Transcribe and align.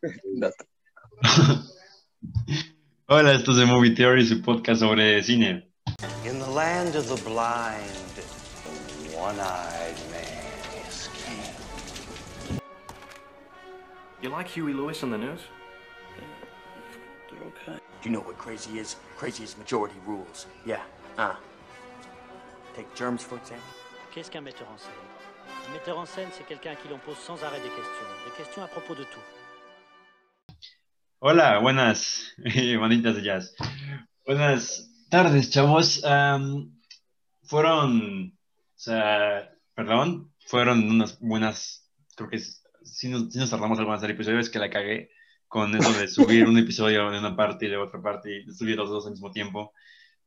Hola, 3.06 3.32
esto 3.34 3.50
es 3.50 3.58
de 3.58 3.66
Movie 3.66 3.90
Theory, 3.90 4.24
su 4.24 4.40
podcast 4.40 4.80
sobre 4.80 5.22
cine. 5.22 5.68
In 6.24 6.38
the 6.38 6.48
land 6.48 6.96
of 6.96 7.06
the 7.06 7.16
blind, 7.22 7.84
the 8.14 8.22
one-eyed 9.18 9.94
man 10.10 10.86
is 10.88 11.10
king. 11.12 11.42
You 14.22 14.30
like 14.30 14.48
Huey 14.48 14.72
Lewis 14.72 15.02
on 15.02 15.10
the 15.10 15.18
news? 15.18 15.40
They're 17.30 17.46
okay. 17.48 17.78
Do 18.00 18.08
you 18.08 18.10
know 18.10 18.22
what 18.22 18.38
crazy 18.38 18.78
is? 18.78 18.96
Crazy 19.18 19.44
is 19.44 19.58
majority 19.58 19.96
rules. 20.06 20.46
Yeah. 20.64 20.80
Uh. 21.18 21.34
Take 22.74 22.94
germs, 22.94 23.22
for 23.22 23.36
example. 23.36 23.66
Qu'est-ce 24.14 24.30
qu'un 24.30 24.40
metteur 24.40 24.68
en 24.72 24.78
scène? 24.78 24.94
Un 25.68 25.72
metteur 25.74 25.98
en 25.98 26.06
scène, 26.06 26.28
c'est 26.32 26.46
quelqu'un 26.46 26.70
à 26.70 26.76
qui 26.76 26.88
l'on 26.88 26.98
pose 26.98 27.18
sans 27.18 27.42
arrêt 27.44 27.60
des 27.60 27.68
questions. 27.68 28.06
Des 28.24 28.32
questions 28.42 28.62
à 28.62 28.68
propos 28.68 28.94
de 28.94 29.04
tout. 29.04 29.20
Hola, 31.22 31.58
buenas, 31.58 32.32
bonitas 32.78 33.14
de 33.14 33.22
jazz. 33.22 33.54
Buenas 34.24 34.90
tardes, 35.10 35.50
chavos. 35.50 36.02
Am, 36.02 36.80
fueron, 37.42 38.28
o 38.28 38.78
sea, 38.78 39.52
perdón, 39.74 40.32
fueron 40.46 40.88
unas 40.88 41.20
buenas, 41.20 41.86
creo 42.16 42.30
que 42.30 42.38
si 42.38 43.08
nos, 43.10 43.30
sí 43.30 43.38
nos 43.38 43.50
tardamos 43.50 43.78
algo 43.78 43.90
más 43.90 44.00
del 44.00 44.12
episodio, 44.12 44.38
es 44.38 44.48
que 44.48 44.58
la 44.58 44.70
cagué 44.70 45.10
con 45.46 45.76
eso 45.76 45.92
de 45.92 46.08
subir 46.08 46.48
un 46.48 46.56
episodio 46.56 47.10
de 47.10 47.18
una 47.18 47.36
parte 47.36 47.66
y 47.66 47.68
de 47.68 47.76
otra 47.76 48.00
parte 48.00 48.38
y 48.38 48.50
subir 48.54 48.78
los 48.78 48.88
dos 48.88 49.04
al 49.04 49.12
mismo 49.12 49.30
tiempo, 49.30 49.74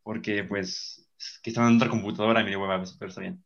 porque 0.04 0.44
pues 0.44 1.10
es 1.18 1.40
que 1.42 1.50
estaba 1.50 1.70
en 1.70 1.78
otra 1.78 1.90
computadora 1.90 2.42
y 2.42 2.44
me 2.44 2.52
dio 2.52 2.62
hueva, 2.62 2.84
pero 3.00 3.10
está 3.10 3.22
bien. 3.22 3.44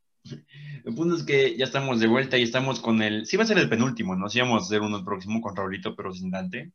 El 0.83 0.93
punto 0.93 1.15
es 1.15 1.23
que 1.23 1.55
ya 1.55 1.63
estamos 1.63 2.01
de 2.01 2.07
vuelta 2.07 2.37
y 2.37 2.43
estamos 2.43 2.81
con 2.81 3.01
el, 3.01 3.25
sí 3.25 3.37
va 3.37 3.43
a 3.43 3.47
ser 3.47 3.57
el 3.57 3.69
penúltimo, 3.69 4.17
¿no? 4.17 4.27
Sí 4.27 4.41
vamos 4.41 4.63
a 4.63 4.65
hacer 4.65 4.81
uno 4.81 4.97
el 4.97 5.05
próximo 5.05 5.39
con 5.39 5.55
Raulito, 5.55 5.95
pero 5.95 6.11
sin 6.11 6.29
Dante. 6.29 6.73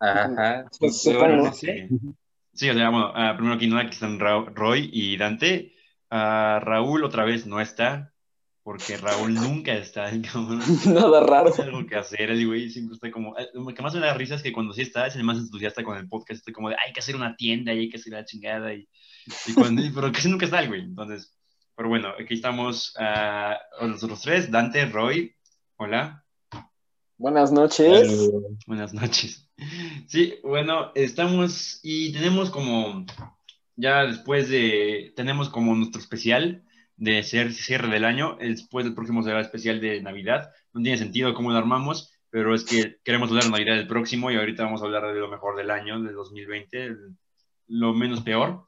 Ajá. 0.00 0.66
Pues, 0.78 1.02
Pero 1.04 1.18
supongo. 1.20 1.44
no 1.46 1.52
sé. 1.52 1.88
Sí, 2.52 2.70
o 2.70 2.74
sea, 2.74 2.90
bueno, 2.90 3.12
ah, 3.14 3.34
primero 3.36 3.54
aquí 3.56 3.66
nada, 3.66 3.82
aquí 3.82 3.90
están 3.92 4.18
Ra- 4.18 4.44
Roy 4.54 4.88
y 4.92 5.16
Dante. 5.16 5.72
Ah, 6.10 6.60
Raúl 6.62 7.04
otra 7.04 7.24
vez 7.24 7.46
no 7.46 7.60
está, 7.60 8.12
porque 8.62 8.96
Raúl 8.96 9.34
nunca 9.34 9.74
está. 9.74 10.10
Nada 10.86 11.20
raro. 11.20 11.52
Algo 11.58 11.86
que 11.86 11.96
hacer, 11.96 12.30
el 12.30 12.46
güey 12.46 12.70
siempre 12.70 12.94
está 12.94 13.10
como... 13.10 13.36
eh, 13.38 13.48
Lo 13.54 13.66
que 13.66 13.82
más 13.82 13.94
me 13.94 14.00
da 14.00 14.14
risa 14.14 14.36
es 14.36 14.42
que 14.42 14.52
cuando 14.52 14.72
sí 14.72 14.82
está, 14.82 15.06
es 15.06 15.16
el 15.16 15.24
más 15.24 15.38
entusiasta 15.38 15.82
con 15.84 15.96
el 15.98 16.08
podcast, 16.08 16.38
estoy 16.38 16.52
como 16.54 16.70
de, 16.70 16.76
hay 16.84 16.92
que 16.92 17.00
hacer 17.00 17.16
una 17.16 17.36
tienda 17.36 17.72
y 17.74 17.80
hay 17.80 17.88
que 17.90 17.96
hacer 17.98 18.12
la 18.12 18.24
chingada, 18.24 18.72
y, 18.72 18.88
y 19.46 19.52
cuando, 19.54 19.82
pero 19.94 20.10
casi 20.12 20.28
nunca 20.30 20.44
está 20.46 20.60
el 20.60 20.68
güey, 20.68 20.82
entonces... 20.82 21.32
Pero 21.78 21.90
bueno, 21.90 22.08
aquí 22.18 22.32
estamos 22.32 22.94
ah, 22.98 23.58
nosotros 23.82 24.22
tres, 24.22 24.50
Dante, 24.50 24.86
Roy, 24.86 25.34
hola. 25.76 26.24
Buenas 27.18 27.52
noches. 27.52 28.30
Buenas 28.66 28.94
noches. 28.94 29.45
Sí, 30.08 30.34
bueno, 30.42 30.92
estamos 30.94 31.80
y 31.82 32.12
tenemos 32.12 32.50
como, 32.50 33.04
ya 33.76 34.04
después 34.04 34.48
de, 34.48 35.12
tenemos 35.16 35.48
como 35.48 35.74
nuestro 35.74 36.00
especial 36.00 36.64
de 36.96 37.22
ser 37.22 37.52
cierre 37.52 37.88
del 37.88 38.04
año, 38.04 38.36
después 38.40 38.84
del 38.84 38.94
próximo 38.94 39.22
será 39.22 39.40
especial 39.40 39.80
de 39.80 40.00
Navidad. 40.02 40.50
No 40.72 40.82
tiene 40.82 40.98
sentido 40.98 41.34
cómo 41.34 41.50
lo 41.52 41.58
armamos, 41.58 42.12
pero 42.30 42.54
es 42.54 42.64
que 42.64 42.96
queremos 43.04 43.28
hablar 43.30 43.44
de 43.44 43.50
Navidad 43.50 43.76
del 43.76 43.86
próximo 43.88 44.30
y 44.30 44.36
ahorita 44.36 44.64
vamos 44.64 44.82
a 44.82 44.86
hablar 44.86 45.12
de 45.12 45.20
lo 45.20 45.28
mejor 45.28 45.56
del 45.56 45.70
año, 45.70 46.00
del 46.02 46.14
2020, 46.14 46.84
el- 46.84 47.16
lo 47.68 47.92
menos 47.94 48.22
peor. 48.22 48.64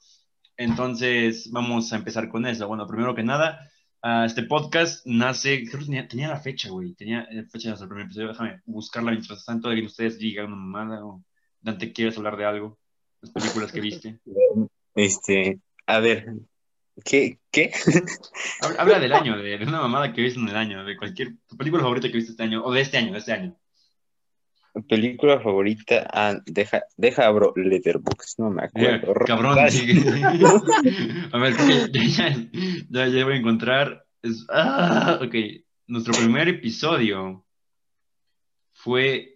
Entonces, 0.57 1.51
vamos 1.53 1.93
a 1.93 1.97
empezar 1.97 2.29
con 2.29 2.47
eso. 2.47 2.67
Bueno, 2.67 2.87
primero 2.87 3.15
que 3.15 3.23
nada, 3.23 3.71
ah, 4.03 4.25
este 4.27 4.43
podcast 4.43 5.07
nace, 5.07 5.65
creo 5.65 5.81
que 5.81 5.87
tenía, 5.87 6.09
tenía 6.09 6.29
la 6.29 6.41
fecha, 6.41 6.71
güey, 6.71 6.95
tenía 6.95 7.23
eh, 7.31 7.45
fecha 7.45 7.65
de 7.65 7.71
nuestro 7.71 7.89
primer 7.89 8.07
episodio. 8.07 8.29
Déjame 8.29 8.63
buscarla 8.67 9.11
mientras 9.13 9.45
tanto, 9.45 9.69
alguien 9.69 9.87
de 9.87 9.91
ustedes 9.91 10.19
diga 10.19 10.45
una 10.45 10.57
mamada 10.57 11.05
o 11.05 11.23
Dante, 11.61 11.93
¿quieres 11.93 12.17
hablar 12.17 12.37
de 12.37 12.45
algo? 12.45 12.79
Las 13.21 13.33
películas 13.33 13.73
que 13.73 13.81
viste. 13.81 14.21
Este, 14.95 15.59
a 15.87 15.99
ver, 16.01 16.27
¿qué? 17.05 17.39
¿Qué? 17.51 17.73
Habla, 18.63 18.81
habla 18.81 19.01
del 19.01 19.13
año, 19.13 19.37
de, 19.37 19.59
de 19.59 19.65
una 19.65 19.81
mamada 19.81 20.13
que 20.13 20.23
viste 20.23 20.39
en 20.39 20.49
el 20.49 20.57
año, 20.57 20.85
de 20.85 20.97
cualquier 20.97 21.35
tu 21.49 21.57
película 21.57 21.83
favorita 21.83 22.09
que 22.09 22.15
viste 22.15 22.33
este 22.33 22.43
año, 22.43 22.65
o 22.65 22.73
de 22.73 22.81
este 22.81 22.99
año, 22.99 23.13
de 23.13 23.19
este 23.19 23.33
año. 23.33 23.57
Película 24.89 25.41
favorita, 25.41 26.07
ah, 26.13 26.35
deja, 26.47 26.83
deja 26.97 27.27
abro 27.27 27.53
Letterboxd, 27.57 28.39
no 28.39 28.51
me 28.51 28.63
Eh, 28.75 28.91
acuerdo. 28.95 29.25
cabrón. 29.27 29.59
A 31.33 31.39
ver, 31.39 31.55
ya, 31.93 32.37
ya, 32.91 33.09
ya 33.09 33.25
voy 33.25 33.35
a 33.35 33.37
encontrar. 33.37 34.05
Es- 34.23 34.47
ah, 34.51 35.19
ok, 35.23 35.35
nuestro 35.89 36.15
primer 36.15 36.49
episodio 36.49 37.45
fue. 38.73 39.35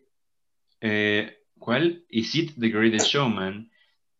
eh, 0.80 1.38
¿Cuál? 1.58 2.04
Is 2.08 2.34
It 2.34 2.52
the 2.58 2.68
Greatest 2.70 3.06
Showman? 3.06 3.70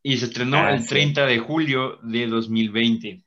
Y 0.03 0.17
se 0.17 0.27
estrenó 0.27 0.59
Ah, 0.59 0.75
el 0.75 0.83
sí. 0.83 0.89
30 0.91 1.27
de 1.27 1.39
julio 1.39 1.99
de 2.03 2.27
2020. 2.29 3.25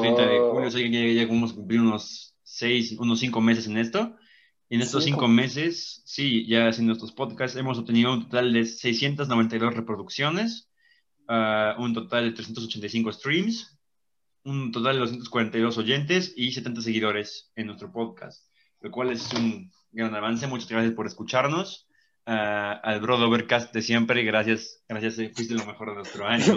30 0.00 0.26
de 0.26 0.38
julio, 0.40 0.66
o 0.66 0.70
sea, 0.70 0.82
que 0.82 0.90
ya, 1.14 1.22
ya 1.22 1.26
vamos 1.28 1.52
a 1.52 1.54
cumplir 1.54 1.80
unos 1.80 2.34
6, 2.42 2.96
unos 2.98 3.20
5 3.20 3.40
meses 3.40 3.66
en 3.68 3.76
esto. 3.78 4.16
En 4.68 4.80
estos 4.80 5.04
Cinco. 5.04 5.20
5 5.20 5.28
meses, 5.28 6.02
sí, 6.04 6.44
ya 6.46 6.68
haciendo 6.68 6.92
estos 6.92 7.12
podcasts, 7.12 7.56
hemos 7.56 7.78
obtenido 7.78 8.12
un 8.12 8.24
total 8.24 8.52
de 8.52 8.66
692 8.66 9.74
reproducciones, 9.74 10.68
ah, 11.28 11.76
un 11.78 11.94
total 11.94 12.24
de 12.24 12.32
385 12.32 13.12
streams, 13.12 13.78
un 14.42 14.72
total 14.72 14.94
de 14.94 15.00
242 15.00 15.78
oyentes 15.78 16.32
y 16.36 16.50
70 16.50 16.82
seguidores 16.82 17.52
en 17.54 17.66
nuestro 17.66 17.92
podcast, 17.92 18.44
lo 18.80 18.90
cual 18.90 19.12
es 19.12 19.32
un 19.34 19.70
gran 19.92 20.14
avance. 20.14 20.48
Muchas 20.48 20.68
gracias 20.68 20.94
por 20.94 21.06
escucharnos. 21.06 21.86
Ah, 22.28 22.72
al 22.82 23.00
Broad 23.00 23.22
Overcast 23.22 23.72
de 23.72 23.82
siempre, 23.82 24.24
gracias, 24.24 24.82
gracias, 24.88 25.16
eh, 25.20 25.30
fuiste 25.32 25.54
lo 25.54 25.64
mejor 25.64 25.90
de 25.90 25.94
nuestro 25.94 26.26
año. 26.26 26.56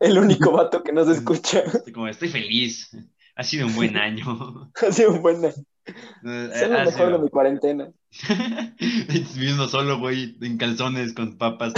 El 0.00 0.18
único 0.18 0.52
vato 0.52 0.82
que 0.82 0.92
nos 0.92 1.08
escucha. 1.16 1.60
Estoy 1.60 1.94
como, 1.94 2.08
estoy 2.08 2.28
feliz. 2.28 2.94
Ha 3.34 3.42
sido 3.42 3.66
un 3.68 3.74
buen 3.74 3.96
año. 3.96 4.70
Ha 4.86 4.92
sido 4.92 5.12
un 5.12 5.22
buen. 5.22 5.42
Es 5.46 5.64
Eh, 5.86 6.68
lo 6.68 6.78
ha 6.78 6.84
mejor 6.84 6.86
de 6.86 6.92
sido- 6.92 7.18
mi 7.18 7.28
cuarentena. 7.30 7.90
Viviendo 9.34 9.68
solo, 9.68 9.98
güey, 9.98 10.36
en 10.40 10.56
calzones 10.58 11.12
con 11.14 11.36
papas. 11.38 11.72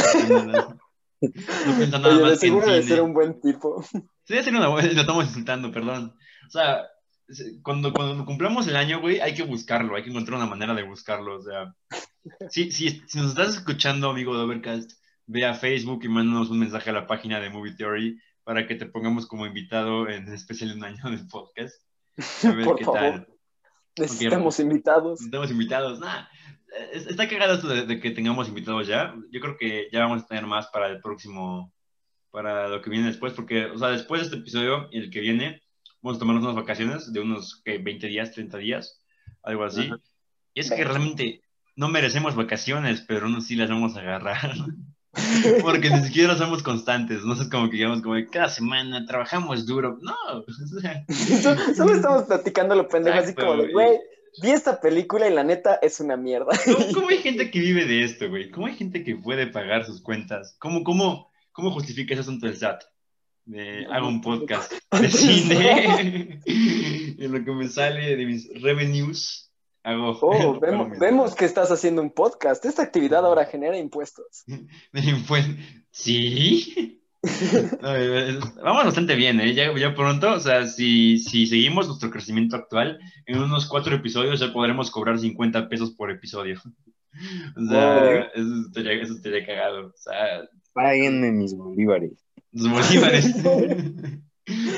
No 1.21 1.77
piensa 1.77 1.99
nada 1.99 2.15
Oye, 2.15 2.23
de 2.25 2.31
más 2.31 2.41
que 2.41 2.47
en 2.47 2.53
seguro 2.53 2.67
de 2.73 2.83
cine. 2.83 2.95
ser 2.95 3.03
un 3.03 3.15
buen 3.15 3.41
tipo. 3.41 3.83
Sí, 4.27 4.43
ser 4.43 4.55
una 4.55 4.69
buena, 4.69 4.93
lo 4.93 5.01
estamos 5.01 5.25
insultando, 5.27 5.71
perdón. 5.71 6.15
O 6.47 6.51
sea, 6.51 6.83
se- 7.29 7.61
cuando, 7.63 7.93
cuando 7.93 8.25
cumplamos 8.25 8.67
el 8.67 8.77
año, 8.77 9.01
güey, 9.01 9.21
hay 9.21 9.35
que 9.35 9.43
buscarlo, 9.43 9.97
hay 9.97 10.03
que 10.05 10.11
encontrar 10.11 10.37
una 10.39 10.47
manera 10.47 10.75
de 10.75 10.83
buscarlo. 10.83 11.39
O 11.39 11.43
sea, 11.43 11.75
sí, 12.51 12.71
sí, 12.73 13.03
si 13.07 13.19
nos 13.19 13.29
estás 13.31 13.57
escuchando, 13.57 14.11
amigo 14.11 14.37
de 14.37 14.45
Overcast, 14.45 14.93
ve 15.27 15.47
a 15.47 15.55
Facebook 15.55 16.01
y 16.05 16.09
mándanos 16.09 16.51
un 16.51 16.59
mensaje 16.59 16.91
a 16.91 16.95
la 16.95 17.07
página 17.07 17.41
de 17.41 17.49
Movie 17.51 17.75
Theory 17.77 18.19
para 18.45 18.67
que 18.67 18.75
te 18.75 18.85
pongamos 18.87 19.27
como 19.27 19.47
invitado 19.47 20.09
en 20.11 20.31
especial 20.33 20.73
un 20.77 20.85
año 20.85 21.03
del 21.11 21.27
podcast. 21.27 21.75
A 22.45 22.51
ver 22.53 22.65
Por 22.65 22.77
qué 22.79 22.85
favor. 22.85 23.01
tal. 23.01 23.29
Necesitamos 23.99 24.59
invitados. 24.61 25.21
Estamos 25.21 25.51
invitados. 25.51 26.01
Nah, 26.01 26.27
es- 26.93 27.07
está 27.07 27.29
cagado 27.29 27.55
esto 27.55 27.69
de, 27.69 27.87
de 27.87 28.01
que 28.01 28.11
tengamos 28.11 28.49
invitados 28.49 28.87
ya. 28.87 29.15
Yo 29.31 29.41
creo 29.41 29.57
que 29.57 29.89
ya 29.93 30.01
vamos 30.01 30.23
a 30.23 30.27
tener 30.27 30.47
más 30.47 30.67
para 30.69 30.89
el 30.89 31.01
próximo, 31.01 31.73
para 32.31 32.69
lo 32.69 32.83
que 32.83 32.91
viene 32.91 33.07
después, 33.07 33.33
porque, 33.33 33.67
o 33.67 33.79
sea, 33.79 33.89
después 33.89 34.21
de 34.21 34.25
este 34.27 34.39
episodio 34.39 34.89
y 34.91 34.99
el 34.99 35.11
que 35.11 35.21
viene, 35.21 35.63
vamos 36.03 36.17
a 36.17 36.21
tomarnos 36.21 36.45
unas 36.45 36.57
vacaciones 36.57 37.13
de 37.13 37.21
unos 37.21 37.63
¿qué? 37.65 37.79
20 37.79 38.07
días, 38.09 38.33
30 38.33 38.59
días, 38.59 39.03
algo 39.43 39.65
así. 39.65 39.87
Ajá. 39.87 39.99
Y 40.55 40.61
es 40.61 40.71
que 40.71 40.85
realmente 40.85 41.43
no 41.77 41.89
merecemos 41.89 42.37
vacaciones, 42.37 43.01
pero 43.01 43.27
aún 43.27 43.37
así 43.37 43.57
las 43.57 43.69
vamos 43.71 43.97
a 43.97 44.01
agarrar. 44.01 44.53
Porque 45.63 45.91
ni 45.91 46.03
siquiera 46.05 46.37
somos 46.37 46.63
constantes, 46.63 47.23
no 47.25 47.35
es 47.35 47.49
como 47.49 47.69
que 47.71 47.77
digamos 47.77 48.03
como 48.03 48.15
de 48.15 48.27
cada 48.29 48.49
semana 48.49 49.05
trabajamos 49.07 49.67
duro. 49.67 49.99
No, 50.03 50.15
o 50.29 50.81
sea, 50.81 51.05
So- 51.09 51.75
Solo 51.75 51.95
estamos 51.95 52.25
platicando 52.25 52.75
lo 52.75 52.89
pendejo, 52.89 53.19
así 53.19 53.35
como 53.35 53.53
de, 53.63 53.73
güey. 53.73 53.73
güey, 53.73 53.99
vi 54.43 54.51
esta 54.51 54.81
película 54.81 55.29
y 55.29 55.35
la 55.35 55.45
neta 55.45 55.79
es 55.83 56.01
una 56.01 56.17
mierda. 56.17 56.53
¿Cómo, 56.65 56.87
cómo 56.95 57.09
hay 57.09 57.19
gente 57.19 57.51
que 57.51 57.61
vive 57.61 57.85
de 57.87 58.05
esto, 58.05 58.29
güey? 58.29 58.51
¿Cómo 58.51 58.67
hay 58.67 58.75
gente 58.75 59.05
que 59.05 59.17
puede 59.17 59.47
pagar 59.47 59.85
sus 59.85 60.03
cuentas? 60.03 60.57
¿Cómo, 60.59 60.83
cómo, 60.85 61.31
cómo 61.53 61.71
justifica 61.71 62.15
ese 62.15 62.23
asunto 62.23 62.47
del 62.47 62.57
SAT? 62.57 62.83
De, 63.47 63.87
hago 63.93 64.09
un 64.09 64.23
podcast 64.23 64.73
de 64.99 65.11
cine. 65.11 66.41
en 66.47 67.31
lo 67.33 67.45
que 67.45 67.53
me 67.53 67.69
sale 67.69 68.17
de 68.17 68.25
mis 68.27 68.49
revenues, 68.63 69.53
hago. 69.85 70.19
Oh, 70.21 70.59
vemos, 70.99 71.35
que 71.35 71.45
estás 71.45 71.71
haciendo 71.71 72.03
un 72.03 72.11
podcast. 72.11 72.65
Esta 72.65 72.83
actividad 72.83 73.25
ahora 73.25 73.45
genera 73.45 73.79
impuestos. 73.79 74.45
Pues, 75.29 75.47
sí. 75.91 77.01
No, 77.81 77.97
eh, 77.97 78.39
Vamos 78.63 78.85
bastante 78.85 79.15
bien, 79.15 79.41
¿eh? 79.41 79.55
Ya, 79.55 79.75
ya 79.79 79.95
pronto, 79.95 80.35
o 80.35 80.41
sea, 80.41 80.67
si, 80.67 81.17
si 81.17 81.47
seguimos 81.47 81.87
nuestro 81.87 82.11
crecimiento 82.11 82.55
actual, 82.55 82.99
en 83.25 83.39
unos 83.39 83.67
cuatro 83.67 83.97
episodios 83.97 84.41
ya 84.41 84.53
podremos 84.53 84.91
cobrar 84.91 85.19
50 85.19 85.71
pesos 85.71 85.93
por 85.93 86.11
episodio. 86.11 86.61
O 87.57 87.65
sea, 87.65 88.25
eso, 88.35 88.67
estaría, 88.67 89.01
eso 89.01 89.15
estaría 89.15 89.47
cagado. 89.47 89.87
O 89.87 89.97
sea, 89.97 90.47
Páguenme 90.75 91.33
mis 91.33 91.57
bolívares. 91.57 92.13
los 92.53 92.69
bolívares. 92.69 93.35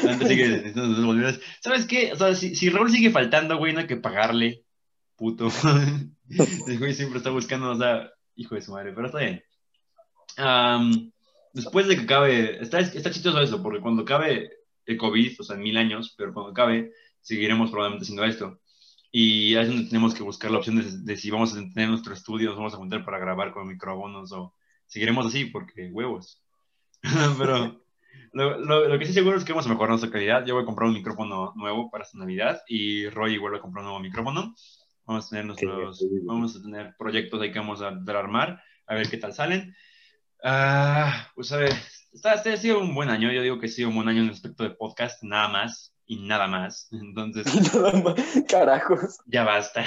Antes 0.08 0.76
los 0.76 1.04
bolívares. 1.04 1.40
¿Sabes 1.60 1.84
qué? 1.86 2.12
O 2.12 2.16
sea, 2.16 2.32
si, 2.36 2.54
si 2.54 2.70
Raúl 2.70 2.92
sigue 2.92 3.10
faltando, 3.10 3.58
güey, 3.58 3.72
no 3.72 3.80
hay 3.80 3.86
que 3.88 3.96
pagarle. 3.96 4.65
Puto. 5.16 5.48
El 6.66 6.78
güey 6.78 6.94
siempre 6.94 7.18
está 7.18 7.30
buscando, 7.30 7.70
o 7.70 7.76
sea, 7.76 8.10
hijo 8.34 8.54
de 8.54 8.62
su 8.62 8.72
madre, 8.72 8.92
pero 8.92 9.06
está 9.06 9.18
bien. 9.18 9.42
Am, 10.36 11.10
después 11.52 11.88
de 11.88 11.96
que 11.96 12.02
acabe, 12.02 12.62
está, 12.62 12.80
está 12.80 13.10
chistoso 13.10 13.40
eso, 13.40 13.62
porque 13.62 13.80
cuando 13.80 14.02
acabe 14.02 14.50
el 14.84 14.96
COVID, 14.96 15.40
o 15.40 15.42
sea, 15.42 15.56
en 15.56 15.62
mil 15.62 15.76
años, 15.76 16.14
pero 16.16 16.32
cuando 16.32 16.52
acabe, 16.52 16.92
seguiremos 17.20 17.70
probablemente 17.70 18.04
haciendo 18.04 18.24
esto. 18.24 18.60
Y 19.10 19.54
ahí 19.54 19.62
es 19.62 19.68
donde 19.68 19.88
tenemos 19.88 20.14
que 20.14 20.22
buscar 20.22 20.50
la 20.50 20.58
opción 20.58 20.76
de, 20.76 20.84
de 20.84 21.16
si 21.16 21.30
vamos 21.30 21.52
a 21.52 21.56
tener 21.56 21.88
nuestro 21.88 22.12
estudio, 22.12 22.50
nos 22.50 22.58
vamos 22.58 22.74
a 22.74 22.78
juntar 22.78 23.04
para 23.04 23.18
grabar 23.18 23.52
con 23.52 23.66
micrófonos 23.66 24.30
o 24.32 24.54
seguiremos 24.86 25.26
así, 25.26 25.46
porque 25.46 25.90
huevos. 25.90 26.42
pero 27.38 27.80
lo, 28.32 28.58
lo, 28.58 28.88
lo 28.88 28.98
que 28.98 29.06
sí 29.06 29.12
seguro 29.12 29.38
es 29.38 29.44
que 29.44 29.52
vamos 29.52 29.66
a 29.66 29.70
mejorar 29.70 29.90
nuestra 29.90 30.10
calidad. 30.10 30.44
Yo 30.44 30.54
voy 30.54 30.62
a 30.62 30.66
comprar 30.66 30.88
un 30.88 30.94
micrófono 30.94 31.52
nuevo 31.56 31.90
para 31.90 32.04
esta 32.04 32.18
Navidad 32.18 32.60
y 32.68 33.08
Roy 33.08 33.38
vuelve 33.38 33.58
a 33.58 33.60
comprar 33.60 33.82
un 33.82 33.90
nuevo 33.90 34.02
micrófono. 34.02 34.54
Vamos 35.06 35.26
a 35.26 35.30
tener 35.30 35.44
nuestros, 35.44 35.98
Sí, 35.98 36.08
sí. 36.08 36.20
vamos 36.24 36.56
a 36.56 36.62
tener 36.62 36.94
proyectos 36.98 37.40
ahí 37.40 37.52
que 37.52 37.58
vamos 37.58 37.80
a, 37.80 37.88
a 37.88 38.18
armar, 38.18 38.60
a 38.86 38.94
ver 38.94 39.08
qué 39.08 39.16
tal 39.16 39.32
salen. 39.32 39.74
Ah, 40.42 41.28
pues 41.34 41.52
a 41.52 41.58
ver, 41.58 41.72
está, 42.12 42.34
este 42.34 42.52
ha 42.52 42.56
sido 42.56 42.80
un 42.80 42.94
buen 42.94 43.08
año. 43.08 43.30
Yo 43.32 43.42
digo 43.42 43.58
que 43.58 43.66
ha 43.66 43.68
sido 43.68 43.88
un 43.88 43.94
buen 43.96 44.08
año 44.08 44.22
en 44.22 44.28
respecto 44.28 44.64
de 44.64 44.70
podcast, 44.70 45.22
nada 45.22 45.48
más 45.48 45.94
y 46.06 46.16
nada 46.20 46.46
más. 46.46 46.88
Entonces. 46.92 47.46
Carajos. 48.48 49.18
ya 49.26 49.44
basta. 49.44 49.84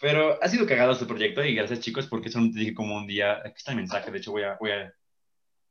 Pero 0.00 0.42
ha 0.42 0.48
sido 0.48 0.66
cagado 0.66 0.92
este 0.92 1.06
proyecto 1.06 1.44
y 1.44 1.54
gracias 1.54 1.80
chicos 1.80 2.06
porque 2.06 2.28
solamente 2.30 2.58
dije 2.60 2.74
como 2.74 2.96
un 2.96 3.06
día, 3.06 3.38
aquí 3.38 3.54
está 3.56 3.70
el 3.72 3.78
mensaje, 3.78 4.10
de 4.10 4.18
hecho 4.18 4.32
voy 4.32 4.42
a, 4.42 4.56
voy 4.60 4.72
a... 4.72 4.92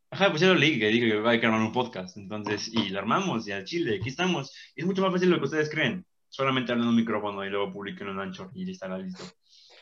Ajá, 0.10 0.30
pues 0.30 0.42
ya 0.42 0.48
lo 0.48 0.56
leí, 0.56 0.80
que 0.80 0.88
dije 0.88 1.10
que 1.10 1.28
hay 1.28 1.40
que 1.40 1.46
armar 1.46 1.62
un 1.62 1.72
podcast, 1.72 2.18
entonces, 2.18 2.68
y 2.72 2.90
lo 2.90 3.00
armamos, 3.00 3.48
y 3.48 3.52
al 3.52 3.66
chile, 3.66 3.98
aquí 4.00 4.10
estamos. 4.10 4.56
Y 4.76 4.82
es 4.82 4.88
mucho 4.88 5.02
más 5.02 5.12
fácil 5.12 5.30
de 5.30 5.36
lo 5.36 5.40
que 5.40 5.46
ustedes 5.46 5.70
creen. 5.70 6.06
Solamente 6.36 6.72
hablan 6.72 6.86
en 6.88 6.90
un 6.90 6.96
micrófono 6.96 7.46
y 7.46 7.50
luego 7.52 7.72
publiquen 7.72 8.08
en 8.08 8.14
un 8.16 8.20
Anchor 8.22 8.50
y 8.56 8.72
estará 8.72 8.98
listo. 8.98 9.24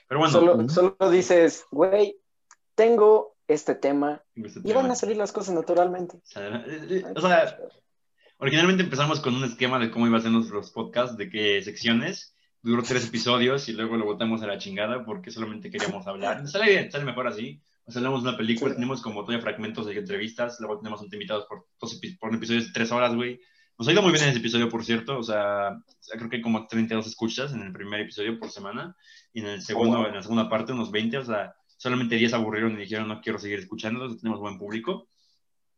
Pero 0.07 0.19
bueno, 0.19 0.33
Solo, 0.33 0.68
solo 0.69 1.09
dices, 1.09 1.63
güey, 1.71 2.18
tengo 2.75 3.38
este 3.48 3.74
tema 3.75 4.21
este 4.36 4.59
y 4.59 4.74
van 4.74 4.83
tema- 4.83 4.94
a 4.94 4.95
salir 4.98 5.15
las 5.15 5.31
cosas 5.31 5.56
naturalmente. 5.56 6.18
o 6.18 6.21
sea, 6.25 6.48
eh, 6.68 6.88
eh, 6.89 7.03
o 7.15 7.21
sea, 7.21 7.57
originalmente 8.38 8.83
empezamos 8.83 9.21
con 9.21 9.33
un 9.36 9.45
esquema 9.45 9.80
de 9.80 9.92
cómo 9.92 10.07
iban 10.07 10.19
a 10.19 10.24
ser 10.24 10.31
nuestros 10.31 10.71
podcasts, 10.71 11.15
de 11.18 11.30
qué 11.30 11.62
secciones. 11.63 12.36
Duró 12.62 12.83
tres 12.83 13.07
episodios 13.07 13.69
y 13.69 13.74
luego 13.74 13.95
lo 13.95 14.06
botamos 14.06 14.44
a 14.44 14.48
la 14.48 14.57
chingada 14.57 15.06
porque 15.06 15.31
solamente 15.31 15.71
queríamos 15.71 16.06
hablar. 16.07 16.45
Sale 16.48 16.69
bien, 16.69 16.92
sale 16.92 17.06
mejor 17.06 17.27
así. 17.27 17.62
O 17.86 17.92
sea, 17.92 18.01
hablamos 18.01 18.24
de 18.24 18.30
una 18.30 18.38
película, 18.38 18.71
Sí. 18.71 18.75
tenemos 18.75 19.01
como 19.01 19.21
todavía 19.21 19.42
fragmentos 19.42 19.86
de 19.88 19.98
entrevistas, 19.98 20.57
luego 20.59 20.77
tenemos 20.80 21.01
invitados 21.01 21.45
por, 21.48 21.65
por 22.19 22.36
episodios 22.36 22.68
de 22.68 22.74
tres 22.74 22.92
horas, 22.92 23.15
güey. 23.15 23.39
Nos 23.81 23.88
ha 23.88 23.94
ido 23.94 24.04
muy 24.04 24.12
bien 24.12 24.25
en 24.25 24.30
ese 24.30 24.38
episodio, 24.38 24.69
por 24.69 24.86
cierto. 24.86 25.18
O 25.18 25.24
sea, 25.24 25.75
creo 26.12 26.30
que 26.30 26.36
hay 26.36 26.42
como 26.44 26.68
32 26.68 27.07
escuchas 27.07 27.51
en 27.51 27.63
el 27.63 27.74
primer 27.74 28.01
episodio 28.01 28.38
por 28.38 28.51
semana. 28.51 28.95
Y 29.33 29.39
en 29.39 29.48
el 29.48 29.62
segundo, 29.63 29.98
wow. 29.98 30.06
en 30.06 30.13
la 30.13 30.22
segunda 30.22 30.48
parte, 30.48 30.72
unos 30.72 30.92
20. 30.92 31.18
O 31.18 31.25
sea, 31.25 31.56
solamente 31.78 32.16
10 32.16 32.33
aburrieron 32.33 32.74
y 32.74 32.81
dijeron, 32.81 33.07
no 33.07 33.19
quiero 33.22 33.39
seguir 33.39 33.57
escuchándolos. 33.57 34.22
Tenemos 34.22 34.39
buen 34.39 34.60
público. 34.60 35.10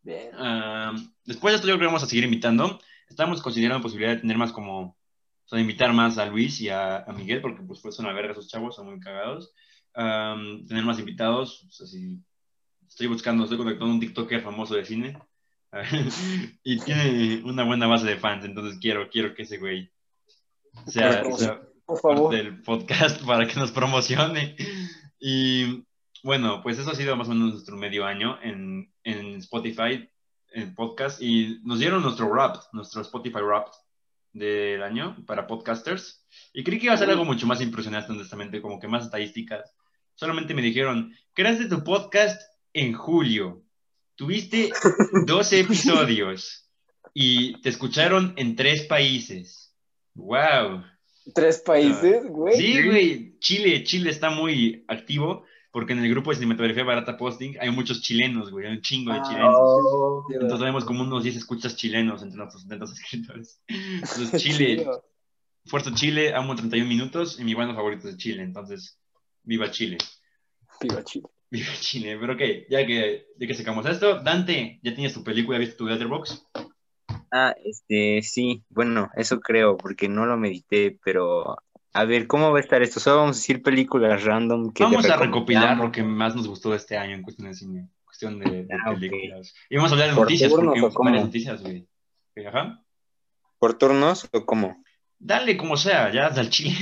Bien. 0.01 0.31
Ah, 0.33 0.93
después 1.23 1.53
de 1.53 1.55
esto 1.55 1.67
yo 1.69 1.75
creo 1.75 1.79
que 1.79 1.93
vamos 1.93 2.03
a 2.03 2.07
seguir 2.07 2.25
invitando. 2.25 2.77
Estamos 3.07 3.41
considerando 3.41 3.77
la 3.77 3.83
posibilidad 3.83 4.15
de 4.15 4.19
tener 4.19 4.37
más 4.37 4.51
como, 4.51 4.81
o 4.81 4.97
sea, 5.45 5.55
de 5.55 5.61
invitar 5.61 5.93
más 5.93 6.17
a 6.17 6.25
Luis 6.25 6.59
y 6.59 6.67
a, 6.67 7.03
a 7.03 7.13
Miguel, 7.13 7.39
porque 7.39 7.63
pues, 7.63 7.79
pues 7.79 7.95
son 7.95 8.03
una 8.03 8.13
verga 8.13 8.33
esos 8.33 8.49
chavos, 8.49 8.75
son 8.75 8.87
muy 8.87 8.99
cagados. 8.99 9.53
Am, 9.93 10.65
tener 10.65 10.83
más 10.83 10.99
invitados, 10.99 11.63
o 11.69 11.71
sea, 11.71 11.87
si 11.87 12.17
estoy 12.85 13.07
buscando, 13.07 13.43
estoy 13.45 13.57
contactando 13.57 13.93
a 13.93 13.93
un 13.93 14.01
TikToker 14.01 14.41
famoso 14.41 14.75
de 14.75 14.83
cine. 14.83 15.17
y 16.63 16.79
tiene 16.79 17.41
una 17.45 17.63
buena 17.63 17.87
base 17.87 18.05
de 18.05 18.17
fans, 18.17 18.45
entonces 18.45 18.79
quiero, 18.79 19.09
quiero 19.09 19.33
que 19.33 19.43
ese 19.43 19.57
güey 19.57 19.91
sea, 20.87 21.23
sea 21.35 21.61
Por 21.85 22.01
parte 22.01 22.17
favor. 22.17 22.35
del 22.35 22.61
podcast 22.61 23.21
para 23.25 23.47
que 23.47 23.59
nos 23.59 23.71
promocione. 23.71 24.55
Y 25.19 25.83
bueno, 26.23 26.61
pues 26.61 26.79
eso 26.79 26.91
ha 26.91 26.95
sido 26.95 27.15
más 27.15 27.27
o 27.27 27.33
menos 27.33 27.53
nuestro 27.53 27.75
medio 27.77 28.05
año 28.05 28.37
en, 28.41 28.91
en 29.03 29.35
Spotify, 29.37 30.09
en 30.51 30.75
podcast, 30.75 31.21
y 31.21 31.59
nos 31.63 31.79
dieron 31.79 32.03
nuestro 32.03 32.29
Wrapped, 32.29 32.61
nuestro 32.73 33.01
Spotify 33.01 33.39
Wrapped 33.39 33.73
del 34.31 34.83
año 34.83 35.17
para 35.25 35.47
podcasters. 35.47 36.25
Y 36.53 36.63
creí 36.63 36.79
que 36.79 36.85
iba 36.85 36.93
a 36.93 36.97
ser 36.97 37.09
algo 37.09 37.25
mucho 37.25 37.47
más 37.47 37.61
impresionante, 37.61 38.11
honestamente, 38.11 38.61
como 38.61 38.79
que 38.79 38.87
más 38.87 39.05
estadísticas. 39.05 39.75
Solamente 40.15 40.53
me 40.53 40.61
dijeron, 40.61 41.13
creaste 41.33 41.67
tu 41.67 41.83
podcast 41.83 42.41
en 42.73 42.93
julio, 42.93 43.62
tuviste 44.15 44.71
12 45.25 45.59
episodios 45.59 46.69
y 47.13 47.59
te 47.61 47.69
escucharon 47.69 48.33
en 48.37 48.55
tres 48.55 48.83
países. 48.83 49.73
¡Wow! 50.15 50.83
Tres 51.33 51.59
países, 51.59 52.25
güey. 52.27 52.53
Ah, 52.53 52.57
Sí, 52.57 52.83
güey. 52.83 53.39
Chile, 53.39 53.83
Chile 53.83 54.09
está 54.09 54.29
muy 54.29 54.83
activo 54.87 55.45
porque 55.71 55.93
en 55.93 55.99
el 55.99 56.09
grupo 56.09 56.29
de 56.29 56.35
cinematografía 56.35 56.83
barata 56.83 57.17
posting 57.17 57.55
hay 57.59 57.71
muchos 57.71 58.01
chilenos, 58.01 58.51
güey. 58.51 58.67
Hay 58.67 58.73
un 58.73 58.81
chingo 58.81 59.11
de 59.11 59.19
Ah, 59.19 59.23
chilenos. 59.27 59.55
Oh, 59.57 60.25
Entonces 60.31 60.59
tenemos 60.59 60.85
como 60.85 61.01
unos 61.03 61.23
10 61.23 61.37
escuchas 61.37 61.75
chilenos 61.75 62.21
entre 62.21 62.37
nuestros 62.37 62.63
70 62.63 62.85
escritores. 62.85 63.61
Entonces, 63.67 64.41
Chile. 64.43 64.85
Fuerza 65.65 65.93
Chile, 65.93 66.33
amo 66.35 66.55
31 66.55 66.87
minutos 66.87 67.39
y 67.39 67.43
mi 67.45 67.53
banda 67.53 67.73
favorita 67.73 68.09
es 68.09 68.17
Chile. 68.17 68.43
Entonces, 68.43 68.99
viva 69.43 69.71
Chile. 69.71 69.97
Viva 70.81 71.03
Chile. 71.03 71.25
Viva 71.53 71.71
Chile. 71.79 72.17
Pero 72.19 72.33
ok, 72.33 72.41
ya 72.67 72.83
que, 72.83 73.27
ya 73.37 73.47
que 73.47 73.53
sacamos 73.53 73.85
esto, 73.85 74.23
Dante, 74.23 74.79
¿ya 74.81 74.95
tienes 74.95 75.13
tu 75.13 75.23
película? 75.23 75.59
¿Viste 75.59 75.75
tu 75.75 75.85
Letterboxd? 75.85 76.47
Ah, 77.31 77.53
este, 77.63 78.23
sí, 78.23 78.63
bueno, 78.69 79.11
eso 79.15 79.39
creo, 79.39 79.77
porque 79.77 80.09
no 80.09 80.25
lo 80.25 80.35
medité, 80.35 80.97
pero 81.05 81.57
a 81.93 82.05
ver, 82.05 82.25
¿cómo 82.25 82.51
va 82.51 82.57
a 82.57 82.61
estar 82.61 82.81
esto? 82.81 82.99
Solo 82.99 83.17
vamos 83.17 83.37
a 83.37 83.39
decir 83.39 83.61
películas 83.61 84.23
random 84.23 84.73
que 84.73 84.83
Vamos 84.83 85.05
a 85.07 85.15
recopilar 85.15 85.77
lo 85.77 85.91
que 85.91 86.01
más 86.01 86.35
nos 86.35 86.47
gustó 86.47 86.71
de 86.71 86.77
este 86.77 86.97
año 86.97 87.13
en 87.15 87.21
cuestión 87.21 87.47
de 87.47 87.53
cine, 87.53 87.79
en 87.81 87.91
cuestión 88.03 88.39
de, 88.39 88.63
de 88.65 88.75
Ah, 88.83 88.91
películas. 88.91 89.53
Y 89.69 89.75
vamos 89.75 89.91
a 89.91 89.93
hablar 89.93 90.09
de 90.09 90.15
¿Por 90.15 90.23
noticias, 90.23 90.49
turnos 90.51 90.73
porque 90.73 90.81
o 90.81 90.89
cómo? 90.89 91.09
varias 91.09 91.25
noticias, 91.25 91.61
güey. 91.61 91.87
Ok, 92.35 92.47
Ajá. 92.47 92.83
¿Por 93.59 93.77
turnos 93.77 94.27
o 94.33 94.43
cómo? 94.43 94.82
Dale 95.25 95.55
como 95.55 95.77
sea, 95.77 96.11
ya 96.11 96.27
hasta 96.27 96.41
el 96.41 96.49
chile. 96.49 96.73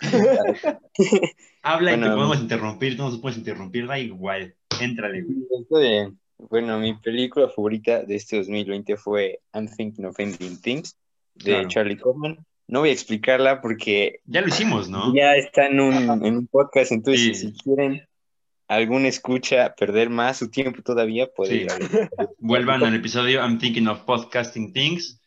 Habla 1.62 1.92
y 1.92 1.94
te 1.94 2.00
Bueno. 2.00 2.14
podemos 2.16 2.40
interrumpir, 2.40 2.96
no 2.96 3.10
nos 3.10 3.18
puedes 3.20 3.36
interrumpir, 3.38 3.86
da 3.86 3.98
igual. 3.98 4.54
Éntrale, 4.80 5.22
güey. 5.22 5.38
Está 5.62 5.78
bien. 5.80 6.18
Bueno, 6.38 6.78
mi 6.78 6.94
película 6.94 7.48
favorita 7.48 8.02
de 8.02 8.14
este 8.14 8.36
2020 8.38 8.96
fue 8.96 9.40
I'm 9.52 9.68
Thinking 9.68 10.06
of 10.06 10.18
Ending 10.18 10.60
Things 10.60 10.96
de 11.34 11.52
Claro. 11.52 11.68
Charlie 11.68 11.96
Kaufman. 11.96 12.38
No 12.68 12.80
voy 12.80 12.90
a 12.90 12.92
explicarla 12.92 13.60
porque 13.60 14.20
Ya 14.24 14.40
lo 14.40 14.48
hicimos, 14.48 14.88
¿no? 14.88 15.12
ya 15.14 15.34
está 15.34 15.66
en 15.66 15.80
un, 15.80 16.24
en 16.24 16.36
un 16.36 16.46
podcast, 16.46 16.92
entonces 16.92 17.38
Sí. 17.38 17.48
si 17.48 17.52
quieren 17.58 18.06
algún 18.68 19.04
escucha 19.04 19.74
perder 19.74 20.08
más 20.08 20.38
su 20.38 20.48
tiempo 20.48 20.80
todavía, 20.82 21.26
puede 21.26 21.62
Sí. 21.62 21.66
Vuelvan 22.38 22.84
al 22.84 22.94
episodio 22.94 23.40
I'm 23.40 23.58
Thinking 23.58 23.88
of 23.88 24.02
Podcasting 24.02 24.72
Things. 24.72 25.19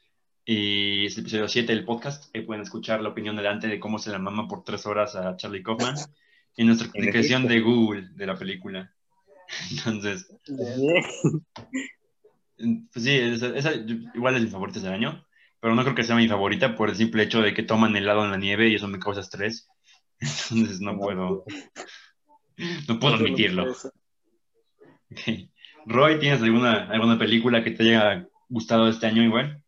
Y 0.45 1.05
es 1.05 1.17
el 1.17 1.21
episodio 1.21 1.47
7 1.47 1.73
del 1.73 1.85
podcast. 1.85 2.35
Ahí 2.35 2.41
pueden 2.41 2.63
escuchar 2.63 3.01
la 3.01 3.09
opinión 3.09 3.35
de 3.35 3.43
Dante 3.43 3.67
de 3.67 3.79
cómo 3.79 3.97
se 3.97 4.11
la 4.11 4.19
mama 4.19 4.47
por 4.47 4.63
tres 4.63 4.85
horas 4.85 5.15
a 5.15 5.37
Charlie 5.37 5.63
Kaufman. 5.63 5.95
Y 6.55 6.65
nuestra 6.65 6.85
En 6.93 7.03
explicación 7.03 7.47
de 7.47 7.61
Google 7.61 8.09
de 8.13 8.27
la 8.27 8.37
película. 8.37 8.93
Entonces, 9.71 10.27
pues 12.55 13.03
sí, 13.03 13.09
esa, 13.09 13.47
esa 13.55 13.73
igual 13.73 14.35
es 14.35 14.43
mi 14.43 14.49
favorita 14.49 14.79
del 14.79 14.93
año. 14.93 15.25
Pero 15.59 15.73
no 15.73 15.81
creo 15.81 15.95
que 15.95 16.03
sea 16.03 16.15
mi 16.15 16.27
favorita 16.27 16.75
por 16.75 16.89
el 16.89 16.95
simple 16.95 17.23
hecho 17.23 17.41
de 17.41 17.55
que 17.55 17.63
toman 17.63 17.95
helado 17.95 18.23
en 18.23 18.29
la 18.29 18.37
nieve 18.37 18.69
y 18.69 18.75
eso 18.75 18.87
me 18.87 18.99
causa 18.99 19.21
estrés. 19.21 19.67
Entonces 20.19 20.79
no 20.79 20.95
puedo. 20.99 21.43
No 22.87 22.99
puedo 22.99 23.15
admitirlo. 23.15 23.71
Ok. 23.71 25.49
Roy, 25.87 26.19
¿tienes 26.19 26.43
alguna, 26.43 26.87
alguna 26.91 27.17
película 27.17 27.63
que 27.63 27.71
te 27.71 27.83
haya 27.83 28.27
gustado 28.47 28.87
este 28.89 29.07
año 29.07 29.23
igual? 29.23 29.62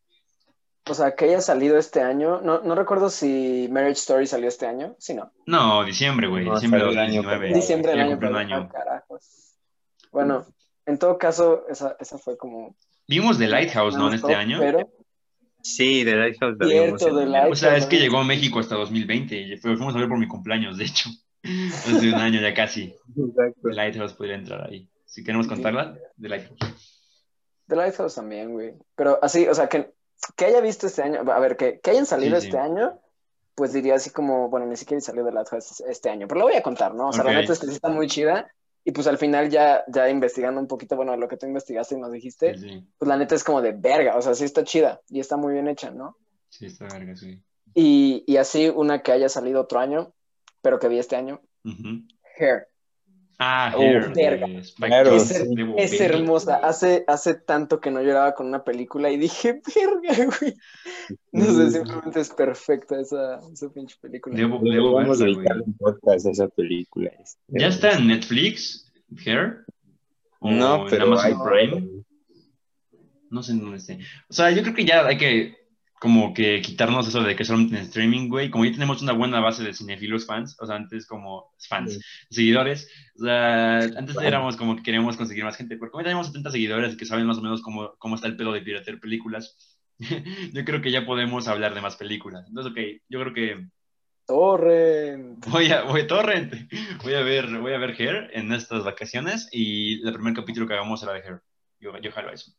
O 0.87 0.93
sea, 0.93 1.15
que 1.15 1.25
haya 1.25 1.41
salido 1.41 1.77
este 1.77 2.01
año. 2.01 2.41
No, 2.41 2.61
no 2.61 2.75
recuerdo 2.75 3.09
si 3.09 3.67
Marriage 3.71 3.99
Story 3.99 4.27
salió 4.27 4.47
este 4.47 4.67
año. 4.67 4.95
Sí, 4.99 5.13
no. 5.15 5.31
No, 5.47 5.83
diciembre, 5.83 6.27
güey. 6.27 6.45
No, 6.45 6.53
diciembre 6.53 6.81
de 6.81 6.85
salió 6.87 7.01
el 7.01 7.07
año 7.09 7.21
2019. 7.23 7.47
pasado. 7.47 7.61
Diciembre 7.61 7.91
del 7.91 7.99
año 8.01 8.17
un 8.29 8.35
año. 8.35 8.57
Ah, 8.57 8.71
carajos. 8.71 9.57
Bueno, 10.11 10.45
en 10.85 10.99
todo 10.99 11.17
caso, 11.17 11.65
esa, 11.69 11.95
esa 11.99 12.17
fue 12.19 12.37
como. 12.37 12.75
Vimos 13.07 13.37
The 13.39 13.47
Lighthouse, 13.47 13.95
¿no? 13.97 14.07
En 14.09 14.13
este 14.15 14.35
año. 14.35 14.59
Pero 14.59 14.89
Sí, 15.61 16.03
de 16.03 16.15
Lighthouse 16.15 16.57
vimos 16.59 16.71
Cierto, 16.71 16.97
The 17.05 17.11
enero. 17.11 17.25
Lighthouse. 17.31 17.51
O 17.51 17.55
sea, 17.55 17.75
es 17.77 17.85
que 17.87 17.97
llegó 17.97 18.19
a 18.19 18.23
México 18.23 18.59
hasta 18.59 18.75
2020. 18.75 19.35
y 19.35 19.57
fue- 19.57 19.75
Fuimos 19.75 19.95
a 19.95 19.97
ver 19.97 20.07
por 20.07 20.19
mi 20.19 20.27
cumpleaños, 20.27 20.77
de 20.77 20.85
hecho. 20.85 21.09
Hace 21.43 22.09
un 22.09 22.15
año 22.15 22.39
ya 22.39 22.53
casi. 22.53 22.95
Exacto. 23.17 23.59
The 23.63 23.73
Lighthouse 23.73 24.13
podría 24.13 24.35
entrar 24.35 24.67
ahí. 24.69 24.87
Si 25.05 25.23
queremos 25.23 25.47
contarla, 25.47 25.97
The 26.21 26.29
Lighthouse. 26.29 26.59
The 27.67 27.75
Lighthouse 27.75 28.13
también, 28.13 28.51
güey. 28.53 28.75
Pero 28.95 29.17
así, 29.23 29.47
o 29.47 29.55
sea, 29.55 29.67
que, 29.67 29.94
que 30.35 30.45
haya 30.45 30.61
visto 30.61 30.87
este 30.87 31.03
año. 31.03 31.19
A 31.31 31.39
ver, 31.39 31.57
que, 31.57 31.79
que 31.79 31.91
hayan 31.91 32.05
salido 32.05 32.35
Sí, 32.35 32.41
sí. 32.43 32.47
este 32.47 32.59
año. 32.59 32.99
Pues 33.55 33.71
diría 33.71 33.95
así 33.95 34.09
como, 34.09 34.49
bueno, 34.49 34.65
ni 34.65 34.75
siquiera 34.75 34.99
salió 34.99 35.23
The 35.23 35.31
Lighthouse 35.31 35.79
este 35.87 36.09
año. 36.09 36.27
Pero 36.27 36.39
lo 36.41 36.47
voy 36.47 36.55
a 36.55 36.61
contar, 36.63 36.93
¿no? 36.93 37.07
O 37.07 37.13
sea, 37.13 37.23
la 37.23 37.31
neta 37.33 37.53
es 37.53 37.59
que 37.59 37.67
sí 37.67 37.73
está 37.73 37.87
muy 37.89 38.07
chida. 38.07 38.51
Y 38.83 38.91
pues 38.91 39.07
al 39.07 39.17
final 39.17 39.49
ya, 39.49 39.83
ya 39.87 40.09
investigando 40.09 40.59
un 40.59 40.67
poquito, 40.67 40.95
bueno, 40.95 41.15
lo 41.17 41.27
que 41.27 41.37
tú 41.37 41.45
investigaste 41.47 41.95
y 41.95 41.99
nos 41.99 42.11
dijiste, 42.11 42.55
Sí, 42.57 42.69
sí. 42.69 42.87
pues 42.97 43.07
la 43.07 43.17
neta 43.17 43.33
es 43.33 43.43
como 43.43 43.61
de 43.61 43.71
verga, 43.71 44.15
o 44.15 44.21
sea, 44.21 44.35
sí 44.35 44.43
está 44.43 44.63
chida 44.63 45.01
y 45.09 45.19
está 45.19 45.37
muy 45.37 45.53
bien 45.53 45.67
hecha, 45.67 45.89
¿no? 45.89 46.17
Sí, 46.49 46.67
está 46.67 46.85
verga, 46.89 47.15
sí. 47.15 47.41
Y, 47.73 48.23
y 48.27 48.37
así 48.37 48.69
una 48.69 49.01
que 49.01 49.11
haya 49.11 49.27
salido 49.27 49.61
otro 49.61 49.79
año, 49.79 50.13
pero 50.61 50.77
que 50.79 50.87
vi 50.87 50.99
este 50.99 51.15
año. 51.15 51.41
Hair. 52.37 52.67
Ah, 53.37 53.73
Oh, 53.75 53.81
Hair, 53.81 54.13
de 54.13 54.59
Spike 54.59 55.03
Jonze, 55.05 55.45
Es, 55.77 55.99
hermosa. 55.99 56.55
Hace, 56.57 57.03
hace 57.07 57.33
tanto 57.35 57.81
que 57.81 57.91
no 57.91 58.01
lloraba 58.01 58.33
con 58.33 58.47
una 58.47 58.63
película 58.63 59.11
y 59.11 59.17
dije, 59.17 59.61
verga, 59.75 60.31
güey. 60.39 60.53
No 61.33 61.45
sé, 61.45 61.71
simplemente 61.71 62.21
es 62.21 62.29
perfecta 62.29 62.99
esa, 62.99 63.39
esa 63.51 63.69
pinche 63.69 63.97
película. 63.99 64.35
Debo, 64.37 64.59
debo 64.63 64.93
Vamos 64.93 65.21
a 65.21 65.25
verla, 65.25 65.43
güey. 65.43 65.63
un 65.65 65.77
podcast 65.77 66.27
a 66.27 66.31
esa 66.31 66.47
película. 66.47 67.11
¿Ya 67.47 67.67
está 67.67 67.91
en 67.93 68.07
Netflix, 68.07 68.91
Hair? 69.25 69.65
¿O 70.39 70.51
No, 70.51 70.83
en 70.83 70.89
pero 70.89 71.05
Amazon 71.05 71.25
hay 71.25 71.67
Prime? 71.69 71.87
No 73.29 73.43
sé 73.43 73.51
en 73.51 73.59
dónde 73.59 73.77
esté. 73.77 73.99
O 74.29 74.33
sea, 74.33 74.51
yo 74.51 74.61
creo 74.61 74.73
que 74.75 74.85
ya 74.85 75.05
hay 75.05 75.17
que 75.17 75.64
como 75.99 76.33
que 76.33 76.61
quitarnos 76.61 77.07
eso 77.07 77.23
de 77.23 77.35
que 77.35 77.45
solamente 77.45 77.77
en 77.77 77.83
streaming, 77.83 78.29
güey. 78.29 78.49
Como 78.49 78.65
ya 78.65 78.71
tenemos 78.71 79.01
una 79.01 79.13
buena 79.13 79.39
base 79.39 79.63
de 79.63 79.73
cinefilos 79.73 80.25
fans, 80.25 80.55
o 80.59 80.65
sea, 80.65 80.75
antes 80.75 81.07
como 81.07 81.53
fans, 81.67 81.99
seguidores. 82.29 82.89
O 83.19 83.23
sea, 83.23 83.77
antes 83.79 84.13
Bueno. 84.13 84.27
éramos 84.27 84.57
como 84.57 84.75
que 84.75 84.83
queríamos 84.83 85.17
conseguir 85.17 85.43
más 85.43 85.57
gente, 85.57 85.77
porque 85.77 85.91
como 85.91 86.01
ya 86.01 86.07
tenemos 86.09 86.27
70 86.27 86.51
seguidores 86.51 86.95
que 86.97 87.05
saben 87.05 87.25
más 87.25 87.37
o 87.37 87.41
menos 87.41 87.61
cómo, 87.61 87.95
cómo 87.97 88.15
está 88.15 88.27
el 88.27 88.35
pedo 88.35 88.51
de 88.51 88.61
piratear 88.61 88.99
películas, 88.99 89.57
yo 90.53 90.65
creo 90.65 90.81
que 90.81 90.91
ya 90.91 91.05
podemos 91.05 91.47
hablar 91.47 91.73
de 91.73 91.81
más 91.81 91.95
películas. 91.95 92.45
Entonces, 92.47 92.71
ok, 92.71 93.01
yo 93.09 93.19
creo 93.21 93.33
que 93.33 93.67
Torrent. 94.27 95.45
Voy 95.47 95.71
a, 95.71 95.83
voy, 95.83 96.07
Torrent. 96.07 96.53
Voy 97.03 97.13
a 97.13 97.21
ver, 97.21 97.59
voy 97.59 97.73
a 97.73 97.77
ver 97.77 97.91
Hair 97.91 98.31
en 98.33 98.51
estas 98.53 98.83
vacaciones 98.83 99.47
y 99.51 100.05
el 100.05 100.13
primer 100.13 100.33
capítulo 100.33 100.67
que 100.67 100.73
hagamos 100.73 100.99
será 100.99 101.13
de 101.13 101.19
Hair. 101.19 101.41
Yo, 101.79 101.95
yo 101.99 102.11
jalo 102.11 102.33
eso. 102.33 102.51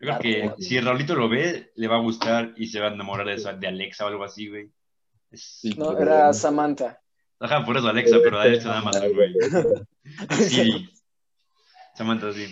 Yo 0.00 0.06
creo 0.06 0.18
que 0.20 0.38
bueno. 0.38 0.56
si 0.58 0.80
Raulito 0.80 1.14
lo 1.14 1.28
ve, 1.28 1.72
le 1.74 1.88
va 1.88 1.96
a 1.96 2.00
gustar 2.00 2.54
y 2.56 2.68
se 2.68 2.80
va 2.80 2.88
a 2.88 2.94
enamorar 2.94 3.26
de, 3.26 3.34
eso, 3.34 3.52
de 3.52 3.66
Alexa 3.66 4.04
o 4.04 4.08
algo 4.08 4.24
así, 4.24 4.48
güey. 4.48 4.70
Sí. 5.32 5.74
No, 5.76 5.98
era 5.98 6.32
Samantha. 6.32 7.00
Ajá, 7.40 7.64
por 7.64 7.76
eso 7.76 7.88
Alexa, 7.88 8.16
pero 8.22 8.38
a 8.38 8.42
Alexa 8.42 8.68
nada 8.68 8.82
más, 8.82 9.00
güey. 9.12 9.34
Sí. 10.48 10.88
Samantha, 11.94 12.32
sí. 12.32 12.46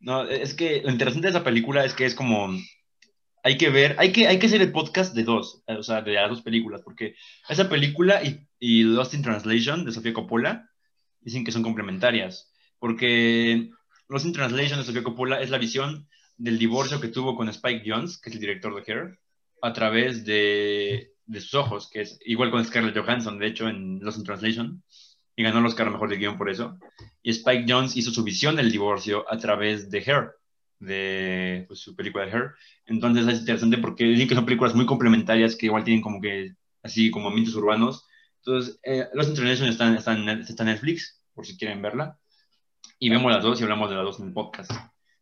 No, 0.00 0.24
es 0.24 0.54
que 0.54 0.82
lo 0.82 0.90
interesante 0.90 1.28
de 1.28 1.30
esa 1.30 1.44
película 1.44 1.84
es 1.84 1.94
que 1.94 2.04
es 2.04 2.14
como. 2.14 2.50
Hay 3.44 3.56
que 3.56 3.70
ver, 3.70 3.94
hay 3.98 4.12
que, 4.12 4.26
hay 4.26 4.38
que 4.38 4.46
hacer 4.46 4.60
el 4.60 4.72
podcast 4.72 5.14
de 5.14 5.22
dos, 5.22 5.62
o 5.66 5.82
sea, 5.82 6.02
de 6.02 6.14
las 6.14 6.28
dos 6.28 6.42
películas, 6.42 6.82
porque 6.82 7.14
esa 7.48 7.68
película 7.68 8.22
y, 8.22 8.46
y 8.58 8.82
Lost 8.82 9.14
in 9.14 9.22
Translation 9.22 9.84
de 9.84 9.92
Sofía 9.92 10.12
Coppola 10.12 10.68
dicen 11.20 11.44
que 11.44 11.52
son 11.52 11.62
complementarias, 11.62 12.52
porque 12.80 13.70
Lost 14.08 14.26
in 14.26 14.32
Translation 14.32 14.80
de 14.80 14.84
Sofía 14.84 15.04
Coppola 15.04 15.40
es 15.40 15.50
la 15.50 15.58
visión 15.58 16.08
del 16.38 16.58
divorcio 16.58 17.00
que 17.00 17.08
tuvo 17.08 17.36
con 17.36 17.48
Spike 17.50 17.82
Jones, 17.84 18.18
que 18.18 18.30
es 18.30 18.36
el 18.36 18.40
director 18.40 18.74
de 18.74 18.90
Hair, 18.90 19.18
a 19.60 19.72
través 19.72 20.24
de, 20.24 21.12
de 21.26 21.40
sus 21.40 21.54
ojos, 21.54 21.90
que 21.90 22.00
es 22.02 22.18
igual 22.24 22.50
con 22.50 22.64
Scarlett 22.64 22.96
Johansson, 22.96 23.38
de 23.38 23.48
hecho, 23.48 23.68
en 23.68 23.98
Lost 24.00 24.18
in 24.18 24.24
Translation, 24.24 24.82
y 25.36 25.42
ganó 25.42 25.58
el 25.58 25.66
Oscar 25.66 25.90
Mejor 25.90 26.08
de 26.08 26.16
Guión 26.16 26.38
por 26.38 26.48
eso 26.48 26.78
y 27.28 27.30
Spike 27.30 27.66
Jones 27.68 27.94
hizo 27.94 28.10
su 28.10 28.24
visión 28.24 28.56
del 28.56 28.72
divorcio 28.72 29.30
a 29.30 29.36
través 29.36 29.90
de 29.90 29.98
Hair, 29.98 30.30
de 30.78 31.64
pues, 31.68 31.80
su 31.80 31.94
película 31.94 32.24
de 32.24 32.32
Hair. 32.32 32.54
Entonces 32.86 33.26
es 33.26 33.40
interesante 33.40 33.76
porque 33.76 34.04
dicen 34.04 34.28
que 34.28 34.34
son 34.34 34.46
películas 34.46 34.74
muy 34.74 34.86
complementarias 34.86 35.54
que 35.54 35.66
igual 35.66 35.84
tienen 35.84 36.02
como 36.02 36.22
que, 36.22 36.54
así 36.82 37.10
como 37.10 37.28
ambientes 37.28 37.54
urbanos. 37.54 38.06
Entonces, 38.38 38.80
eh, 38.82 39.08
Los 39.12 39.28
International 39.28 39.70
están, 39.70 39.94
están, 39.96 40.26
está 40.40 40.62
en 40.62 40.68
Netflix, 40.70 41.20
por 41.34 41.44
si 41.44 41.58
quieren 41.58 41.82
verla. 41.82 42.18
Y 42.98 43.10
vemos 43.10 43.30
las 43.30 43.42
dos 43.42 43.60
y 43.60 43.64
hablamos 43.64 43.90
de 43.90 43.96
las 43.96 44.04
dos 44.04 44.20
en 44.20 44.28
el 44.28 44.32
podcast. 44.32 44.70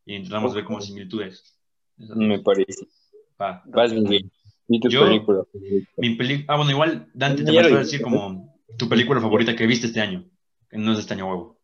Y 0.07 0.15
intentamos 0.17 0.55
ver 0.55 0.65
como 0.65 0.81
similitudes. 0.81 1.59
Me 1.99 2.39
parece. 2.39 2.87
Va. 3.41 3.63
Vas 3.67 3.93
bien. 3.93 4.31
¿Y 4.69 4.81
tu 4.81 4.89
Yo- 4.89 5.05
película? 5.05 5.43
Mi 5.99 6.15
peli- 6.17 6.45
ah, 6.49 6.57
bueno, 6.57 6.71
igual, 6.71 7.09
Dante, 7.15 7.45
te 7.45 7.53
vas 7.53 7.67
a 7.67 7.79
decir 7.79 8.01
como 8.01 8.57
tu 8.79 8.89
película 8.89 9.21
favorita 9.21 9.55
que 9.55 9.67
viste 9.67 9.87
este 9.89 10.01
año. 10.01 10.25
Que 10.71 10.79
no 10.79 10.93
es 10.93 10.97
de 10.99 11.01
este 11.03 11.15
año 11.15 11.29
huevo. 11.29 11.59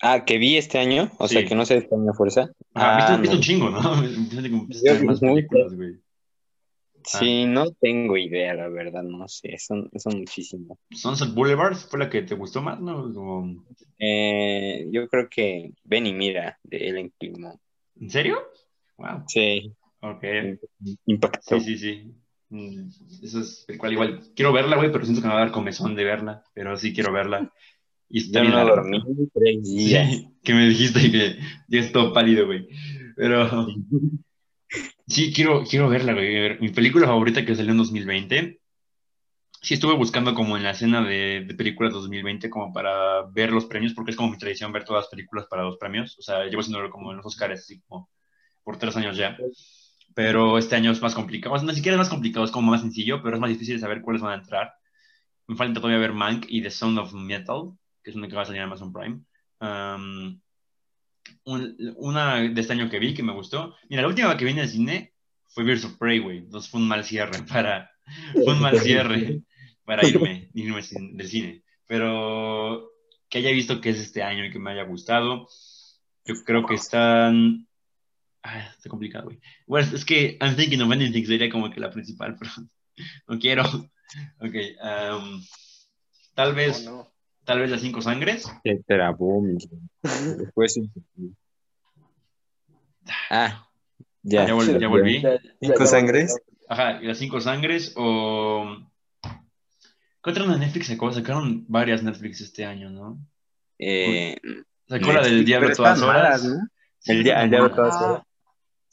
Ah, 0.00 0.24
que 0.24 0.38
vi 0.38 0.56
este 0.56 0.78
año, 0.78 1.10
o 1.18 1.28
sea 1.28 1.44
que 1.44 1.54
no 1.54 1.64
sé 1.64 1.80
de 1.80 1.96
mi 1.96 2.12
fuerza. 2.16 2.50
Ah, 2.74 2.96
viste, 2.96 3.12
Ah, 3.12 3.16
viste 3.18 3.34
no. 3.34 3.38
un 3.38 3.42
chingo, 3.42 3.70
¿no? 3.70 3.80
Yo 4.84 5.04
más 5.04 5.20
películas, 5.20 5.74
güey. 5.74 6.00
Sí, 7.04 7.44
no 7.46 7.70
tengo 7.72 8.16
idea, 8.16 8.54
la 8.54 8.68
verdad, 8.68 9.02
no 9.02 9.26
sé, 9.28 9.56
son, 9.58 9.90
son 9.96 10.18
muchísimos. 10.18 10.78
Sunset 10.90 11.32
Boulevard 11.34 11.74
fue 11.76 11.98
la 11.98 12.10
que 12.10 12.22
te 12.22 12.34
gustó 12.34 12.62
más, 12.62 12.80
¿no? 12.80 13.12
Como- 13.12 13.64
Eh, 13.98 14.88
yo 14.90 15.08
creo 15.08 15.28
que 15.28 15.72
Ven 15.84 16.06
y 16.06 16.12
Mira, 16.14 16.58
de 16.64 16.88
Ellen 16.88 17.12
Climont. 17.18 17.60
¿En 18.00 18.10
serio? 18.10 18.38
Wow. 18.98 19.24
Sí, 19.26 19.72
Ok. 20.00 20.24
impactó. 21.06 21.60
Sí, 21.60 21.76
sí, 21.76 21.78
sí. 21.78 22.14
Mm, 22.48 22.88
Eso 23.22 23.40
es 23.40 23.64
el 23.68 23.78
cual 23.78 23.92
igual 23.92 24.20
quiero 24.34 24.52
verla, 24.52 24.76
güey, 24.76 24.90
pero 24.92 25.04
siento 25.04 25.22
que 25.22 25.28
me 25.28 25.34
va 25.34 25.40
a 25.40 25.44
dar 25.44 25.52
comezón 25.52 25.94
de 25.94 26.04
verla. 26.04 26.42
Pero 26.54 26.76
sí 26.76 26.92
quiero 26.92 27.12
verla. 27.12 27.52
Y 28.10 28.18
está 28.24 28.42
no 28.42 28.66
dormí 28.66 29.00
tres 29.32 29.62
días. 29.62 30.10
Sí, 30.10 30.28
que 30.42 30.52
me 30.52 30.68
dijiste 30.68 31.10
que 31.10 31.36
ya 31.68 31.80
es 31.80 31.92
todo 31.92 32.12
pálido, 32.12 32.46
güey. 32.46 32.68
Pero 33.16 33.68
sí, 35.12 35.32
quiero, 35.32 35.64
quiero 35.64 35.88
verla, 35.88 36.12
güey. 36.14 36.58
Mi 36.60 36.70
película 36.70 37.06
favorita 37.06 37.44
que 37.44 37.54
salió 37.54 37.72
en 37.72 37.78
2020. 37.78 38.60
Sí, 39.62 39.74
estuve 39.74 39.94
buscando 39.94 40.34
como 40.34 40.56
en 40.56 40.64
la 40.64 40.72
escena 40.72 41.02
de, 41.04 41.44
de 41.46 41.54
películas 41.54 41.92
2020 41.92 42.50
como 42.50 42.72
para 42.72 43.22
ver 43.30 43.52
los 43.52 43.66
premios, 43.66 43.94
porque 43.94 44.10
es 44.10 44.16
como 44.16 44.30
mi 44.30 44.38
tradición 44.38 44.72
ver 44.72 44.84
todas 44.84 45.04
las 45.04 45.10
películas 45.10 45.46
para 45.48 45.62
los 45.62 45.76
premios. 45.76 46.18
O 46.18 46.22
sea, 46.22 46.44
llevo 46.46 46.60
haciéndolo 46.60 46.90
como 46.90 47.10
en 47.12 47.18
los 47.18 47.26
Oscars, 47.26 47.60
así 47.60 47.80
como 47.82 48.10
por 48.64 48.78
tres 48.78 48.96
años 48.96 49.16
ya. 49.16 49.36
Pero 50.14 50.58
este 50.58 50.76
año 50.76 50.90
es 50.90 51.00
más 51.00 51.14
complicado. 51.14 51.54
O 51.54 51.58
sea, 51.58 51.68
ni 51.68 51.74
siquiera 51.74 51.94
es 51.96 52.00
más 52.00 52.08
complicado, 52.08 52.44
es 52.44 52.50
como 52.50 52.70
más 52.70 52.80
sencillo, 52.80 53.22
pero 53.22 53.36
es 53.36 53.40
más 53.40 53.50
difícil 53.50 53.78
saber 53.80 54.02
cuáles 54.02 54.22
van 54.22 54.32
a 54.32 54.42
entrar. 54.42 54.72
Me 55.46 55.56
falta 55.56 55.80
todavía 55.80 56.00
ver 56.00 56.12
Mank 56.12 56.46
y 56.48 56.62
The 56.62 56.70
Sound 56.70 56.98
of 56.98 57.12
Metal, 57.14 57.72
que 58.02 58.10
es 58.10 58.16
una 58.16 58.28
que 58.28 58.36
va 58.36 58.42
a 58.42 58.44
salir 58.46 58.60
en 58.60 58.66
Amazon 58.66 58.92
Prime. 58.92 59.20
Um, 59.60 60.40
un- 61.44 61.76
una 61.96 62.36
de 62.36 62.60
este 62.60 62.72
año 62.72 62.88
que 62.90 62.98
vi 62.98 63.14
que 63.14 63.22
me 63.22 63.32
gustó. 63.32 63.74
Mira, 63.88 64.02
la 64.02 64.08
última 64.08 64.36
que 64.36 64.44
vi 64.44 64.50
en 64.52 64.58
el 64.60 64.68
cine 64.68 65.12
fue 65.48 65.64
Birds 65.64 65.84
of 65.84 65.96
Prey, 65.98 66.18
güey. 66.18 66.38
Entonces 66.38 66.70
fue 66.70 66.80
un 66.80 66.88
mal 66.88 67.04
cierre 67.04 67.42
para. 67.48 67.90
Fue 68.32 68.54
un 68.54 68.60
mal 68.60 68.78
cierre 68.78 69.42
para 69.84 70.06
irme, 70.06 70.48
irme 70.54 70.82
sin- 70.82 71.16
del 71.16 71.28
cine. 71.28 71.62
Pero 71.86 72.90
que 73.28 73.38
haya 73.38 73.50
visto 73.50 73.80
que 73.80 73.90
es 73.90 73.98
este 73.98 74.22
año 74.22 74.44
y 74.44 74.50
que 74.50 74.58
me 74.58 74.70
haya 74.72 74.84
gustado. 74.84 75.48
Yo 76.24 76.34
creo 76.44 76.66
que 76.66 76.74
están. 76.74 77.66
Ah, 78.42 78.58
está 78.76 78.88
complicado, 78.90 79.26
güey. 79.26 79.40
Bueno, 79.66 79.88
es 79.94 80.04
que 80.04 80.36
I'm 80.40 80.56
thinking 80.56 80.82
of 80.82 80.90
anything 80.90 81.24
sería 81.24 81.48
como 81.50 81.70
que 81.70 81.80
la 81.80 81.90
principal, 81.90 82.36
pero 82.40 82.50
no 83.28 83.38
quiero. 83.38 83.64
Ok. 84.38 84.54
um, 84.82 85.42
tal 86.34 86.54
vez. 86.54 86.86
Oh, 86.86 86.90
no. 86.90 87.11
Tal 87.44 87.60
vez 87.60 87.70
las 87.70 87.80
cinco 87.80 88.00
sangres. 88.02 88.44
Se 88.62 88.82
trabó, 88.86 89.40
mi- 89.40 89.58
Después. 90.02 90.78
Ah, 93.30 93.66
ya. 94.22 94.46
Ya, 94.46 94.54
vol- 94.54 94.78
ya 94.78 94.88
volví. 94.88 95.20
Ya- 95.20 95.34
ya- 95.34 95.40
¿Cinco 95.60 95.86
sangres? 95.86 96.36
Ajá, 96.68 97.02
y 97.02 97.06
las 97.06 97.18
cinco 97.18 97.40
sangres 97.40 97.92
o... 97.96 98.76
¿Qué 100.22 100.30
otra 100.30 100.46
de 100.46 100.58
Netflix 100.58 100.86
sacó? 100.86 101.12
Sacaron 101.12 101.64
varias 101.68 102.02
Netflix 102.04 102.40
este 102.40 102.64
año, 102.64 102.90
¿no? 102.90 103.18
Eh, 103.78 104.36
Sacó 104.88 105.12
la 105.12 105.22
del 105.22 105.44
Diablo 105.44 105.74
todas 105.74 106.00
horas. 106.00 106.22
malas, 106.22 106.44
¿no? 106.44 106.68
Sí, 107.00 107.10
El 107.12 107.24
dia- 107.24 107.42
el 107.42 107.50
Diablo 107.50 107.74
todas 107.74 108.00
horas. 108.00 108.22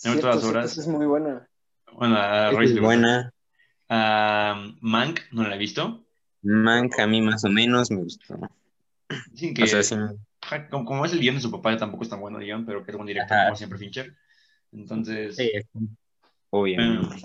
Diablo 0.03 0.21
todas 0.21 0.43
horas. 0.43 0.71
esa 0.71 0.81
es 0.81 0.87
muy 0.87 1.05
buena. 1.05 1.47
Bueno, 1.93 2.17
a 2.17 2.49
Es 2.49 2.55
Royce 2.55 2.71
gusta. 2.73 2.85
buena. 2.85 3.33
Ah, 3.89 4.71
Mank, 4.81 5.19
no 5.31 5.47
la 5.47 5.55
he 5.55 5.57
visto. 5.59 6.03
Mank 6.41 6.99
a 6.99 7.07
mí 7.07 7.21
más 7.21 7.43
o 7.43 7.49
menos 7.49 7.91
me 7.91 7.97
gustó. 8.03 8.39
Que, 9.35 9.63
O 9.63 9.67
sea, 9.67 9.83
sí. 9.83 9.95
como, 10.69 10.85
como 10.85 11.05
es 11.05 11.13
el 11.13 11.19
guion 11.19 11.35
de 11.35 11.41
su 11.41 11.51
papá, 11.51 11.75
tampoco 11.77 12.03
es 12.03 12.09
tan 12.09 12.21
bueno 12.21 12.37
el 12.39 12.45
guion, 12.45 12.65
pero 12.65 12.83
que 12.83 12.91
es 12.91 12.97
buen 12.97 13.07
director, 13.07 13.35
Ajá. 13.37 13.45
como 13.47 13.57
siempre 13.57 13.79
Fincher. 13.79 14.15
Entonces, 14.71 15.35
Sí, 15.35 15.51
obviamente. 16.49 17.15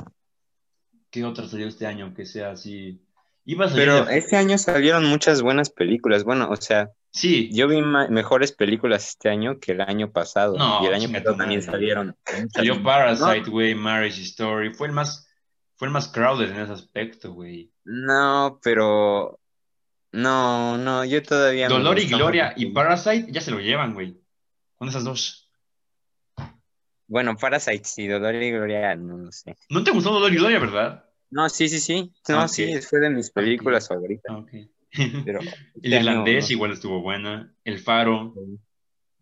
¿qué 1.11 1.25
otra 1.25 1.47
salió 1.47 1.69
este 1.69 1.87
año 1.87 2.13
que 2.15 2.27
sea 2.27 2.53
así? 2.53 3.01
Iba 3.45 3.67
a 3.67 3.69
salir 3.69 3.85
Pero 3.85 4.05
de- 4.07 4.19
este 4.19 4.37
año 4.37 4.57
salieron 4.59 5.05
muchas 5.05 5.43
buenas 5.43 5.71
películas. 5.71 6.25
Bueno, 6.25 6.49
o 6.51 6.57
sea, 6.57 6.91
Sí, 7.11 7.49
yo 7.53 7.69
vi 7.69 7.81
mejores 7.81 8.51
películas 8.51 9.11
este 9.11 9.29
año 9.29 9.61
que 9.61 9.71
el 9.73 9.83
año 9.83 10.11
pasado. 10.11 10.57
No, 10.59 10.83
y 10.83 10.87
el 10.87 10.95
año 10.95 11.13
pasado 11.13 11.37
también 11.37 11.63
salieron. 11.63 12.17
Salió 12.53 12.83
Parasite, 12.83 13.49
güey, 13.51 13.73
Marriage 13.77 14.21
Story. 14.23 14.75
Fue 14.75 14.89
el 14.89 14.93
más, 14.95 15.29
fue 15.77 15.89
el 15.89 15.93
más 15.93 16.09
crowded 16.09 16.51
en 16.51 16.61
ese 16.61 16.73
aspecto, 16.73 17.33
güey. 17.33 17.71
No, 17.85 18.59
pero. 18.63 19.41
No, 20.13 20.79
no, 20.79 21.05
yo 21.05 21.23
todavía. 21.23 21.69
Dolor 21.69 21.99
y 21.99 22.07
Gloria 22.07 22.53
y 22.57 22.67
Parasite 22.67 23.27
ya 23.33 23.41
se 23.41 23.51
lo 23.51 23.59
llevan, 23.61 23.95
güey. 23.95 24.17
Con 24.77 24.89
esas 24.89 25.05
dos. 25.05 25.51
Bueno, 27.07 27.37
Parasite, 27.37 27.85
sí, 27.85 28.07
Dolor 28.07 28.35
y 28.35 28.51
Gloria, 28.51 28.95
no 28.97 29.19
lo 29.19 29.33
sé. 29.33 29.57
¿No 29.69 29.85
te 29.85 29.91
gustó 29.91 30.11
Dolor 30.13 30.33
y 30.33 30.37
Gloria, 30.37 30.59
verdad? 30.59 31.05
No, 31.31 31.49
sí, 31.49 31.69
sí, 31.69 31.81
sí. 31.81 32.13
No, 32.29 32.43
Ok. 32.45 32.49
sí, 32.49 32.81
fue 32.81 33.01
de 33.01 33.11
mis 33.11 33.31
películas 33.31 33.89
favoritas. 33.89 34.25
Ah, 34.33 34.39
Ok. 34.39 34.51
Pero 35.25 35.41
El 35.83 35.93
este 35.93 35.97
irlandés 35.97 36.49
no. 36.49 36.53
igual 36.55 36.73
estuvo 36.73 37.01
buena. 37.03 37.53
El 37.65 37.81
Faro. 37.81 38.35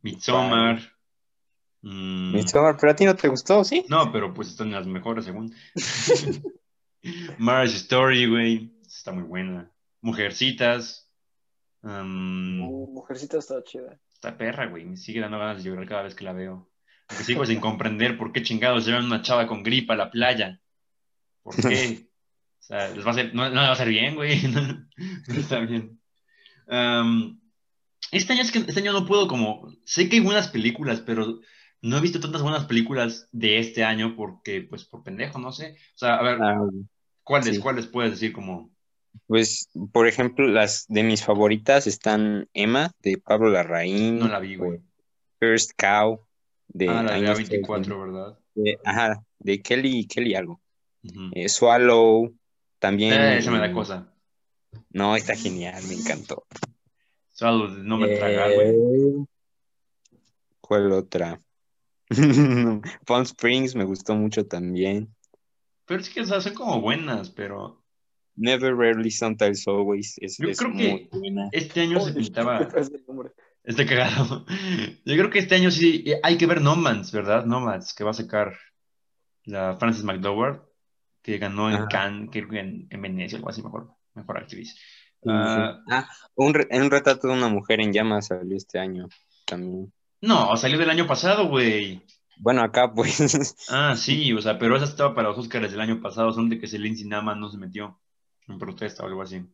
Midsommar. 0.02 0.91
Mm, 1.82 2.32
Midsommar, 2.34 2.76
pero 2.80 2.92
a 2.92 2.96
ti 2.96 3.04
no 3.04 3.14
te 3.16 3.28
gustó, 3.28 3.64
¿sí? 3.64 3.84
No, 3.88 4.12
pero 4.12 4.32
pues 4.32 4.48
están 4.48 4.68
en 4.68 4.74
las 4.74 4.86
mejores, 4.86 5.24
según. 5.24 5.54
Marriage 7.38 7.76
Story, 7.76 8.26
güey. 8.26 8.72
Está 8.86 9.12
muy 9.12 9.24
buena. 9.24 9.70
Mujercitas. 10.00 11.08
Um, 11.82 12.62
Uh, 12.62 12.86
Mujercita 12.92 13.38
estaba 13.38 13.64
chida. 13.64 13.98
esta 14.12 14.36
perra, 14.36 14.66
güey, 14.66 14.84
me 14.84 14.96
sigue 14.96 15.20
dando 15.20 15.38
ganas 15.38 15.58
de 15.58 15.68
llorar 15.68 15.88
cada 15.88 16.02
vez 16.02 16.14
que 16.14 16.24
la 16.24 16.32
veo. 16.32 16.70
Porque 17.08 17.24
sigo 17.24 17.44
sin 17.44 17.58
comprender 17.60 18.16
por 18.16 18.32
qué 18.32 18.42
chingados 18.42 18.86
llevan 18.86 19.06
una 19.06 19.22
chava 19.22 19.46
con 19.48 19.62
gripa 19.64 19.94
a 19.94 19.96
la 19.96 20.10
playa. 20.10 20.60
¿Por 21.42 21.56
qué? 21.56 22.08
O 22.62 22.64
sea, 22.64 22.90
les 22.90 23.04
va 23.04 23.08
a 23.08 23.10
hacer, 23.10 23.34
no, 23.34 23.42
no 23.42 23.50
le 23.50 23.56
va 23.56 23.68
a 23.70 23.72
hacer 23.72 23.88
bien, 23.88 24.14
güey. 24.14 24.40
No, 24.46 24.86
está 25.34 25.58
bien. 25.58 26.00
Um, 26.68 27.40
este 28.12 28.34
año 28.34 28.42
es 28.42 28.52
que 28.52 28.58
este 28.60 28.78
año 28.78 28.92
no 28.92 29.04
puedo 29.04 29.26
como, 29.26 29.66
sé 29.84 30.08
que 30.08 30.16
hay 30.16 30.22
buenas 30.22 30.46
películas, 30.46 31.00
pero 31.00 31.40
no 31.82 31.98
he 31.98 32.00
visto 32.00 32.20
tantas 32.20 32.42
buenas 32.42 32.64
películas 32.66 33.28
de 33.32 33.58
este 33.58 33.84
año 33.84 34.14
porque, 34.16 34.62
pues, 34.62 34.84
por 34.84 35.02
pendejo, 35.02 35.38
no 35.38 35.52
sé. 35.52 35.76
O 35.94 35.98
sea, 35.98 36.16
a 36.16 36.22
ver, 36.22 36.38
Ah, 36.40 36.60
¿cuáles, 37.24 37.56
sí. 37.56 37.60
cuáles 37.60 37.86
puedes 37.86 38.12
decir 38.12 38.32
como? 38.32 38.70
pues, 39.26 39.68
por 39.92 40.06
ejemplo, 40.08 40.46
las 40.46 40.86
de 40.88 41.02
mis 41.02 41.22
favoritas 41.24 41.86
están 41.86 42.48
Emma, 42.54 42.92
de 43.02 43.18
Pablo 43.18 43.50
Larraín, 43.50 44.18
No 44.18 44.28
la 44.28 44.38
vi, 44.40 44.56
güey. 44.56 44.80
First 45.38 45.72
Cow, 45.76 46.20
de 46.68 46.88
Ah, 46.88 47.02
la 47.02 47.10
de 47.12 47.16
años 47.18 47.38
A24, 47.38 48.00
¿verdad? 48.00 48.38
de- 48.54 48.78
ajá, 48.84 49.22
de 49.38 49.60
Kelly, 49.60 50.06
Kelly 50.06 50.34
algo. 50.34 50.60
Ujú. 51.04 51.30
Eh, 51.34 51.48
Swallow, 51.48 52.34
también. 52.78 53.12
Eh, 53.12 53.38
esa 53.38 53.50
me 53.50 53.58
da 53.58 53.66
eh, 53.66 53.72
cosa. 53.72 54.12
No, 54.90 55.16
está 55.16 55.34
genial, 55.34 55.82
me 55.88 55.94
encantó. 55.94 56.46
Solo 57.32 57.68
no 57.68 57.98
me 57.98 58.08
tragar, 58.08 58.52
güey. 58.54 58.68
Eh, 58.68 59.24
¿Cuál 60.60 60.92
otra? 60.92 61.38
Palm 63.07 63.23
Springs 63.23 63.75
me 63.75 63.85
gustó 63.85 64.14
mucho 64.14 64.47
también. 64.47 65.14
Pero 65.87 66.00
es 66.00 66.09
que, 66.11 66.25
sea, 66.25 66.40
son 66.40 66.54
como 66.54 66.81
buenas, 66.81 67.31
pero 67.31 67.83
Never, 68.37 68.75
Rarely, 68.75 69.11
Sometimes, 69.11 69.66
Always 69.69 70.16
es, 70.19 70.38
Yo 70.38 70.49
es 70.49 70.59
creo 70.59 70.73
que- 70.73 71.09
buena. 71.12 71.49
este 71.52 71.81
año 71.83 72.00
se 72.00 72.12
pintaba. 72.12 72.66
Está 73.64 73.87
cagado. 73.87 74.45
Yo 75.04 75.14
creo 75.16 75.31
que 75.31 75.38
este 75.38 75.54
año 75.54 75.71
sí 75.71 76.02
eh, 76.07 76.19
hay 76.23 76.37
que 76.37 76.47
ver 76.47 76.61
Nomads, 76.61 77.12
¿verdad? 77.12 77.45
Nomads, 77.45 77.95
que 77.95 78.02
va 78.02 78.11
a 78.11 78.14
sacar 78.14 78.54
la 79.45 79.76
Frances 79.76 80.02
McDowell, 80.02 80.61
que 81.23 81.38
ganó 81.38 81.69
en 81.69 81.76
Ajá. 81.76 81.88
Cannes, 81.88 82.31
creo 82.33 82.49
que 82.49 82.59
en, 82.59 82.88
en 82.90 83.02
Venecia, 83.02 83.37
algo 83.38 83.50
así, 83.50 83.62
mejor, 83.62 83.92
mejor 84.14 84.38
actriz. 84.38 84.76
Ah, 85.26 85.76
sí. 85.87 85.92
Ah, 85.92 86.09
un, 86.35 86.54
re- 86.54 86.66
un 86.73 86.90
retrato 86.90 87.28
de 87.28 87.35
una 87.35 87.49
mujer 87.49 87.81
en 87.81 87.92
llamas 87.92 88.26
salió 88.28 88.57
este 88.57 88.81
año 88.81 89.09
también. 89.47 89.92
No, 90.22 90.56
salió 90.56 90.78
del 90.78 90.90
año 90.90 91.06
pasado, 91.06 91.48
güey. 91.48 92.02
Bueno, 92.38 92.62
acá 92.62 92.92
pues. 92.92 93.20
Ah, 93.68 93.94
sí, 93.96 94.32
o 94.32 94.40
sea, 94.40 94.58
pero 94.58 94.76
esa 94.76 94.86
estaba 94.86 95.14
para 95.14 95.28
los 95.28 95.38
Oscars 95.38 95.70
del 95.70 95.80
año 95.80 96.00
pasado, 96.00 96.32
son 96.32 96.48
de 96.48 96.58
que 96.58 96.66
Celine 96.66 97.04
Nama 97.04 97.34
no 97.34 97.48
se 97.50 97.58
metió 97.58 98.00
en 98.48 98.58
protesta 98.58 99.02
o 99.02 99.06
algo 99.06 99.22
así. 99.22 99.44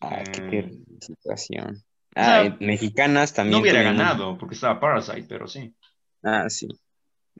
Ah, 0.00 0.22
qué 0.32 0.58
Eh, 0.58 0.78
situación. 1.00 1.76
o 2.14 2.20
sea, 2.22 2.40
Ah, 2.42 2.56
mexicanas 2.60 3.32
también. 3.32 3.52
No 3.52 3.62
hubiera 3.62 3.82
ganado, 3.82 4.36
porque 4.36 4.54
estaba 4.54 4.78
Parasite, 4.80 5.24
pero 5.28 5.46
sí. 5.48 5.74
Ah, 6.22 6.48
sí. 6.50 6.68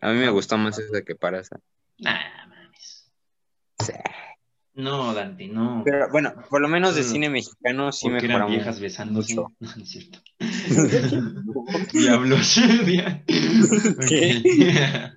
A 0.01 0.11
mí 0.11 0.19
me 0.19 0.31
gustó 0.31 0.57
más 0.59 0.79
esa 0.79 1.03
que 1.03 1.15
Parasa. 1.15 1.61
Nah, 1.99 2.47
mames. 2.49 3.13
O 3.79 3.85
sea, 3.85 4.03
No, 4.75 5.13
Dante, 5.13 5.49
no. 5.49 5.83
Pero 5.85 6.09
bueno, 6.11 6.33
por 6.49 6.61
lo 6.63 6.69
menos 6.69 6.95
de 6.95 7.03
Mm. 7.03 7.05
cine 7.05 7.29
mexicano 7.31 7.93
sí 7.93 8.09
Porque 8.09 8.25
eran 8.27 8.49
viejas 8.49 8.81
besándose. 8.81 9.35
mucho. 9.35 9.49
No, 9.61 9.69
no 9.77 9.83
es 9.83 9.91
cierto. 9.91 10.19
Diablos. 11.93 12.57
Dia- 12.87 13.23
¿Qué? 14.09 15.13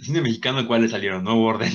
Cine 0.00 0.20
mexicano, 0.22 0.66
¿cuáles 0.66 0.90
salieron? 0.90 1.22
Nuevo 1.24 1.44
orden. 1.44 1.70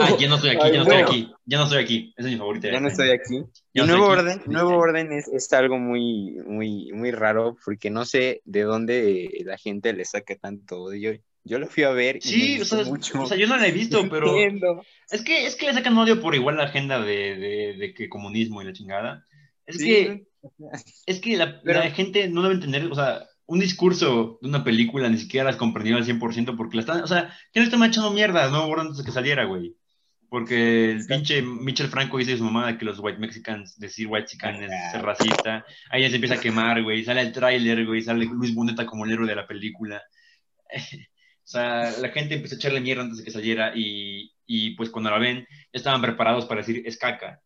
Ah, 0.00 0.16
ya 0.18 0.28
no 0.28 0.36
estoy 0.36 0.50
aquí, 0.50 0.60
Ay, 0.62 0.72
ya 0.72 0.76
no 0.78 0.82
estoy 0.84 1.02
no. 1.02 1.06
aquí. 1.08 1.32
Ya 1.44 1.58
no 1.58 1.64
estoy 1.64 1.78
aquí. 1.82 2.14
Esa 2.16 2.28
es 2.28 2.32
mi 2.32 2.38
favorita. 2.38 2.68
Ya 2.72 2.80
no 2.80 2.88
este 2.88 3.02
estoy 3.02 3.18
aquí. 3.18 3.50
Y 3.74 3.80
no 3.80 3.86
Nuevo 3.86 4.10
aquí. 4.10 4.20
Orden, 4.20 4.42
Nuevo 4.46 4.76
Orden 4.78 5.12
es, 5.12 5.28
es 5.28 5.52
algo 5.52 5.78
muy, 5.78 6.36
muy, 6.46 6.90
muy 6.94 7.10
raro 7.10 7.56
porque 7.62 7.90
no 7.90 8.06
sé 8.06 8.40
de 8.46 8.62
dónde 8.62 9.28
la 9.44 9.58
gente 9.58 9.92
le 9.92 10.06
saca 10.06 10.34
tanto 10.36 10.80
odio. 10.80 11.12
Yo 11.48 11.58
lo 11.58 11.66
fui 11.66 11.82
a 11.84 11.90
ver 11.90 12.16
y 12.16 12.20
Sí, 12.20 12.60
o 12.60 12.64
sea, 12.64 12.84
mucho. 12.84 13.22
o 13.22 13.26
sea, 13.26 13.36
yo 13.36 13.46
no 13.46 13.56
la 13.56 13.66
he 13.66 13.72
visto, 13.72 14.08
pero 14.08 14.28
entiendo. 14.28 14.84
es 15.10 15.22
que, 15.22 15.46
es 15.46 15.56
que 15.56 15.66
le 15.66 15.74
sacan 15.74 15.96
odio 15.98 16.20
por 16.20 16.34
igual 16.34 16.56
la 16.56 16.64
agenda 16.64 17.00
de, 17.00 17.36
de, 17.36 17.76
de 17.78 17.94
que 17.94 18.08
comunismo 18.08 18.60
y 18.62 18.66
la 18.66 18.72
chingada. 18.72 19.24
Es 19.66 19.78
Sí, 19.78 19.86
que 19.86 20.26
Es 21.06 21.20
que 21.20 21.36
la, 21.36 21.60
Pero- 21.62 21.80
la 21.80 21.90
gente 21.90 22.28
no 22.28 22.42
debe 22.42 22.54
entender, 22.54 22.84
o 22.90 22.94
sea, 22.94 23.24
un 23.46 23.60
discurso 23.60 24.38
de 24.42 24.48
una 24.48 24.62
película 24.62 25.08
ni 25.08 25.16
siquiera 25.18 25.46
las 25.46 25.56
comprendió 25.56 25.96
al 25.96 26.04
100% 26.04 26.54
porque 26.56 26.76
la 26.76 26.80
están, 26.82 27.02
o 27.02 27.06
sea, 27.06 27.34
que 27.52 27.60
no 27.60 27.64
están 27.64 27.82
echando 27.82 28.10
mierda, 28.10 28.50
no 28.50 28.66
Born 28.66 28.82
antes 28.82 28.98
de 28.98 29.04
que 29.04 29.10
saliera, 29.10 29.44
güey. 29.44 29.74
Porque 30.30 30.90
el 30.90 31.06
pinche 31.06 31.40
Michel 31.40 31.88
Franco 31.88 32.18
dice 32.18 32.32
de 32.32 32.36
su 32.36 32.44
mamá 32.44 32.76
que 32.76 32.84
los 32.84 32.98
white 32.98 33.18
mexicans, 33.18 33.78
decir 33.78 34.08
white 34.10 34.26
chican 34.26 34.62
es 34.62 34.70
ser 34.92 35.00
racista. 35.00 35.64
Ahí 35.90 36.02
ya 36.02 36.10
se 36.10 36.16
empieza 36.16 36.34
a 36.34 36.40
quemar, 36.40 36.82
güey. 36.82 37.02
Sale 37.02 37.22
el 37.22 37.32
tráiler, 37.32 37.86
güey. 37.86 38.02
Sale 38.02 38.26
Luis 38.26 38.54
Boneta 38.54 38.84
como 38.84 39.06
el 39.06 39.12
héroe 39.12 39.26
de 39.26 39.34
la 39.36 39.46
película. 39.46 40.02
O 41.48 41.50
sea, 41.50 41.90
la 41.98 42.10
gente 42.10 42.34
empezó 42.34 42.54
a 42.54 42.58
echarle 42.58 42.82
mierda 42.82 43.02
antes 43.04 43.16
de 43.18 43.24
que 43.24 43.30
saliera 43.30 43.72
y, 43.74 44.34
y 44.46 44.72
pues 44.76 44.90
cuando 44.90 45.08
la 45.10 45.18
ven, 45.18 45.46
ya 45.48 45.54
estaban 45.72 46.02
preparados 46.02 46.44
para 46.44 46.60
decir 46.60 46.82
es 46.84 46.98
caca. 46.98 47.40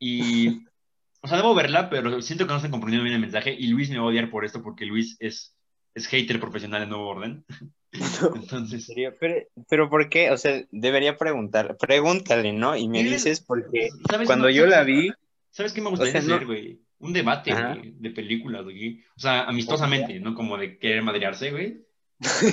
Y, 0.00 0.48
o 1.22 1.28
sea, 1.28 1.36
debo 1.36 1.54
verla, 1.54 1.88
pero 1.88 2.20
siento 2.20 2.46
que 2.46 2.50
no 2.50 2.56
están 2.56 2.72
comprendiendo 2.72 3.04
bien 3.04 3.14
el 3.14 3.20
mensaje 3.20 3.54
y 3.56 3.68
Luis 3.68 3.90
me 3.90 3.98
va 3.98 4.02
a 4.02 4.06
odiar 4.06 4.28
por 4.28 4.44
esto 4.44 4.60
porque 4.60 4.86
Luis 4.86 5.16
es, 5.20 5.54
es 5.94 6.08
hater 6.08 6.40
profesional 6.40 6.82
en 6.82 6.88
Nuevo 6.88 7.06
Orden. 7.06 7.44
¿En 7.92 8.02
Entonces, 8.42 8.86
serio? 8.86 9.14
Pero, 9.20 9.36
pero 9.68 9.88
¿por 9.88 10.08
qué? 10.08 10.32
O 10.32 10.36
sea, 10.36 10.60
debería 10.72 11.16
preguntar. 11.16 11.76
Pregúntale, 11.78 12.52
¿no? 12.52 12.76
Y 12.76 12.88
me 12.88 13.04
dices 13.04 13.40
porque 13.40 13.90
¿sabes? 14.10 14.26
cuando 14.26 14.46
No, 14.46 14.50
yo 14.50 14.66
la 14.66 14.78
¿sabes- 14.78 14.86
vi, 14.96 15.12
¿Sabes 15.50 15.72
qué 15.72 15.80
me 15.80 15.90
gustaría 15.90 16.10
O 16.10 16.20
sea, 16.20 16.28
no- 16.28 16.34
hacer, 16.34 16.46
güey? 16.46 16.80
Un 16.98 17.12
debate, 17.12 17.52
güey, 17.54 17.92
de 17.98 18.10
películas, 18.10 18.64
güey. 18.64 19.04
O 19.16 19.20
sea, 19.20 19.44
amistosamente, 19.44 20.18
no 20.18 20.34
como 20.34 20.56
de 20.58 20.76
querer 20.78 21.02
madrearse, 21.02 21.52
güey. 21.52 21.84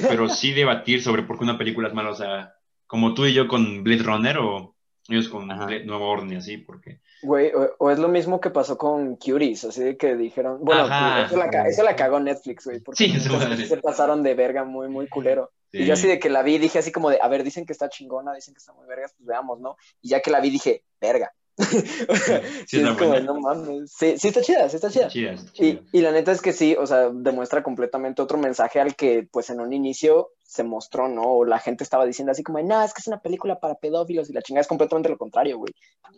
Pero 0.07 0.29
sí 0.29 0.51
debatir 0.53 1.01
sobre 1.03 1.23
por 1.23 1.37
qué 1.37 1.43
una 1.43 1.57
película 1.57 1.87
es 1.87 1.93
mala. 1.93 2.11
O 2.11 2.15
sea, 2.15 2.53
como 2.87 3.13
tú 3.13 3.25
y 3.25 3.33
yo 3.33 3.47
con 3.47 3.83
Blade 3.83 4.03
Runner 4.03 4.37
o 4.37 4.75
ellos 5.07 5.29
con. 5.29 5.47
Blade- 5.47 5.85
Nueva 5.85 6.05
Orden 6.05 6.31
y 6.31 6.35
así, 6.35 6.57
porque... 6.57 6.99
Güey, 7.23 7.51
o, 7.53 7.75
o 7.77 7.91
es 7.91 7.99
lo 7.99 8.07
mismo 8.07 8.41
que 8.41 8.49
pasó 8.49 8.77
con 8.77 9.15
Cuties, 9.15 9.65
así 9.65 9.83
de 9.83 9.95
que 9.97 10.15
dijeron, 10.15 10.57
bueno, 10.61 10.83
Ajá. 10.85 11.25
eso 11.25 11.37
la, 11.37 11.49
ca- 11.51 11.67
eso 11.67 11.83
la 11.83 11.95
cagó 11.95 12.19
Netflix, 12.19 12.65
güey, 12.65 12.79
porque 12.79 13.05
Sí, 13.19 13.29
madre. 13.29 13.63
se 13.65 13.77
pasaron 13.77 14.23
de 14.23 14.33
verga 14.33 14.63
muy, 14.63 14.87
muy 14.89 15.07
culero. 15.07 15.51
Y 15.71 15.85
yo 15.85 15.93
así 15.93 16.07
de 16.07 16.19
que 16.19 16.29
la 16.29 16.41
vi, 16.43 16.57
dije 16.57 16.79
así 16.79 16.91
como 16.91 17.09
de, 17.09 17.19
a 17.21 17.27
ver, 17.27 17.43
dicen 17.43 17.65
que 17.65 17.73
está 17.73 17.89
chingona, 17.89 18.33
dicen 18.33 18.53
que 18.53 18.57
está 18.57 18.73
muy 18.73 18.85
vergas, 18.87 19.13
pues 19.15 19.25
veamos, 19.27 19.59
¿no? 19.59 19.77
Y 20.01 20.09
ya 20.09 20.19
que 20.19 20.31
la 20.31 20.41
vi, 20.41 20.49
dije, 20.49 20.83
verga. 20.99 21.31
O 21.57 21.63
sea, 22.15 22.41
Sí, 22.67 22.79
es 22.81 22.89
como, 22.97 23.19
no 23.19 23.39
mames. 23.39 23.91
Sí, 23.97 24.17
sí 24.17 24.29
está 24.29 24.41
chida, 24.41 24.69
sí 24.69 24.75
está 24.77 24.89
chida. 24.89 25.07
Chida, 25.07 25.31
está 25.33 25.51
Y, 25.55 25.73
chida. 25.73 25.81
y 25.91 26.01
la 26.01 26.11
neta 26.11 26.31
es 26.31 26.41
que 26.41 26.53
sí, 26.53 26.75
o 26.79 26.87
sea, 26.87 27.09
demuestra 27.09 27.61
completamente 27.63 28.21
otro 28.21 28.37
mensaje 28.37 28.79
al 28.79 28.95
que, 28.95 29.27
pues, 29.31 29.49
en 29.49 29.59
un 29.59 29.73
inicio 29.73 30.29
se 30.43 30.63
mostró, 30.63 31.07
¿no? 31.07 31.21
O 31.23 31.45
la 31.45 31.59
gente 31.59 31.83
estaba 31.83 32.05
diciendo 32.05 32.31
así 32.31 32.43
como, 32.43 32.59
no, 32.61 32.81
es 32.83 32.93
que 32.93 32.99
es 32.99 33.07
una 33.07 33.21
película 33.21 33.59
para 33.59 33.75
pedófilos 33.75 34.29
y 34.29 34.33
la 34.33 34.41
chingada 34.41 34.61
es 34.61 34.67
completamente 34.67 35.09
lo 35.09 35.17
contrario, 35.17 35.57
güey. 35.57 35.73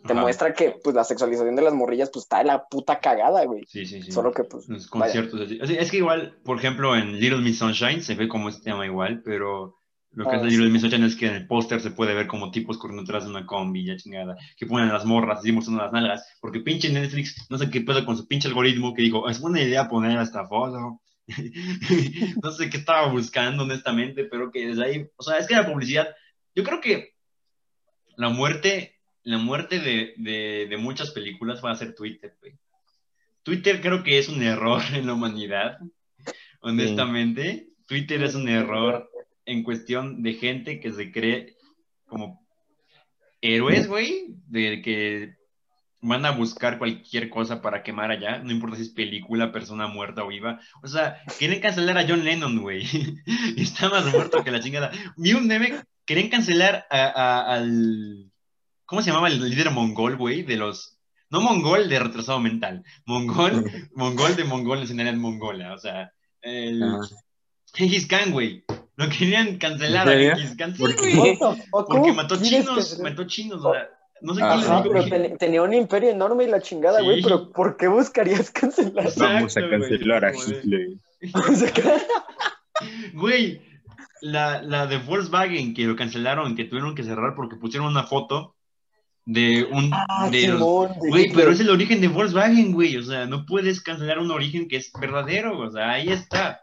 Te 0.06 0.12
muestra 0.14 0.52
que, 0.54 0.74
pues, 0.82 0.94
la 0.94 1.04
sexualización 1.04 1.54
de 1.56 1.62
las 1.62 1.72
morrillas, 1.72 2.10
pues, 2.12 2.24
está 2.24 2.38
de 2.38 2.44
la 2.44 2.64
puta 2.66 2.98
cagada, 3.00 3.44
güey. 3.44 3.62
Sí, 3.68 3.86
sí, 3.86 4.02
sí. 4.02 4.10
Solo 4.12 4.32
que, 4.32 4.44
pues, 4.44 4.68
Los 4.68 4.86
conciertos. 4.88 5.40
Así, 5.60 5.76
Es 5.78 5.90
que 5.90 5.98
igual, 5.98 6.36
por 6.44 6.58
ejemplo, 6.58 6.96
en 6.96 7.18
Little 7.20 7.40
Miss 7.40 7.58
Sunshine 7.58 8.02
se 8.02 8.14
ve 8.14 8.28
como 8.28 8.48
este 8.48 8.64
tema 8.70 8.84
igual, 8.86 9.22
pero 9.24 9.76
lo 10.14 10.24
que 10.24 10.36
Ah, 10.36 10.40
hace 10.40 10.50
sí. 10.50 10.56
Miss 10.58 10.82
Sunshine 10.82 11.04
es 11.04 11.16
que 11.16 11.26
en 11.26 11.34
el 11.34 11.46
póster 11.46 11.80
se 11.80 11.90
puede 11.90 12.14
ver 12.14 12.26
como 12.26 12.50
tipos 12.50 12.78
corriendo 12.78 13.02
atrás 13.02 13.24
de 13.24 13.30
una 13.30 13.46
combi, 13.46 13.84
ya 13.84 13.96
chingada, 13.96 14.36
que 14.56 14.66
ponen 14.66 14.88
las 14.88 15.04
morras 15.04 15.40
así 15.40 15.52
mostrando 15.52 15.82
las 15.82 15.92
nalgas, 15.92 16.26
porque 16.40 16.60
pinche 16.60 16.90
Netflix, 16.90 17.46
no 17.50 17.58
sé 17.58 17.70
qué 17.70 17.80
pedo 17.80 18.04
con 18.04 18.16
su 18.16 18.26
pinche 18.26 18.48
algoritmo 18.48 18.94
que 18.94 19.02
dijo, 19.02 19.28
es 19.28 19.40
buena 19.40 19.60
idea 19.62 19.88
poner 19.88 20.20
esta 20.20 20.46
foto. 20.46 21.00
no 22.42 22.50
sé 22.52 22.68
qué 22.70 22.76
estaba 22.76 23.08
buscando, 23.08 23.64
honestamente, 23.64 24.24
pero 24.24 24.50
que 24.50 24.66
desde 24.68 24.84
ahí, 24.84 25.06
o 25.16 25.22
sea, 25.22 25.38
es 25.38 25.46
que 25.46 25.54
la 25.54 25.66
publicidad, 25.66 26.08
yo 26.54 26.62
creo 26.62 26.80
que 26.80 27.14
la 28.16 28.28
muerte, 28.28 29.00
la 29.22 29.38
muerte 29.38 29.80
de, 29.80 30.14
de, 30.18 30.66
de 30.68 30.76
muchas 30.76 31.10
películas 31.10 31.64
va 31.64 31.72
a 31.72 31.76
ser 31.76 31.94
Twitter, 31.94 32.36
güey. 32.40 32.58
Twitter 33.42 33.80
creo 33.80 34.02
que 34.02 34.18
es 34.18 34.28
un 34.28 34.42
error 34.42 34.82
en 34.94 35.06
la 35.06 35.14
humanidad, 35.14 35.78
honestamente. 36.60 37.68
Twitter 37.86 38.22
es 38.22 38.34
un 38.34 38.48
error 38.48 39.10
en 39.46 39.62
cuestión 39.62 40.22
de 40.22 40.34
gente 40.34 40.80
que 40.80 40.92
se 40.92 41.12
cree 41.12 41.56
como 42.06 42.44
héroes, 43.40 43.86
güey, 43.88 44.36
de 44.48 44.80
que 44.82 45.34
van 46.00 46.26
a 46.26 46.32
buscar 46.32 46.78
cualquier 46.78 47.30
cosa 47.30 47.62
para 47.62 47.82
quemar 47.82 48.10
allá, 48.10 48.38
no 48.38 48.52
importa 48.52 48.76
si 48.76 48.82
es 48.82 48.90
película, 48.90 49.52
persona 49.52 49.86
muerta 49.86 50.22
o 50.24 50.28
viva. 50.28 50.60
O 50.82 50.86
sea, 50.88 51.22
quieren 51.38 51.60
cancelar 51.60 51.96
a 51.96 52.06
John 52.06 52.24
Lennon, 52.24 52.60
güey. 52.60 52.84
Está 53.56 53.88
más 53.88 54.12
muerto 54.12 54.44
que 54.44 54.50
la 54.50 54.60
chingada. 54.60 54.90
Vi 55.16 55.32
un 55.32 55.46
meme, 55.46 55.82
quieren 56.04 56.28
cancelar 56.28 56.86
a- 56.90 57.06
a- 57.06 57.54
al... 57.54 58.30
¿Cómo 58.86 59.00
se 59.00 59.08
llamaba 59.10 59.28
el 59.28 59.48
líder 59.48 59.70
mongol, 59.70 60.16
güey? 60.16 60.42
De 60.42 60.56
los... 60.56 60.98
No 61.30 61.40
mongol 61.40 61.88
de 61.88 61.98
retrasado 61.98 62.38
mental, 62.38 62.84
mongol, 63.06 63.64
mongol 63.94 64.36
de 64.36 64.44
mongol 64.44 64.80
nacionalidad 64.80 65.16
mongola, 65.16 65.72
o 65.72 65.78
sea, 65.78 66.12
el... 66.42 66.82
Gengis 67.72 68.06
Khan, 68.06 68.30
güey. 68.30 68.62
Lo 68.96 69.08
querían 69.08 69.58
cancelar 69.58 70.08
¿En 70.08 70.32
a 70.32 70.76
¿Por 70.78 70.94
güey. 70.96 71.38
Porque 71.70 71.90
¿Cómo 71.92 72.14
mató 72.14 72.36
chinos, 72.40 72.94
que- 72.96 73.02
mató 73.02 73.24
chinos. 73.26 73.64
o 73.64 73.72
sea, 73.72 73.88
no 74.20 74.34
sé 74.34 74.40
le 74.40 74.46
Ajá, 74.46 74.82
dijo 74.82 74.82
pero 74.92 75.04
ten- 75.08 75.36
tenía 75.36 75.62
un 75.62 75.74
imperio 75.74 76.10
enorme 76.10 76.44
y 76.44 76.48
la 76.48 76.60
chingada, 76.60 77.02
güey, 77.02 77.16
Sí. 77.18 77.22
pero 77.24 77.50
¿por 77.50 77.76
qué 77.76 77.88
buscarías 77.88 78.50
cancelar? 78.52 79.08
Vamos 79.16 79.56
a 79.56 79.60
cancelar 79.68 80.24
a 80.24 80.32
como 80.32 80.44
de- 80.46 80.56
Hitler. 80.58 80.88
Güey, 83.14 83.60
la, 84.20 84.62
la 84.62 84.86
de 84.86 84.98
Volkswagen 84.98 85.74
que 85.74 85.84
lo 85.84 85.96
cancelaron, 85.96 86.56
que 86.56 86.64
tuvieron 86.64 86.94
que 86.94 87.04
cerrar 87.04 87.34
porque 87.34 87.56
pusieron 87.56 87.88
una 87.88 88.04
foto 88.04 88.56
de 89.26 89.64
un... 89.70 89.90
Ah, 89.92 90.28
de 90.30 90.48
los- 90.48 90.60
Güey, 90.98 91.30
pero 91.34 91.50
es 91.52 91.60
el 91.60 91.70
origen 91.70 92.00
de 92.00 92.08
Volkswagen, 92.08 92.72
güey. 92.72 92.96
O 92.96 93.02
sea, 93.02 93.26
no 93.26 93.46
puedes 93.46 93.80
cancelar 93.80 94.18
un 94.18 94.30
origen 94.30 94.68
que 94.68 94.76
es 94.76 94.90
verdadero. 94.98 95.58
O 95.60 95.70
sea, 95.70 95.92
ahí 95.92 96.08
está. 96.08 96.60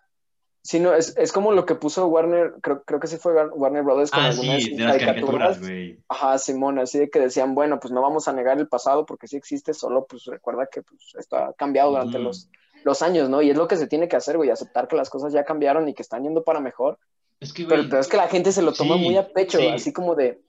Sí, 0.63 0.79
no, 0.79 0.93
es, 0.93 1.15
es 1.17 1.31
como 1.31 1.51
lo 1.53 1.65
que 1.65 1.73
puso 1.73 2.05
Warner, 2.07 2.53
creo, 2.61 2.83
creo 2.83 2.99
que 2.99 3.07
sí 3.07 3.17
fue 3.17 3.33
Warner 3.47 3.81
Brothers 3.83 4.11
con 4.11 4.19
Ah, 4.21 4.27
algunas 4.27 4.61
sí, 4.63 4.75
de 4.75 4.83
las 4.83 4.97
caricaturas. 4.97 5.59
Ajá, 6.07 6.37
Simón, 6.37 6.77
así 6.77 6.99
de 6.99 7.09
que 7.09 7.19
decían, 7.19 7.55
bueno, 7.55 7.79
pues 7.79 7.91
no 7.91 8.01
vamos 8.01 8.27
a 8.27 8.33
negar 8.33 8.59
el 8.59 8.67
pasado 8.67 9.05
porque 9.07 9.27
sí 9.27 9.37
existe, 9.37 9.73
solo 9.73 10.05
pues 10.07 10.25
recuerda 10.25 10.67
que 10.71 10.83
pues 10.83 11.15
esto 11.17 11.35
ha 11.37 11.53
cambiado 11.53 11.89
durante 11.91 12.17
Ujú. 12.17 12.25
los, 12.27 12.49
los 12.83 13.01
años, 13.01 13.27
¿no? 13.27 13.41
Y 13.41 13.49
es 13.49 13.57
lo 13.57 13.67
que 13.67 13.75
se 13.77 13.87
tiene 13.87 14.07
que 14.07 14.17
hacer, 14.17 14.37
güey, 14.37 14.51
aceptar 14.51 14.87
que 14.87 14.95
las 14.95 15.09
cosas 15.09 15.33
ya 15.33 15.43
cambiaron 15.45 15.89
y 15.89 15.95
que 15.95 16.03
están 16.03 16.21
yendo 16.23 16.43
para 16.43 16.59
mejor. 16.59 16.99
Es 17.39 17.53
que, 17.53 17.63
Pero, 17.65 17.77
güey. 17.77 17.89
pero 17.89 18.01
es 18.01 18.07
que 18.07 18.17
la 18.17 18.27
gente 18.27 18.51
se 18.51 18.61
lo 18.61 18.71
toma 18.71 18.97
Sí, 18.97 19.01
muy 19.03 19.17
a 19.17 19.27
pecho, 19.29 19.57
sí. 19.57 19.67
así 19.67 19.91
como 19.91 20.13
de, 20.13 20.41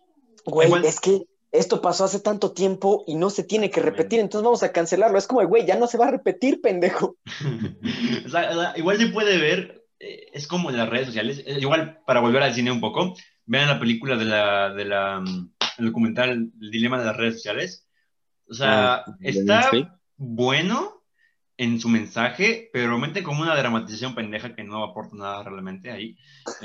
güey, 0.44 0.68
Igual- 0.68 0.85
es 0.85 1.01
que 1.01 1.22
esto 1.53 1.81
pasó 1.81 2.05
hace 2.05 2.20
tanto 2.20 2.53
tiempo 2.53 3.05
y 3.07 3.14
no 3.14 3.31
se 3.31 3.44
tiene 3.44 3.70
que 3.70 3.81
repetir, 3.81 4.20
entonces 4.20 4.44
vamos 4.44 4.62
a 4.62 4.72
cancelarlo. 4.72 5.16
Es 5.16 5.27
como, 5.27 5.46
güey, 5.48 5.64
ya 5.66 5.77
no 5.77 5.87
se 5.87 5.96
va 5.98 6.07
a 6.09 6.11
repetir, 6.11 6.61
pendejo. 6.61 7.16
o 8.27 8.29
sea, 8.29 8.72
igual 8.77 8.98
se 8.98 9.07
puede 9.09 9.38
ver, 9.38 9.82
es 10.33 10.47
como 10.47 10.71
en 10.71 10.77
las 10.77 10.88
redes 10.88 11.07
sociales, 11.07 11.43
eh, 11.47 11.59
igual 11.61 12.01
para 12.07 12.21
volver 12.21 12.43
al 12.43 12.55
cine 12.55 12.73
un 12.73 12.81
poco, 12.81 13.15
vean 13.47 13.69
la 13.69 13.79
película 13.79 14.17
de 14.17 14.25
la, 14.25 14.75
de 14.75 14.85
la, 14.85 15.21
mm, 15.21 15.53
el 15.79 15.85
documental 15.87 16.31
El 16.61 16.71
dilema 16.71 16.99
de 16.99 17.05
las 17.05 17.17
redes 17.17 17.35
sociales. 17.35 17.88
O 18.49 18.55
sea, 18.55 18.95
Ah, 18.95 19.05
está 19.21 19.71
bueno 20.17 21.03
en 21.57 21.81
su 21.81 21.88
mensaje, 21.88 22.71
pero 22.73 22.99
mete 22.99 23.23
como 23.23 23.43
una 23.43 23.57
dramatización 23.57 24.15
pendeja 24.15 24.55
que 24.55 24.65
no 24.65 24.83
aporta 24.83 25.17
nada 25.17 25.45
realmente 25.45 25.91
ahí. 25.91 26.17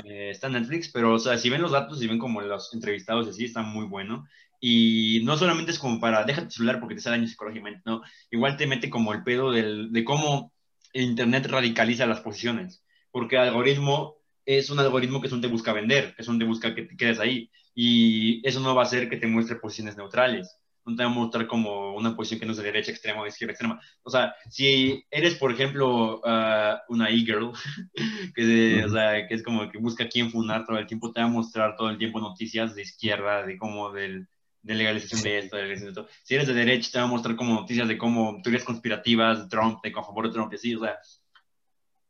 Eh, 0.04 0.30
está 0.30 0.48
en 0.48 0.54
Netflix, 0.54 0.90
pero 0.90 1.14
o 1.14 1.18
sea, 1.18 1.38
si 1.38 1.50
ven 1.50 1.62
los 1.62 1.72
datos, 1.72 2.00
si 2.00 2.06
ven 2.08 2.18
como 2.18 2.40
los 2.40 2.74
entrevistados 2.74 3.26
y 3.26 3.30
así, 3.30 3.44
está 3.44 3.62
muy 3.62 3.86
bueno. 3.86 4.26
Y 4.60 5.20
no 5.24 5.36
solamente 5.36 5.70
es 5.70 5.78
como 5.78 6.00
para, 6.00 6.24
déjate 6.24 6.50
celular 6.50 6.80
porque 6.80 6.96
te 6.96 7.00
hace 7.00 7.10
daño 7.10 7.28
psicológicamente, 7.28 7.82
no. 7.84 8.02
Igual 8.30 8.56
te 8.56 8.66
mete 8.66 8.90
como 8.90 9.12
el 9.12 9.22
pedo 9.22 9.52
del, 9.52 9.92
de 9.92 10.04
cómo 10.04 10.52
Internet 10.92 11.46
radicaliza 11.46 12.06
las 12.06 12.20
posiciones. 12.20 12.82
Porque 13.18 13.36
el 13.36 13.42
algoritmo 13.42 14.16
es 14.44 14.70
un 14.70 14.78
algoritmo 14.80 15.20
que 15.20 15.26
es 15.28 15.32
un 15.32 15.40
te 15.40 15.48
busca 15.48 15.72
vender, 15.72 16.14
que 16.14 16.22
es 16.22 16.28
un 16.28 16.38
te 16.38 16.44
busca 16.44 16.74
que 16.74 16.82
te 16.82 16.96
quedes 16.96 17.20
ahí. 17.20 17.50
Y 17.74 18.46
eso 18.46 18.60
no 18.60 18.74
va 18.74 18.82
a 18.82 18.86
hacer 18.86 19.08
que 19.08 19.16
te 19.16 19.26
muestre 19.26 19.56
posiciones 19.56 19.96
neutrales. 19.96 20.56
No 20.84 20.96
te 20.96 21.02
va 21.04 21.10
a 21.10 21.12
mostrar 21.12 21.46
como 21.46 21.94
una 21.96 22.16
posición 22.16 22.40
que 22.40 22.46
no 22.46 22.52
es 22.52 22.58
de 22.58 22.64
derecha 22.64 22.90
extrema 22.92 23.20
o 23.20 23.24
de 23.24 23.28
izquierda 23.30 23.52
extrema. 23.52 23.80
O 24.02 24.10
sea, 24.10 24.34
si 24.48 25.04
eres, 25.10 25.34
por 25.36 25.52
ejemplo, 25.52 26.20
ah, 26.24 26.80
una 26.88 27.10
e-girl, 27.10 27.52
que, 28.34 28.44
de- 28.44 28.84
o 28.84 28.88
sea, 28.88 29.26
que 29.26 29.34
es 29.34 29.42
como 29.42 29.70
que 29.70 29.78
busca 29.78 30.08
quién 30.08 30.30
funar 30.30 30.64
todo 30.66 30.78
el 30.78 30.86
tiempo, 30.86 31.12
te 31.12 31.20
va 31.20 31.26
a 31.26 31.30
mostrar 31.30 31.76
todo 31.76 31.90
el 31.90 31.98
tiempo 31.98 32.20
noticias 32.20 32.74
de 32.74 32.82
izquierda, 32.82 33.44
de 33.46 33.58
cómo 33.58 33.92
del, 33.92 34.28
de 34.62 34.74
legalización 34.74 35.22
de 35.22 35.38
esto, 35.38 35.56
de 35.56 35.62
legalización 35.62 35.94
de 35.94 36.00
esto. 36.02 36.14
Si 36.22 36.34
eres 36.34 36.46
de 36.48 36.54
derecha, 36.54 36.90
te 36.92 36.98
va 36.98 37.04
a 37.04 37.08
mostrar 37.08 37.36
como 37.36 37.54
noticias 37.54 37.88
de 37.88 37.98
cómo 37.98 38.40
teorías 38.42 38.64
conspirativas 38.64 39.48
Trump, 39.48 39.80
de 39.82 39.90
a 39.90 40.02
favor 40.02 40.26
de 40.28 40.32
Trump, 40.32 40.52
y 40.52 40.56
así, 40.56 40.74
o 40.74 40.80
sea. 40.80 40.96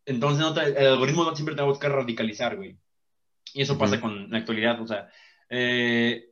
Entonces, 0.09 0.40
no 0.40 0.55
te- 0.55 0.71
el 0.81 0.87
algoritmo 0.87 1.25
no 1.25 1.35
siempre 1.37 1.55
te 1.55 1.61
va 1.61 1.66
a 1.68 1.71
buscar 1.71 1.92
radicalizar, 1.92 2.57
güey. 2.57 2.77
Y 3.55 3.62
eso 3.62 3.79
pasa 3.79 3.94
Ujú. 3.94 4.03
con 4.03 4.31
la 4.31 4.38
actualidad, 4.38 4.81
o 4.81 4.87
sea. 4.87 5.09
eh, 5.51 6.25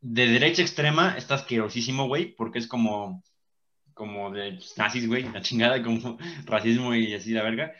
de 0.00 0.26
derecha 0.28 0.62
extrema 0.62 1.16
está 1.16 1.34
asquerosísimo, 1.36 2.06
güey, 2.06 2.34
porque 2.36 2.58
es 2.60 2.66
como, 2.68 3.24
como 3.94 4.30
de 4.30 4.58
nazis, 4.76 5.06
güey, 5.08 5.24
la 5.32 5.40
chingada, 5.42 5.82
como 5.82 6.18
racismo 6.46 6.94
y 6.94 7.14
así 7.14 7.30
la 7.32 7.42
verga. 7.42 7.72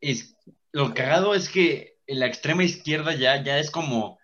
Es, 0.00 0.36
lo 0.72 0.94
cagado 0.94 1.34
es 1.34 1.48
que 1.48 1.96
la 2.06 2.26
extrema 2.26 2.62
izquierda 2.64 3.14
ya, 3.14 3.42
ya 3.42 3.58
es 3.58 3.70
como, 3.70 4.18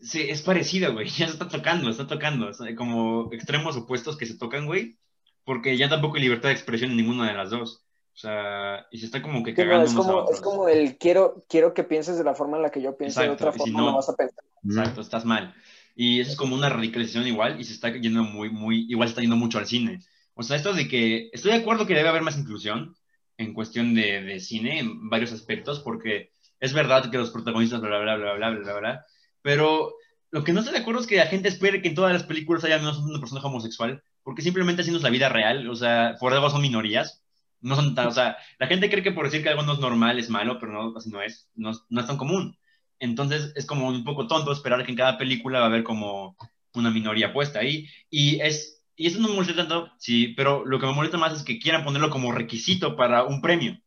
sí, 0.00 0.22
es 0.28 0.42
parecida, 0.42 0.88
güey, 0.88 1.08
ya 1.18 1.26
se 1.26 1.32
está 1.32 1.48
tocando, 1.48 1.90
está 1.90 2.06
tocando, 2.06 2.50
como 2.76 3.30
extremos 3.32 3.76
opuestos 3.76 4.16
que 4.16 4.26
se 4.26 4.38
tocan, 4.38 4.66
güey, 4.66 4.96
porque 5.44 5.76
ya 5.76 5.88
tampoco 5.88 6.16
hay 6.16 6.22
libertad 6.22 6.48
de 6.48 6.54
expresión 6.54 6.92
en 6.92 6.96
ninguna 6.96 7.28
de 7.28 7.34
las 7.34 7.50
dos. 7.50 7.83
O 8.14 8.16
sea, 8.16 8.86
y 8.92 8.98
se 8.98 9.06
está 9.06 9.20
como 9.20 9.42
que 9.42 9.50
Sí, 9.56 9.62
no, 9.62 9.64
cagando 9.64 9.84
es, 9.86 9.92
como, 9.92 10.30
es 10.30 10.40
como 10.40 10.68
el 10.68 10.96
quiero, 10.98 11.44
quiero 11.48 11.74
que 11.74 11.82
pienses 11.82 12.16
de 12.16 12.22
la 12.24 12.34
forma 12.34 12.56
en 12.56 12.62
la 12.62 12.70
que 12.70 12.80
yo 12.80 12.96
pienso, 12.96 13.20
de 13.20 13.26
Exacto, 13.26 13.48
otra 13.48 13.56
y 13.56 13.60
si 13.60 13.70
forma 13.70 13.80
no- 13.80 13.90
no 13.90 13.96
vas 13.96 14.08
a 14.08 14.14
pensar. 14.14 14.44
Exacto, 14.64 15.00
estás 15.00 15.24
mal. 15.24 15.54
Y 15.96 16.20
eso 16.20 16.30
es 16.30 16.36
como 16.36 16.54
una 16.54 16.68
radicalización 16.68 17.26
igual 17.26 17.60
y 17.60 17.64
se 17.64 17.72
está 17.72 17.90
yendo 17.92 18.22
muy, 18.22 18.50
muy, 18.50 18.86
igual 18.88 19.08
se 19.08 19.12
está 19.12 19.20
yendo 19.20 19.36
mucho 19.36 19.58
al 19.58 19.66
cine. 19.66 19.98
O 20.34 20.42
sea, 20.42 20.56
esto 20.56 20.72
de 20.72 20.88
que 20.88 21.28
estoy 21.32 21.52
de 21.52 21.58
acuerdo 21.58 21.86
que 21.86 21.94
debe 21.94 22.08
haber 22.08 22.22
más 22.22 22.38
inclusión 22.38 22.96
en 23.36 23.52
cuestión 23.52 23.94
de, 23.94 24.22
de 24.22 24.40
cine 24.40 24.78
en 24.78 25.08
varios 25.10 25.32
aspectos, 25.32 25.80
porque 25.80 26.32
es 26.60 26.72
verdad 26.72 27.10
que 27.10 27.18
los 27.18 27.30
protagonistas, 27.30 27.80
bla, 27.80 27.98
bla, 27.98 28.16
bla, 28.16 28.34
bla, 28.34 28.50
bla, 28.50 28.58
bla, 28.60 28.78
bla, 28.80 29.06
pero 29.42 29.94
lo 30.30 30.44
que 30.44 30.52
no 30.52 30.60
estoy 30.60 30.74
de 30.74 30.80
acuerdo 30.80 31.00
es 31.00 31.06
que 31.06 31.16
la 31.16 31.26
gente 31.26 31.48
espere 31.48 31.82
que 31.82 31.88
en 31.88 31.94
todas 31.94 32.12
las 32.12 32.24
películas 32.24 32.64
haya 32.64 32.76
al 32.76 32.80
menos 32.82 32.98
un 32.98 33.20
personaje 33.20 33.46
homosexual, 33.46 34.02
porque 34.22 34.42
simplemente 34.42 34.82
así 34.82 34.90
no 34.90 34.96
es 34.96 35.02
la 35.02 35.10
vida 35.10 35.28
real, 35.28 35.68
o 35.68 35.74
sea, 35.76 36.16
por 36.18 36.32
algo 36.32 36.50
son 36.50 36.62
minorías. 36.62 37.23
No 37.64 37.76
son 37.76 37.94
tan, 37.94 38.08
o 38.08 38.12
sea, 38.12 38.36
la 38.58 38.66
gente 38.66 38.90
cree 38.90 39.02
que 39.02 39.12
por 39.12 39.24
decir 39.24 39.42
que 39.42 39.48
algo 39.48 39.62
no 39.62 39.74
es 39.74 39.80
normal 39.80 40.18
es 40.18 40.30
malo, 40.30 40.58
pero 40.60 40.72
no, 40.72 40.96
así 40.96 41.10
no 41.10 41.22
es, 41.22 41.50
no, 41.54 41.72
no 41.88 42.00
es 42.00 42.06
tan 42.06 42.16
común. 42.16 42.56
Entonces 42.98 43.52
es 43.56 43.66
como 43.66 43.88
un 43.88 44.04
poco 44.04 44.26
tonto 44.26 44.52
esperar 44.52 44.84
que 44.84 44.90
en 44.92 44.96
cada 44.96 45.18
película 45.18 45.60
va 45.60 45.66
a 45.66 45.68
haber 45.68 45.82
como 45.84 46.36
una 46.74 46.90
minoría 46.90 47.32
puesta 47.32 47.60
ahí. 47.60 47.88
Y 48.10 48.40
es 48.40 48.74
y 48.96 49.06
eso 49.06 49.18
no 49.20 49.28
me 49.28 49.34
molesta 49.34 49.56
tanto, 49.56 49.90
sí, 49.98 50.28
pero 50.36 50.64
lo 50.64 50.78
que 50.78 50.86
me 50.86 50.92
molesta 50.92 51.18
más 51.18 51.32
es 51.34 51.42
que 51.42 51.58
quieran 51.58 51.84
ponerlo 51.84 52.10
como 52.10 52.32
requisito 52.32 52.96
para 52.96 53.24
un 53.24 53.40
premio. 53.40 53.80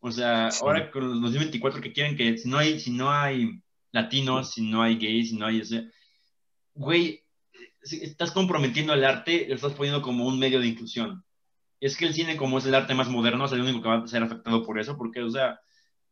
O 0.00 0.10
sea, 0.12 0.50
Sí. 0.50 0.60
ahora 0.62 0.90
con 0.90 1.08
los 1.08 1.22
2024 1.22 1.80
que 1.80 1.92
quieren 1.92 2.16
que 2.16 2.36
si 2.36 2.48
no 2.48 2.58
hay, 2.58 2.78
si 2.78 2.90
no 2.90 3.10
hay 3.10 3.62
latinos, 3.92 4.52
si 4.52 4.62
no 4.62 4.82
hay 4.82 4.96
gays, 4.96 5.30
si 5.30 5.36
no 5.36 5.46
hay, 5.46 5.60
o 5.60 5.64
sea, 5.64 5.82
güey, 6.74 7.22
si 7.82 8.02
estás 8.02 8.32
comprometiendo 8.32 8.92
el 8.92 9.04
arte, 9.04 9.46
lo 9.48 9.54
estás 9.54 9.72
poniendo 9.72 10.02
como 10.02 10.26
un 10.26 10.38
medio 10.38 10.60
de 10.60 10.66
inclusión. 10.66 11.24
Y 11.84 11.86
es 11.86 11.98
que 11.98 12.06
el 12.06 12.14
cine, 12.14 12.38
como 12.38 12.56
es 12.56 12.64
el 12.64 12.74
arte 12.74 12.94
más 12.94 13.08
moderno, 13.08 13.44
es 13.44 13.52
el 13.52 13.60
único 13.60 13.82
que 13.82 13.88
va 13.90 13.96
a 13.96 14.06
ser 14.06 14.22
afectado 14.22 14.64
por 14.64 14.80
eso, 14.80 14.96
porque, 14.96 15.20
o 15.20 15.28
sea, 15.28 15.60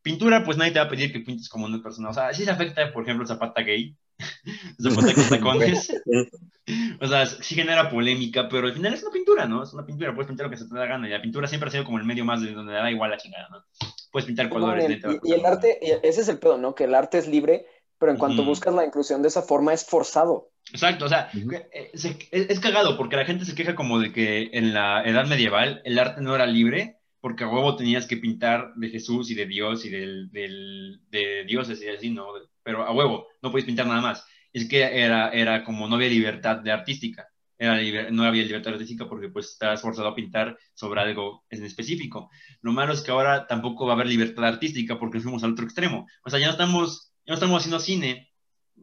pintura, 0.02 0.44
pues 0.44 0.58
nadie 0.58 0.72
te 0.72 0.78
va 0.78 0.84
a 0.84 0.88
pedir 0.90 1.10
que 1.10 1.20
pintes 1.20 1.48
como 1.48 1.64
una 1.64 1.82
persona. 1.82 2.10
O 2.10 2.12
sea, 2.12 2.30
sí 2.34 2.44
se 2.44 2.50
afecta, 2.50 2.92
por 2.92 3.04
ejemplo, 3.04 3.22
el 3.22 3.28
Zapata 3.28 3.62
gay, 3.62 3.96
el 4.78 4.90
Zapata 4.90 5.14
con 5.14 5.28
tacones. 5.30 5.90
O 7.00 7.08
sea, 7.08 7.26
sí 7.26 7.56
genera 7.56 7.90
polémica, 7.90 8.48
pero 8.48 8.68
al 8.68 8.72
final 8.72 8.94
es 8.94 9.02
una 9.02 9.10
pintura, 9.10 9.46
¿no? 9.46 9.64
Es 9.64 9.72
una 9.72 9.84
pintura, 9.84 10.14
puedes 10.14 10.28
pintar 10.28 10.46
lo 10.46 10.50
que 10.50 10.58
se 10.58 10.68
te 10.68 10.76
da 10.76 10.86
gana. 10.86 11.08
Y 11.08 11.10
la 11.10 11.20
pintura 11.20 11.48
siempre 11.48 11.68
ha 11.68 11.72
sido 11.72 11.84
como 11.84 11.98
el 11.98 12.04
medio 12.04 12.24
más 12.24 12.40
de 12.40 12.52
donde 12.52 12.72
da 12.72 12.88
igual 12.88 13.10
la 13.10 13.16
chingada, 13.16 13.48
¿no? 13.48 13.64
Puedes 14.12 14.26
pintar 14.26 14.48
colores. 14.48 14.88
Y, 14.88 14.92
a 14.92 14.96
y 14.96 14.98
el 15.10 15.16
acusar, 15.16 15.40
¿no? 15.40 15.48
arte, 15.48 15.78
y 15.82 15.90
ese 16.06 16.20
es 16.20 16.28
el 16.28 16.38
pedo, 16.38 16.58
¿no? 16.58 16.76
Que 16.76 16.84
el 16.84 16.94
arte 16.94 17.18
es 17.18 17.26
libre, 17.26 17.66
pero 17.98 18.12
en 18.12 18.18
cuanto 18.18 18.42
Ujú. 18.42 18.50
buscas 18.50 18.74
la 18.74 18.84
inclusión 18.84 19.22
de 19.22 19.28
esa 19.28 19.42
forma 19.42 19.72
es 19.72 19.84
forzado. 19.84 20.51
Exacto, 20.70 21.04
o 21.04 21.08
sea, 21.08 21.28
eh, 21.50 21.90
es, 21.92 22.04
es 22.30 22.60
cagado 22.60 22.96
porque 22.96 23.16
la 23.16 23.24
gente 23.26 23.44
se 23.44 23.54
queja 23.54 23.74
como 23.74 23.98
de 23.98 24.12
que 24.12 24.50
en 24.52 24.72
la 24.72 25.02
edad 25.04 25.26
medieval 25.26 25.82
el 25.84 25.98
arte 25.98 26.22
no 26.22 26.34
era 26.34 26.46
libre 26.46 26.98
porque 27.20 27.44
a 27.44 27.48
huevo 27.48 27.76
tenías 27.76 28.06
que 28.06 28.16
pintar 28.16 28.72
de 28.76 28.88
Jesús 28.88 29.30
y 29.30 29.34
de 29.34 29.46
Dios 29.46 29.84
y 29.84 29.90
del, 29.90 30.30
del- 30.30 31.00
de 31.10 31.44
dioses 31.46 31.80
y 31.82 31.88
así, 31.88 32.10
¿no? 32.10 32.26
Pero 32.62 32.84
a 32.84 32.92
huevo, 32.92 33.26
no 33.42 33.50
podías 33.50 33.66
pintar 33.66 33.86
nada 33.86 34.00
más. 34.00 34.24
Es 34.52 34.68
que 34.68 34.82
era, 34.82 35.30
era 35.30 35.64
como 35.64 35.88
no 35.88 35.96
había 35.96 36.08
libertad 36.08 36.58
de 36.58 36.72
artística, 36.72 37.28
era 37.58 37.76
liber- 37.80 38.10
no 38.10 38.24
había 38.24 38.42
libertad 38.44 38.72
artística 38.74 39.08
porque 39.08 39.28
pues 39.28 39.50
estabas 39.50 39.82
forzado 39.82 40.08
a 40.08 40.14
pintar 40.14 40.56
sobre 40.74 41.00
algo 41.00 41.44
en 41.50 41.64
específico. 41.64 42.30
Lo 42.60 42.72
malo 42.72 42.92
es 42.92 43.02
que 43.02 43.10
ahora 43.10 43.46
tampoco 43.46 43.86
va 43.86 43.92
a 43.92 43.94
haber 43.96 44.06
libertad 44.08 44.44
artística 44.46 44.98
porque 44.98 45.20
fuimos 45.20 45.44
al 45.44 45.52
otro 45.52 45.64
extremo. 45.64 46.06
O 46.24 46.30
sea, 46.30 46.38
ya 46.40 46.46
no 46.46 46.52
estamos, 46.52 47.12
ya 47.26 47.32
no 47.32 47.34
estamos 47.34 47.58
haciendo 47.60 47.78
cine 47.80 48.31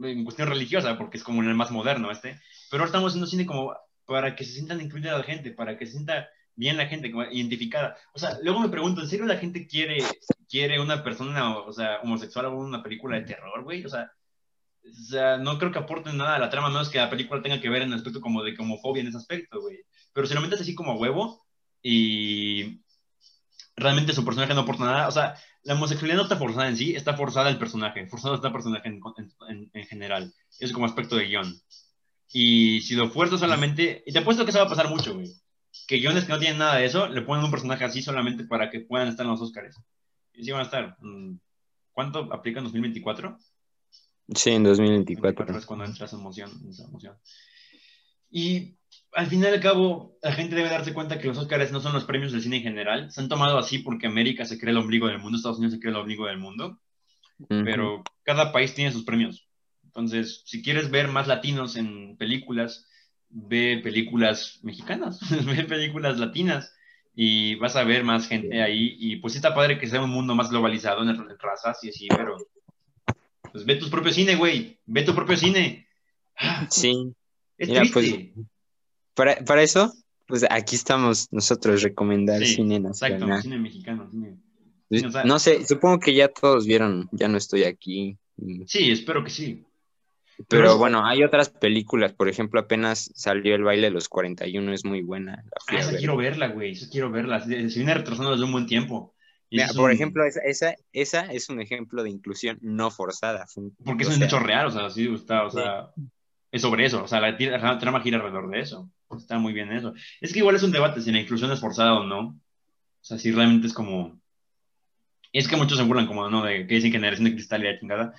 en 0.01 0.23
cuestión 0.23 0.47
religiosa, 0.47 0.97
porque 0.97 1.17
es 1.17 1.23
como 1.23 1.41
el 1.41 1.55
más 1.55 1.71
moderno 1.71 2.11
este, 2.11 2.39
pero 2.69 2.81
ahora 2.81 2.89
estamos 2.89 3.11
haciendo 3.11 3.27
cine 3.27 3.45
como 3.45 3.75
para 4.05 4.35
que 4.35 4.43
se 4.43 4.53
sientan 4.53 4.81
incluida 4.81 5.17
la 5.17 5.23
gente, 5.23 5.51
para 5.51 5.77
que 5.77 5.85
se 5.85 5.93
sienta 5.93 6.29
bien 6.55 6.77
la 6.77 6.87
gente, 6.87 7.11
como 7.11 7.23
identificada. 7.23 7.95
O 8.13 8.19
sea, 8.19 8.37
luego 8.43 8.59
me 8.59 8.69
pregunto, 8.69 9.01
¿en 9.01 9.07
serio 9.07 9.25
la 9.25 9.37
gente 9.37 9.67
quiere, 9.67 10.03
quiere 10.49 10.79
una 10.79 11.03
persona, 11.03 11.57
o 11.57 11.71
sea, 11.71 11.99
homosexual 12.03 12.47
o 12.47 12.57
una 12.57 12.83
película 12.83 13.17
de 13.17 13.25
terror, 13.25 13.63
güey? 13.63 13.85
O 13.85 13.89
sea, 13.89 14.11
o 14.83 15.03
sea, 15.03 15.37
no 15.37 15.57
creo 15.57 15.71
que 15.71 15.79
aporten 15.79 16.17
nada 16.17 16.35
a 16.35 16.39
la 16.39 16.49
trama, 16.49 16.69
menos 16.69 16.89
que 16.89 16.97
la 16.97 17.09
película 17.09 17.41
tenga 17.41 17.61
que 17.61 17.69
ver 17.69 17.83
en 17.83 17.89
el 17.89 17.95
aspecto 17.95 18.21
como 18.21 18.43
de 18.43 18.55
homofobia 18.57 19.01
en 19.01 19.07
ese 19.07 19.17
aspecto, 19.17 19.61
güey. 19.61 19.79
Pero 20.13 20.27
si 20.27 20.33
lo 20.33 20.41
metes 20.41 20.61
así 20.61 20.75
como 20.75 20.91
a 20.91 20.97
huevo 20.97 21.45
y 21.81 22.81
realmente 23.79 24.13
su 24.13 24.23
personaje 24.25 24.53
no 24.53 24.61
aporta 24.61 24.85
nada, 24.85 25.07
o 25.07 25.11
sea, 25.11 25.35
la 25.63 25.73
homosexualidad 25.73 26.17
no 26.17 26.23
está 26.23 26.37
forzada 26.37 26.67
en 26.69 26.77
sí, 26.77 26.95
está 26.95 27.15
forzada 27.15 27.49
el 27.49 27.57
personaje, 27.57 28.05
forzado 28.07 28.35
está 28.35 28.47
el 28.47 28.53
personaje 28.53 28.87
en, 28.89 29.01
en- 29.49 29.69
en 29.73 29.85
general. 29.85 30.33
Es 30.59 30.71
como 30.71 30.85
aspecto 30.85 31.15
de 31.15 31.25
guion. 31.27 31.59
Y 32.31 32.81
si 32.81 32.95
lo 32.95 33.09
fuerzas 33.09 33.39
solamente, 33.39 34.03
y 34.05 34.11
te 34.13 34.19
apuesto 34.19 34.43
que 34.45 34.51
eso 34.51 34.59
va 34.59 34.65
a 34.65 34.69
pasar 34.69 34.89
mucho, 34.89 35.15
güey. 35.15 35.27
Que 35.87 35.97
guiones 35.97 36.25
que 36.25 36.31
no 36.31 36.39
tienen 36.39 36.59
nada 36.59 36.75
de 36.75 36.85
eso, 36.85 37.07
le 37.07 37.21
ponen 37.21 37.45
un 37.45 37.51
personaje 37.51 37.83
así 37.85 38.01
solamente 38.01 38.43
para 38.43 38.69
que 38.69 38.81
puedan 38.81 39.07
estar 39.07 39.25
en 39.25 39.31
los 39.31 39.41
Oscars. 39.41 39.75
Y 40.33 40.43
sí 40.43 40.51
van 40.51 40.61
a 40.61 40.65
estar. 40.65 40.95
mm, 40.99 41.39
¿Cuánto 41.91 42.31
aplica 42.31 42.59
en 42.59 42.65
2024? 42.65 43.37
Sí, 44.35 44.51
en 44.51 44.63
2024. 44.63 45.57
es 45.57 45.65
cuando 45.65 45.85
entras 45.85 46.13
en 46.13 46.19
emoción, 46.19 46.51
esa 46.69 46.83
emoción. 46.85 47.17
Y 48.31 48.77
al 49.13 49.27
final 49.27 49.51
y 49.51 49.55
al 49.55 49.61
cabo, 49.61 50.17
la 50.21 50.33
gente 50.33 50.55
debe 50.55 50.69
darse 50.69 50.93
cuenta 50.93 51.19
que 51.19 51.27
los 51.27 51.37
Oscars 51.37 51.71
no 51.71 51.81
son 51.81 51.93
los 51.93 52.05
premios 52.05 52.31
del 52.31 52.41
cine 52.41 52.57
en 52.57 52.63
general. 52.63 53.11
Se 53.11 53.21
han 53.21 53.29
tomado 53.29 53.57
así 53.57 53.79
porque 53.79 54.07
América 54.07 54.45
se 54.45 54.59
cree 54.59 54.71
el 54.71 54.77
ombligo 54.77 55.07
del 55.07 55.19
mundo, 55.19 55.37
Estados 55.37 55.57
Unidos 55.57 55.73
se 55.73 55.79
cree 55.79 55.91
el 55.91 55.99
ombligo 55.99 56.25
del 56.25 56.37
mundo, 56.37 56.79
pero 57.47 58.03
cada 58.23 58.51
país 58.51 58.73
tiene 58.73 58.91
sus 58.91 59.03
premios. 59.03 59.47
Entonces, 59.85 60.43
si 60.45 60.61
quieres 60.61 60.91
ver 60.91 61.07
más 61.07 61.27
latinos 61.27 61.75
en 61.75 62.15
películas, 62.17 62.87
ve 63.29 63.79
películas 63.83 64.59
mexicanas, 64.63 65.19
ve 65.45 65.63
películas 65.63 66.19
latinas 66.19 66.75
y 67.15 67.55
vas 67.55 67.75
a 67.75 67.83
ver 67.83 68.03
más 68.03 68.27
gente 68.27 68.61
ahí. 68.61 68.95
Y 68.99 69.17
pues 69.17 69.35
está 69.35 69.55
padre 69.55 69.79
que 69.79 69.87
sea 69.87 70.01
un 70.01 70.11
mundo 70.11 70.35
más 70.35 70.49
globalizado 70.49 71.01
en, 71.01 71.09
en 71.09 71.39
razas 71.39 71.83
y 71.83 71.89
así, 71.89 72.07
pero 72.09 72.37
pues 73.51 73.65
ve 73.65 73.75
tus 73.75 73.89
propios 73.89 74.15
cine, 74.15 74.35
güey, 74.35 74.77
ve 74.85 75.03
tu 75.03 75.15
propio 75.15 75.35
cine. 75.35 75.87
Ah, 76.37 76.67
Sí, 76.69 77.13
Es 77.57 77.69
Mira, 77.69 77.81
pues, 77.91 77.91
triste. 77.91 78.33
Para, 79.19 79.35
para 79.45 79.61
eso, 79.63 79.93
pues 80.27 80.45
aquí 80.49 80.75
estamos 80.75 81.27
nosotros 81.31 81.81
recomendar 81.83 82.39
Sí, 82.43 82.55
cine 82.55 82.75
Exacto, 82.77 83.15
nacional. 83.27 83.41
cine 83.41 83.59
mexicano. 83.59 84.09
cine- 84.11 84.37
o 85.07 85.11
sea- 85.11 85.23
no 85.23 85.37
sé, 85.39 85.65
supongo 85.67 85.99
que 85.99 86.13
ya 86.15 86.27
todos 86.29 86.65
vieron, 86.65 87.07
ya 87.11 87.27
no 87.27 87.37
estoy 87.37 87.63
aquí. 87.65 88.17
Sí, 88.65 88.91
espero 88.91 89.23
que 89.23 89.29
sí. 89.29 89.65
Pero 90.47 90.47
Pero- 90.63 90.77
bueno, 90.77 91.05
hay 91.05 91.23
otras 91.23 91.49
películas, 91.49 92.13
por 92.13 92.29
ejemplo, 92.29 92.61
apenas 92.61 93.11
salió 93.13 93.53
El 93.55 93.63
baile 93.63 93.87
de 93.87 93.91
los 93.93 94.07
41, 94.07 94.71
es 94.73 94.85
muy 94.85 95.01
buena. 95.01 95.35
la 95.35 95.51
Ah, 95.67 95.79
esa 95.79 95.91
ver. 95.91 95.99
quiero 95.99 96.15
verla, 96.15 96.47
güey. 96.47 96.71
Esa 96.71 96.89
quiero 96.89 97.11
verla. 97.11 97.41
Se 97.41 97.49
viene 97.55 97.93
retrasando 97.93 98.31
desde 98.31 98.45
un 98.45 98.53
buen 98.53 98.65
tiempo. 98.65 99.13
Mira, 99.51 99.67
por 99.75 99.85
un- 99.89 99.91
ejemplo, 99.91 100.23
esa, 100.25 100.39
esa, 100.41 100.75
esa 100.93 101.21
es 101.33 101.49
un 101.49 101.59
ejemplo 101.59 102.03
de 102.03 102.09
inclusión 102.11 102.57
no 102.61 102.89
forzada. 102.91 103.45
Porque 103.83 104.03
es 104.03 104.15
un 104.15 104.23
hecho 104.23 104.39
real, 104.39 104.67
o 104.67 104.71
sea, 104.71 104.89
sí, 104.91 105.09
está, 105.13 105.43
o 105.45 105.49
sea, 105.49 105.89
es 106.51 106.61
sobre 106.61 106.85
eso. 106.85 107.03
O 107.03 107.07
sea, 107.07 107.19
la, 107.19 107.31
la 107.37 107.77
trama 107.79 107.99
gira 108.01 108.17
alrededor 108.17 108.49
de 108.49 108.59
eso. 108.61 108.89
Está 109.17 109.39
muy 109.39 109.53
bien 109.53 109.71
eso. 109.71 109.93
Es 110.21 110.33
que 110.33 110.39
igual 110.39 110.55
es 110.55 110.63
un 110.63 110.71
debate 110.71 111.01
si 111.01 111.11
la 111.11 111.19
inclusión 111.19 111.51
es 111.51 111.59
forzada 111.59 111.93
o 111.95 112.03
no. 112.03 112.19
O 112.19 113.03
sea, 113.03 113.17
si 113.17 113.31
realmente 113.31 113.67
es 113.67 113.73
como. 113.73 114.19
Es 115.31 115.47
que 115.47 115.57
muchos 115.57 115.77
se 115.77 115.83
burlan, 115.83 116.07
como, 116.07 116.29
¿no? 116.29 116.43
De 116.43 116.67
que 116.67 116.75
dicen 116.75 116.91
generación 116.91 117.25
de 117.25 117.33
cristal 117.33 117.61
y 117.61 117.65
la 117.65 117.79
chingada. 117.79 118.13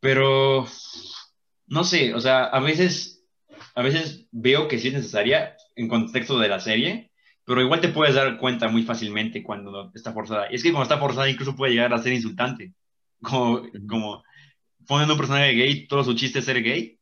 Pero. 0.00 0.66
No 1.66 1.84
sé, 1.84 2.14
o 2.14 2.20
sea, 2.20 2.44
a 2.44 2.60
veces. 2.60 3.24
A 3.74 3.82
veces 3.82 4.26
veo 4.32 4.68
que 4.68 4.78
sí 4.78 4.88
es 4.88 4.94
necesaria 4.94 5.56
en 5.76 5.88
contexto 5.88 6.38
de 6.38 6.48
la 6.48 6.60
serie, 6.60 7.10
pero 7.44 7.62
igual 7.62 7.80
te 7.80 7.88
puedes 7.88 8.14
dar 8.14 8.38
cuenta 8.38 8.68
muy 8.68 8.82
fácilmente 8.82 9.42
cuando 9.42 9.90
está 9.94 10.12
forzada. 10.12 10.48
Y 10.50 10.56
es 10.56 10.62
que 10.62 10.72
cuando 10.72 10.84
está 10.84 10.98
forzada 10.98 11.30
incluso 11.30 11.56
puede 11.56 11.72
llegar 11.72 11.94
a 11.94 12.02
ser 12.02 12.12
insultante. 12.12 12.74
Como, 13.22 13.62
como 13.88 14.24
ponen 14.86 15.10
un 15.10 15.16
personaje 15.16 15.52
gay, 15.52 15.86
todo 15.86 16.04
su 16.04 16.14
chiste 16.14 16.40
es 16.40 16.44
ser 16.44 16.62
gay. 16.62 16.98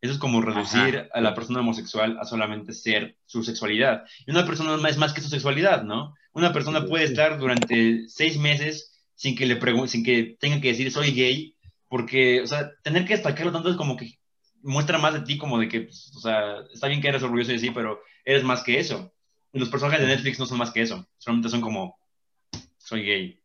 Eso 0.00 0.12
es 0.12 0.18
como 0.18 0.40
reducir 0.40 0.98
Ajá. 0.98 1.08
a 1.12 1.20
la 1.20 1.34
persona 1.34 1.60
homosexual 1.60 2.18
a 2.20 2.24
solamente 2.24 2.72
ser 2.72 3.16
su 3.26 3.42
sexualidad. 3.42 4.04
Y 4.26 4.30
una 4.30 4.46
persona 4.46 4.88
es 4.88 4.96
más 4.96 5.12
que 5.12 5.20
su 5.20 5.28
sexualidad, 5.28 5.82
¿no? 5.82 6.14
Una 6.32 6.52
persona 6.52 6.86
puede 6.86 7.04
estar 7.04 7.38
durante 7.38 8.08
seis 8.08 8.38
meses 8.38 8.92
sin 9.14 9.34
que 9.34 9.46
le 9.46 9.58
sin 9.88 10.04
que 10.04 10.36
tenga 10.38 10.60
que 10.60 10.68
decir 10.68 10.92
soy 10.92 11.12
gay, 11.12 11.56
porque, 11.88 12.40
o 12.42 12.46
sea, 12.46 12.70
tener 12.82 13.04
que 13.04 13.14
destacarlo 13.14 13.50
tanto 13.50 13.70
es 13.70 13.76
como 13.76 13.96
que 13.96 14.18
muestra 14.62 14.98
más 14.98 15.14
de 15.14 15.20
ti 15.22 15.36
como 15.36 15.58
de 15.58 15.68
que, 15.68 15.80
pues, 15.82 16.12
o 16.14 16.20
sea, 16.20 16.58
está 16.72 16.86
bien 16.86 17.00
que 17.00 17.08
eres 17.08 17.22
orgulloso 17.22 17.50
de 17.50 17.58
sí, 17.58 17.70
pero 17.70 18.00
eres 18.24 18.44
más 18.44 18.62
que 18.62 18.78
eso. 18.78 19.12
Y 19.52 19.58
los 19.58 19.68
personajes 19.68 20.00
de 20.00 20.14
Netflix 20.14 20.38
no 20.38 20.46
son 20.46 20.58
más 20.58 20.70
que 20.70 20.82
eso, 20.82 21.08
solamente 21.16 21.48
son 21.48 21.60
como 21.60 21.98
soy 22.76 23.02
gay. 23.02 23.42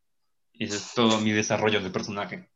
Y 0.54 0.66
ese 0.66 0.76
es 0.76 0.94
todo 0.94 1.20
mi 1.20 1.32
desarrollo 1.32 1.82
de 1.82 1.90
personaje 1.90 2.53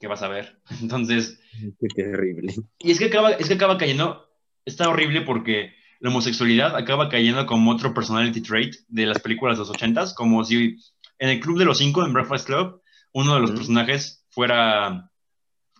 que 0.00 0.08
vas 0.08 0.22
a 0.22 0.28
ver. 0.28 0.58
Entonces, 0.82 1.38
Qué 1.80 1.88
terrible. 1.94 2.54
y 2.78 2.90
es 2.90 2.98
que 2.98 3.06
acaba, 3.06 3.30
es 3.32 3.46
que 3.46 3.54
acaba 3.54 3.78
cayendo, 3.78 4.26
está 4.64 4.88
horrible 4.88 5.20
porque 5.22 5.74
la 6.00 6.08
homosexualidad 6.10 6.74
acaba 6.76 7.08
cayendo 7.10 7.44
como 7.46 7.70
otro 7.70 7.92
personality 7.92 8.40
trait 8.40 8.74
de 8.88 9.06
las 9.06 9.20
películas 9.20 9.56
de 9.56 9.60
los 9.60 9.70
ochentas, 9.70 10.14
como 10.14 10.42
si 10.44 10.76
en 11.18 11.28
el 11.28 11.40
Club 11.40 11.58
de 11.58 11.66
los 11.66 11.78
Cinco, 11.78 12.04
en 12.04 12.14
Breakfast 12.14 12.46
Club, 12.46 12.80
uno 13.12 13.34
de 13.34 13.40
los 13.40 13.50
Ujú. 13.50 13.58
personajes 13.58 14.24
fuera 14.30 15.10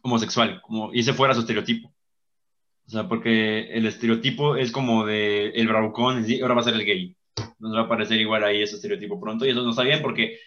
homosexual, 0.02 0.60
como, 0.62 0.92
y 0.92 1.00
ese 1.00 1.14
fuera 1.14 1.32
su 1.34 1.40
estereotipo. 1.40 1.94
O 2.86 2.90
sea, 2.90 3.08
porque 3.08 3.70
el 3.72 3.86
estereotipo 3.86 4.56
es 4.56 4.72
como 4.72 5.06
de 5.06 5.50
el 5.50 5.68
bravucón, 5.68 6.24
y 6.28 6.40
ahora 6.40 6.54
va 6.54 6.60
a 6.60 6.64
ser 6.64 6.74
el 6.74 6.84
gay. 6.84 7.16
Nos 7.58 7.74
va 7.74 7.82
a 7.82 7.88
parecer 7.88 8.20
igual 8.20 8.44
ahí 8.44 8.62
ese 8.62 8.74
estereotipo 8.76 9.18
pronto, 9.20 9.46
y 9.46 9.50
eso 9.50 9.62
no 9.62 9.70
está 9.70 9.84
bien 9.84 10.02
porque 10.02 10.38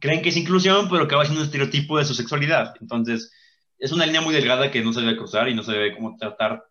creen 0.00 0.22
que 0.22 0.30
es 0.30 0.36
inclusión, 0.36 0.88
pero 0.88 1.04
acaba 1.04 1.24
siendo 1.24 1.40
un 1.40 1.46
estereotipo 1.46 1.98
de 1.98 2.04
su 2.04 2.14
sexualidad. 2.14 2.74
Entonces, 2.80 3.32
es 3.78 3.92
una 3.92 4.06
línea 4.06 4.20
muy 4.20 4.34
delgada 4.34 4.70
que 4.70 4.82
no 4.82 4.92
se 4.92 5.00
debe 5.00 5.16
cruzar 5.16 5.48
y 5.48 5.54
no 5.54 5.62
se 5.62 5.72
debe 5.72 5.94
como 5.94 6.16
tratar 6.16 6.64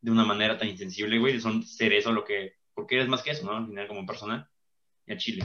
de 0.00 0.10
una 0.10 0.24
manera 0.24 0.58
tan 0.58 0.68
insensible, 0.68 1.18
güey. 1.18 1.40
Son 1.40 1.62
ser 1.64 1.92
eso 1.92 2.12
lo 2.12 2.24
que, 2.24 2.54
porque 2.74 2.96
eres 2.96 3.08
más 3.08 3.22
que 3.22 3.30
eso, 3.30 3.46
¿no? 3.46 3.56
Al 3.56 3.66
final 3.66 3.88
como 3.88 4.06
persona 4.06 4.50
y 5.06 5.12
a 5.12 5.16
Chile. 5.16 5.44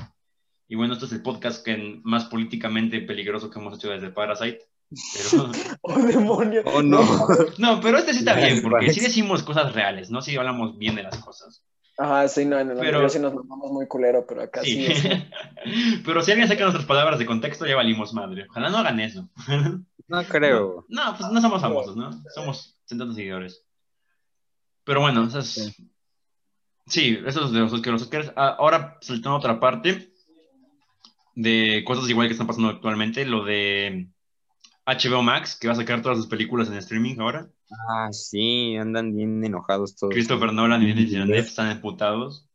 Y 0.68 0.76
bueno, 0.76 0.94
este 0.94 1.06
es 1.06 1.12
el 1.14 1.22
podcast 1.22 1.64
que 1.64 2.02
más 2.04 2.26
políticamente 2.26 3.02
peligroso 3.02 3.50
que 3.50 3.60
hemos 3.60 3.78
hecho 3.78 3.90
desde 3.90 4.10
Parasite. 4.10 4.60
Pero, 4.90 5.52
¡Oh, 5.82 6.00
demonio! 6.00 6.64
Oh, 6.66 6.82
no. 6.82 7.02
no, 7.58 7.82
pero 7.82 7.98
este 7.98 8.14
sí 8.14 8.20
está 8.20 8.36
bien, 8.36 8.62
porque 8.62 8.92
sí 8.92 9.00
decimos 9.00 9.44
cosas 9.44 9.74
reales, 9.74 10.10
¿no? 10.10 10.22
Sí 10.22 10.36
hablamos 10.36 10.78
bien 10.78 10.96
de 10.96 11.04
las 11.04 11.18
cosas. 11.18 11.64
Ajá, 11.98 12.28
sí, 12.28 12.46
no, 12.46 12.58
en 12.60 12.72
el 12.72 12.76
Pero- 12.78 12.88
anterior 13.00 13.10
sí 13.10 13.20
nos 13.20 13.34
mamamos 13.36 13.72
muy 13.72 13.88
culero, 13.88 14.26
pero 14.28 14.42
acá 14.44 14.62
sí. 14.64 14.88
Sí. 14.88 15.08
es- 15.08 15.24
pero 16.06 16.22
si 16.22 16.32
alguien 16.32 16.48
saca 16.48 16.64
nuestras 16.64 16.86
palabras 16.86 17.20
de 17.20 17.26
contexto, 17.26 17.66
ya 17.68 17.76
valimos 17.76 18.14
madre. 18.14 18.48
Ojalá 18.50 18.70
no 18.70 18.78
hagan 18.78 19.00
eso. 19.00 19.30
No 20.06 20.22
creo. 20.26 20.86
No, 20.90 21.16
pues 21.18 21.32
no 21.32 21.40
somos 21.42 21.62
famosos, 21.62 21.96
¿no? 21.96 22.12
Somos 22.36 22.78
70 22.86 23.16
seguidores. 23.16 23.64
Pero 24.84 25.00
bueno, 25.00 25.24
esas... 25.24 25.74
Sí, 26.88 27.18
eso 27.26 27.46
es 27.46 27.52
de 27.54 27.60
los 27.62 27.72
Oscars. 27.72 27.94
Los 27.94 28.02
Oscars. 28.04 28.34
Ah, 28.36 28.58
Ahora, 28.60 28.98
saltando 29.02 29.38
a 29.38 29.40
otra 29.40 29.60
parte 29.62 30.12
de 31.36 31.84
cosas 31.88 32.10
igual 32.10 32.28
que 32.28 32.34
están 32.34 32.48
pasando 32.48 32.68
actualmente, 32.70 33.26
lo 33.26 33.46
de 33.46 34.10
HBO 34.86 35.24
Max, 35.24 35.58
que 35.60 35.68
va 35.68 35.74
a 35.74 35.78
sacar 35.78 36.02
todas 36.02 36.18
sus 36.18 36.28
películas 36.28 36.68
en 36.68 36.76
streaming 36.76 37.16
ahora. 37.20 37.48
Ah, 37.90 38.12
sí, 38.12 38.76
andan 38.76 39.16
bien 39.16 39.44
enojados 39.44 39.96
todos. 39.96 40.14
Christopher 40.14 40.54
Nolan 40.54 40.84
y 40.84 40.88
Denis 40.88 41.12
Villeneuve 41.12 41.40
están 41.40 41.72
emputados. 41.72 42.48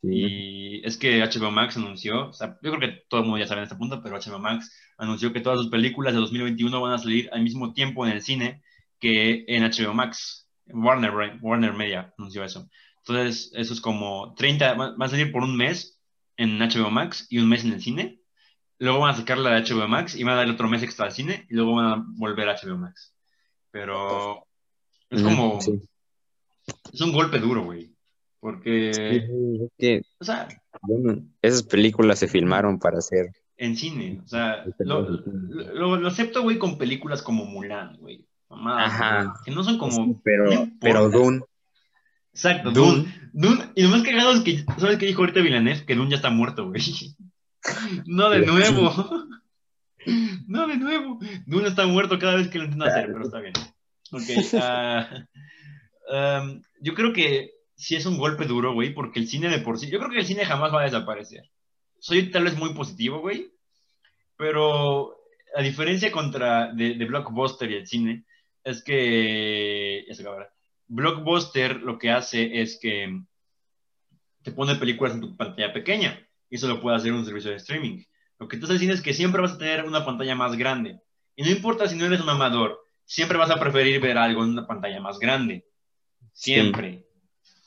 Sí. 0.00 0.08
Y 0.10 0.86
es 0.86 0.96
que 0.96 1.22
HBO 1.22 1.50
Max 1.50 1.76
anunció, 1.76 2.28
o 2.28 2.32
sea, 2.32 2.58
yo 2.62 2.72
creo 2.72 2.80
que 2.80 3.02
todo 3.08 3.20
el 3.20 3.26
mundo 3.26 3.38
ya 3.38 3.46
sabe 3.46 3.60
en 3.60 3.64
este 3.64 3.76
punto, 3.76 4.02
pero 4.02 4.16
HBO 4.16 4.38
Max 4.38 4.70
anunció 4.98 5.32
que 5.32 5.40
todas 5.40 5.58
sus 5.58 5.70
películas 5.70 6.14
de 6.14 6.20
2021 6.20 6.80
van 6.80 6.92
a 6.92 6.98
salir 6.98 7.28
al 7.32 7.42
mismo 7.42 7.72
tiempo 7.72 8.06
en 8.06 8.12
el 8.12 8.22
cine 8.22 8.62
que 9.00 9.44
en 9.48 9.64
HBO 9.64 9.94
Max. 9.94 10.42
Warner, 10.66 11.38
Warner 11.42 11.74
Media 11.74 12.14
anunció 12.16 12.42
eso. 12.42 12.70
Entonces, 13.06 13.52
eso 13.54 13.74
es 13.74 13.80
como 13.80 14.34
30, 14.34 14.74
va 14.74 14.96
va 14.96 15.06
a 15.06 15.08
salir 15.08 15.30
por 15.30 15.42
un 15.42 15.56
mes 15.56 16.00
en 16.36 16.58
HBO 16.58 16.90
Max 16.90 17.26
y 17.28 17.38
un 17.38 17.48
mes 17.48 17.64
en 17.64 17.72
el 17.72 17.82
cine. 17.82 18.20
Luego 18.78 19.00
van 19.00 19.14
a 19.14 19.16
sacar 19.16 19.38
la 19.38 19.50
de 19.50 19.62
HBO 19.62 19.88
Max 19.88 20.16
y 20.16 20.24
van 20.24 20.34
a 20.34 20.36
dar 20.38 20.50
otro 20.50 20.68
mes 20.68 20.82
extra 20.82 21.06
al 21.06 21.12
cine 21.12 21.46
y 21.50 21.54
luego 21.54 21.74
van 21.76 21.86
a 21.86 22.04
volver 22.16 22.48
a 22.48 22.56
HBO 22.56 22.78
Max. 22.78 23.13
Pero 23.74 24.46
es 25.10 25.20
como, 25.20 25.60
sí. 25.60 25.80
es 26.92 27.00
un 27.00 27.12
golpe 27.12 27.40
duro, 27.40 27.64
güey. 27.64 27.90
Porque, 28.38 28.92
Sí, 28.94 29.64
es 29.64 29.70
que, 29.76 30.02
o 30.20 30.24
sea, 30.24 30.46
bueno, 30.82 31.24
esas 31.42 31.64
películas 31.64 32.20
se 32.20 32.28
filmaron 32.28 32.78
para 32.78 32.98
hacer. 32.98 33.32
en 33.56 33.76
cine. 33.76 34.20
O 34.24 34.28
sea, 34.28 34.64
lo, 34.78 35.08
lo, 35.08 35.96
lo 35.96 36.06
acepto, 36.06 36.42
güey, 36.42 36.56
con 36.56 36.78
películas 36.78 37.20
como 37.20 37.46
Mulan, 37.46 37.96
güey. 37.96 38.24
Ajá. 38.48 39.24
güey, 39.24 39.34
Que 39.44 39.50
no 39.50 39.64
son 39.64 39.76
como. 39.76 39.90
Sí, 39.90 40.16
pero, 40.22 40.54
no 40.54 40.70
pero 40.80 41.10
Dune. 41.10 41.40
Exacto, 42.32 42.70
Dune. 42.70 43.12
Dune. 43.32 43.56
Dune. 43.56 43.72
Y 43.74 43.82
lo 43.82 43.88
más 43.88 44.04
cagado 44.04 44.34
es 44.34 44.40
que, 44.42 44.64
¿sabes 44.78 44.98
qué 44.98 45.06
dijo 45.06 45.22
ahorita 45.22 45.40
Villeneuve? 45.40 45.84
Que 45.84 45.96
Dune 45.96 46.10
ya 46.10 46.16
está 46.16 46.30
muerto, 46.30 46.68
güey. 46.68 46.80
No 48.06 48.30
de 48.30 48.46
nuevo. 48.46 48.92
No 50.46 50.66
de 50.66 50.76
nuevo. 50.76 51.18
Dune 51.46 51.68
está 51.68 51.86
muerto 51.86 52.18
cada 52.18 52.36
vez 52.36 52.48
que 52.48 52.58
lo 52.58 52.64
intenta 52.64 52.86
hacer, 52.86 53.06
pero 53.12 53.24
está 53.24 53.40
bien. 53.40 53.54
Ok. 54.12 54.22
ah, 54.60 55.26
um, 56.42 56.62
yo 56.80 56.94
creo 56.94 57.12
que 57.12 57.52
sí 57.76 57.96
es 57.96 58.06
un 58.06 58.18
golpe 58.18 58.44
duro, 58.44 58.74
güey, 58.74 58.92
porque 58.92 59.20
el 59.20 59.28
cine 59.28 59.48
de 59.48 59.58
por 59.58 59.78
sí. 59.78 59.90
Yo 59.90 59.98
creo 59.98 60.10
que 60.10 60.18
el 60.18 60.26
cine 60.26 60.44
jamás 60.44 60.72
va 60.72 60.82
a 60.82 60.84
desaparecer. 60.84 61.50
Soy 61.98 62.30
tal 62.30 62.44
vez 62.44 62.56
muy 62.56 62.74
positivo, 62.74 63.20
güey, 63.20 63.50
pero 64.36 65.16
a 65.56 65.62
diferencia 65.62 66.12
contra 66.12 66.72
de, 66.72 66.94
de 66.94 67.04
Blockbuster 67.06 67.70
y 67.70 67.76
el 67.76 67.86
cine, 67.86 68.24
es 68.62 68.82
que. 68.82 70.04
Ya 70.08 70.14
se 70.14 70.22
acaba. 70.22 70.48
Blockbuster 70.86 71.80
lo 71.80 71.98
que 71.98 72.10
hace 72.10 72.60
es 72.60 72.78
que 72.80 73.20
te 74.42 74.52
pone 74.52 74.76
películas 74.76 75.14
en 75.14 75.22
tu 75.22 75.36
pantalla 75.36 75.72
pequeña 75.72 76.20
y 76.50 76.56
eso 76.56 76.68
lo 76.68 76.80
puede 76.80 76.96
hacer 76.96 77.12
un 77.12 77.24
servicio 77.24 77.50
de 77.50 77.56
streaming. 77.56 78.04
Lo 78.44 78.48
que 78.48 78.58
tú 78.58 78.64
estás 78.66 78.74
diciendo 78.74 78.94
es 78.94 79.00
que 79.00 79.14
siempre 79.14 79.40
vas 79.40 79.52
a 79.52 79.58
tener 79.58 79.84
una 79.86 80.04
pantalla 80.04 80.34
más 80.34 80.54
grande. 80.54 81.00
Y 81.34 81.44
no 81.44 81.50
importa 81.50 81.88
si 81.88 81.96
no 81.96 82.04
eres 82.04 82.20
un 82.20 82.28
amador, 82.28 82.78
siempre 83.06 83.38
vas 83.38 83.50
a 83.50 83.58
preferir 83.58 84.02
ver 84.02 84.18
algo 84.18 84.44
en 84.44 84.50
una 84.50 84.66
pantalla 84.66 85.00
más 85.00 85.18
grande. 85.18 85.64
Siempre. 86.34 87.06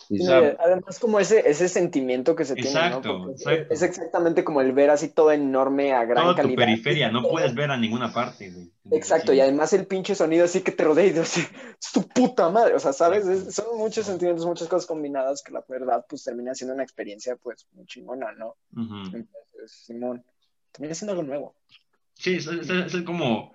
Sí, 0.08 0.20
Sí, 0.20 0.26
además 0.32 1.00
como 1.00 1.20
ese, 1.20 1.50
ese 1.50 1.68
sentimiento 1.68 2.36
que 2.36 2.46
se 2.46 2.54
tiene, 2.54 2.70
Exacto, 2.70 3.13
¿no? 3.13 3.24
Porque 3.26 3.36
es- 3.38 3.42
exacto. 3.42 3.74
Es 3.74 3.82
exactamente 3.82 4.44
como 4.44 4.62
el 4.62 4.72
ver 4.72 4.92
así 4.92 5.10
todo 5.10 5.32
enorme 5.32 5.94
a 5.94 6.06
gran 6.06 6.24
Toda 6.24 6.36
tu 6.36 6.42
calidad. 6.44 6.58
periferia, 6.58 7.10
no 7.12 7.24
puedes 7.28 7.56
ver 7.56 7.72
a 7.72 7.78
ninguna 7.78 8.13
parte, 8.13 8.52
güey. 8.52 8.72
Exacto, 8.92 9.34
y 9.34 9.40
además 9.42 9.74
el 9.74 9.88
pinche 9.88 10.13
sonido 10.13 10.46
así 10.46 10.62
que 10.62 10.72
te 10.72 10.84
rodea 10.84 11.08
y 11.08 11.10
dices, 11.10 11.50
es 11.82 11.92
tu 11.92 12.08
puta 12.08 12.50
madre, 12.50 12.76
o 12.76 12.80
sea, 12.80 12.94
¿sabes? 12.94 13.26
Es- 13.28 13.56
son 13.56 13.78
muchos 13.80 14.06
sentimientos, 14.06 14.46
muchas 14.46 14.68
cosas 14.68 14.86
combinadas 14.86 15.42
que 15.42 15.52
la 15.52 15.66
verdad 15.68 16.06
pues 16.08 16.24
termina 16.24 16.54
siendo 16.54 16.76
una 16.76 16.84
experiencia 16.84 17.36
pues 17.36 17.66
muy 17.74 17.86
chingona, 17.88 18.32
¿no? 18.34 18.56
Ujú. 18.76 18.96
Entonces, 19.08 19.72
Simón, 19.72 20.24
termina 20.71 20.93
siendo 20.95 21.12
algo 21.13 21.23
nuevo. 21.23 21.56
Sí, 22.13 22.36
es, 22.36 22.47
es- 22.47 22.69
es 22.69 23.01
como. 23.03 23.53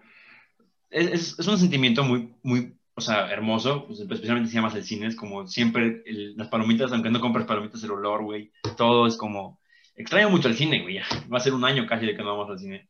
Es, 0.90 1.38
es- 1.38 1.46
un 1.48 1.58
sentimiento 1.58 2.04
muy, 2.04 2.34
muy, 2.42 2.74
o 2.94 3.00
sea, 3.00 3.30
hermoso, 3.32 3.86
pues, 3.86 4.00
especialmente 4.00 4.50
si 4.50 4.56
llamas 4.56 4.74
el 4.74 4.84
cine, 4.84 5.06
es 5.06 5.16
como 5.16 5.46
siempre 5.46 6.02
el- 6.06 6.36
las 6.36 6.48
palomitas, 6.48 6.92
aunque 6.92 7.10
no 7.10 7.20
compres 7.20 7.46
palomitas, 7.46 7.82
el 7.82 7.90
olor, 7.92 8.22
güey, 8.24 8.52
todo 8.76 9.06
es 9.06 9.16
como. 9.16 9.60
Extraño 9.94 10.30
mucho 10.30 10.48
el 10.48 10.54
cine, 10.56 10.82
güey. 10.82 10.98
Va 11.32 11.36
a 11.36 11.40
ser 11.40 11.52
un 11.52 11.64
año 11.64 11.86
casi 11.86 12.06
de 12.06 12.16
que 12.16 12.22
no 12.22 12.30
vamos 12.36 12.50
al 12.50 12.58
cine. 12.58 12.88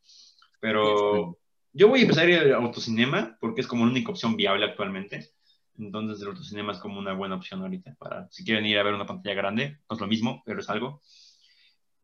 Pero 0.61 1.37
yo 1.72 1.88
voy 1.88 2.00
a 2.00 2.02
empezar 2.02 2.26
a 2.26 2.30
ir 2.30 2.38
al 2.38 2.52
autocinema 2.54 3.37
porque 3.40 3.61
es 3.61 3.66
como 3.66 3.85
la 3.85 3.90
única 3.90 4.11
opción 4.12 4.37
viable 4.37 4.64
actualmente. 4.66 5.30
Entonces 5.78 6.22
el 6.22 6.28
autocinema 6.28 6.72
es 6.72 6.78
como 6.78 7.00
una 7.00 7.12
buena 7.14 7.35
opción 7.35 7.61
ahorita 7.62 7.96
para 7.98 8.28
si 8.30 8.44
quieren 8.44 8.66
ir 8.66 8.78
a 8.78 8.85
ver 8.85 8.94
una 8.94 9.06
pantalla 9.06 9.35
grande, 9.35 9.78
no 9.90 9.94
es 9.96 10.00
lo 10.00 10.06
mismo, 10.06 10.42
pero 10.46 10.61
es 10.61 10.68
algo. 10.70 11.00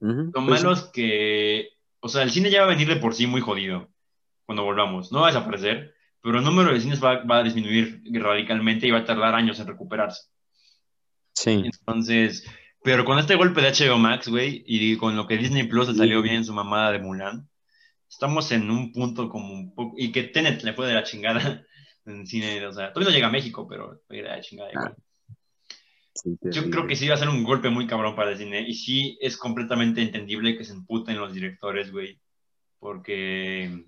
Ujú, 0.00 0.24
Lo 0.24 0.33
pues, 0.33 0.44
malo 0.46 0.72
es 0.72 0.83
que, 0.92 1.68
o 2.01 2.09
sea, 2.09 2.23
el 2.23 2.31
cine 2.31 2.51
ya 2.51 2.61
va 2.61 2.67
a 2.67 2.75
venir 2.75 2.89
de 2.89 2.97
por 2.97 3.15
sí 3.15 3.27
muy 3.27 3.41
jodido 3.41 3.89
cuando 4.47 4.65
volvamos. 4.65 5.13
No 5.13 5.21
va 5.21 5.29
a 5.29 5.33
desaparecer, 5.33 5.95
pero 6.23 6.39
el 6.39 6.45
número 6.45 6.73
de 6.73 6.81
cines 6.81 7.03
va, 7.03 7.25
va 7.25 7.39
a 7.39 7.43
disminuir 7.43 8.03
radicalmente 8.13 8.87
y 8.87 8.91
va 8.91 8.99
a 8.99 9.05
tardar 9.05 9.35
años 9.35 9.61
en 9.61 9.67
recuperarse. 9.67 10.23
Sí, 11.35 11.63
Entonces, 11.65 12.45
pero 12.83 13.05
con 13.05 13.19
este 13.19 13.37
golpe 13.37 13.61
de 13.61 13.71
HBO 13.71 13.99
Max, 13.99 14.29
güey, 14.29 14.65
y 14.67 14.97
con 14.97 15.17
lo 15.17 15.27
que 15.27 15.37
Disney 15.37 15.69
Plus 15.69 15.89
le 15.89 15.95
salió 15.95 16.23
bien 16.23 16.37
en 16.37 16.45
su 16.45 16.53
mamada 16.53 16.91
de 16.91 16.99
Mulan, 16.99 17.49
estamos 18.09 18.51
en 18.53 18.71
un 18.71 18.93
punto 18.93 19.29
como 19.29 19.53
un 19.53 19.75
poco, 19.75 19.95
y 19.97 20.11
que 20.11 20.25
Tenet 20.25 20.63
le 20.63 20.73
fue 20.73 20.87
de 20.87 20.95
la 20.95 21.05
chingada 21.05 21.65
en 22.07 22.27
cine, 22.27 22.67
o 22.67 22.73
sea, 22.73 22.93
todavía 22.93 23.11
no 23.11 23.15
llega 23.15 23.29
a 23.29 23.33
México, 23.33 23.67
pero 23.69 24.01
fue 24.07 24.17
de 24.17 24.23
la 24.25 24.41
chingada 24.41 24.73
igual. 24.73 24.97
Sí, 26.22 26.37
Yo 26.42 26.70
creo 26.70 26.87
que 26.87 26.96
sí 26.96 27.09
va 27.09 27.14
a 27.14 27.18
ser 27.18 27.28
un 27.28 27.44
golpe 27.44 27.70
muy 27.70 27.87
cabrón 27.87 28.14
para 28.16 28.33
el 28.33 28.38
cine. 28.38 28.64
Y 28.66 28.74
sí 28.74 29.18
es 29.20 29.37
completamente 29.37 30.02
entendible 30.02 30.57
que 30.57 30.64
se 30.64 30.72
emputen 30.72 31.18
los 31.18 31.33
directores, 31.33 31.90
güey. 31.92 32.20
Porque. 32.78 33.85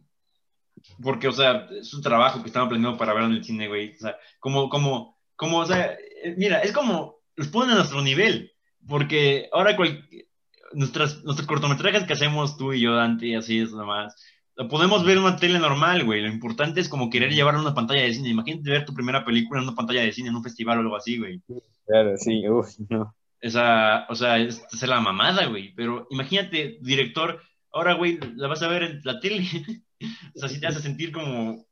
Porque, 1.02 1.28
o 1.28 1.32
sea, 1.32 1.68
es 1.78 1.92
un 1.92 2.02
trabajo 2.02 2.40
que 2.42 2.48
estaban 2.48 2.68
planeando 2.68 2.98
para 2.98 3.12
ver 3.12 3.24
en 3.24 3.32
el 3.32 3.44
cine, 3.44 3.68
güey. 3.68 3.94
O 3.94 3.98
sea, 3.98 4.16
como, 4.38 4.68
como, 4.68 5.18
como, 5.36 5.58
o 5.58 5.66
sea, 5.66 5.92
eh, 5.92 6.34
mira, 6.36 6.60
es 6.60 6.72
como. 6.72 7.20
Los 7.36 7.48
ponen 7.48 7.70
a 7.72 7.76
nuestro 7.76 8.02
nivel. 8.02 8.52
Porque 8.86 9.48
ahora 9.52 9.76
cual- 9.76 10.08
nuestras, 10.72 11.22
nuestros 11.24 11.46
cortometrajes 11.46 12.04
que 12.04 12.12
hacemos 12.12 12.56
tú 12.56 12.72
y 12.72 12.80
yo, 12.80 12.94
Dante, 12.94 13.26
y 13.26 13.34
así 13.34 13.60
es 13.60 13.72
nomás. 13.72 14.14
Lo 14.60 14.68
podemos 14.68 15.06
ver 15.06 15.16
en 15.16 15.22
una 15.22 15.36
tele 15.36 15.58
normal, 15.58 16.04
güey. 16.04 16.20
Lo 16.20 16.28
importante 16.28 16.82
es 16.82 16.90
como 16.90 17.08
querer 17.08 17.32
llevarlo 17.32 17.60
a 17.60 17.62
una 17.62 17.74
pantalla 17.74 18.02
de 18.02 18.12
cine. 18.12 18.28
Imagínate 18.28 18.68
ver 18.68 18.84
tu 18.84 18.92
primera 18.92 19.24
película 19.24 19.58
en 19.58 19.66
una 19.66 19.74
pantalla 19.74 20.02
de 20.02 20.12
cine, 20.12 20.28
en 20.28 20.36
un 20.36 20.42
festival 20.42 20.76
o 20.76 20.80
algo 20.82 20.96
así, 20.96 21.16
güey. 21.16 21.40
Claro, 21.86 22.14
sí, 22.18 22.46
uy, 22.46 22.66
no. 22.90 23.16
Esa, 23.40 24.04
o 24.10 24.14
sea, 24.14 24.36
es, 24.36 24.62
es 24.70 24.82
la 24.86 25.00
mamada, 25.00 25.46
güey. 25.46 25.72
Pero 25.74 26.06
imagínate, 26.10 26.76
director, 26.82 27.40
ahora, 27.72 27.94
güey, 27.94 28.18
la 28.36 28.48
vas 28.48 28.60
a 28.60 28.68
ver 28.68 28.82
en 28.82 29.00
la 29.02 29.18
tele. 29.18 29.48
o 30.36 30.38
sea, 30.38 30.50
sí 30.50 30.60
te 30.60 30.66
hace 30.66 30.80
sentir 30.80 31.10
como. 31.10 31.64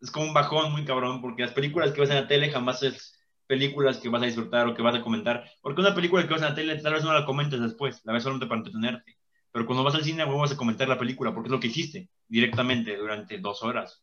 Es 0.00 0.10
como 0.10 0.26
un 0.26 0.34
bajón 0.34 0.72
muy 0.72 0.84
cabrón, 0.84 1.20
porque 1.20 1.42
las 1.42 1.52
películas 1.52 1.92
que 1.92 2.00
ves 2.00 2.10
en 2.10 2.16
la 2.16 2.26
tele 2.26 2.50
jamás 2.50 2.82
es 2.82 3.16
películas 3.46 3.98
que 3.98 4.08
vas 4.08 4.22
a 4.22 4.26
disfrutar 4.26 4.66
o 4.66 4.74
que 4.74 4.82
vas 4.82 4.96
a 4.96 5.02
comentar. 5.02 5.44
Porque 5.62 5.82
una 5.82 5.94
película 5.94 6.26
que 6.26 6.34
ves 6.34 6.42
en 6.42 6.48
la 6.48 6.54
tele 6.56 6.82
tal 6.82 6.94
vez 6.94 7.04
no 7.04 7.12
la 7.12 7.26
comentes 7.26 7.60
después, 7.60 8.00
la 8.04 8.12
ves 8.12 8.24
solamente 8.24 8.48
para 8.48 8.58
entretenerte. 8.58 9.18
Pero 9.54 9.66
cuando 9.66 9.84
vas 9.84 9.94
al 9.94 10.02
cine, 10.02 10.24
güey, 10.24 10.36
vas 10.36 10.50
a 10.50 10.56
comentar 10.56 10.88
la 10.88 10.98
película, 10.98 11.32
porque 11.32 11.46
es 11.46 11.52
lo 11.52 11.60
que 11.60 11.68
hiciste 11.68 12.10
directamente 12.26 12.96
durante 12.96 13.38
dos 13.38 13.62
horas. 13.62 14.02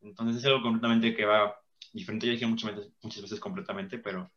Entonces 0.00 0.38
es 0.38 0.44
algo 0.46 0.62
completamente 0.62 1.14
que 1.14 1.24
va 1.24 1.54
diferente. 1.92 2.26
Ya 2.26 2.32
dije 2.32 2.46
muchas 2.46 2.74
veces, 2.74 2.92
muchas 3.00 3.22
veces 3.22 3.38
completamente, 3.38 3.98
pero 3.98 4.32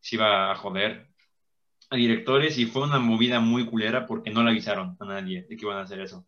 sí 0.00 0.16
va 0.16 0.50
a 0.50 0.56
joder 0.56 1.10
a 1.90 1.96
directores 1.96 2.56
y 2.56 2.64
fue 2.64 2.84
una 2.84 2.98
movida 2.98 3.38
muy 3.40 3.66
culera 3.66 4.06
porque 4.06 4.30
no 4.30 4.42
le 4.42 4.52
avisaron 4.52 4.96
a 4.98 5.04
nadie 5.04 5.42
de 5.42 5.56
que 5.58 5.66
iban 5.66 5.76
a 5.76 5.82
hacer 5.82 6.00
eso. 6.00 6.26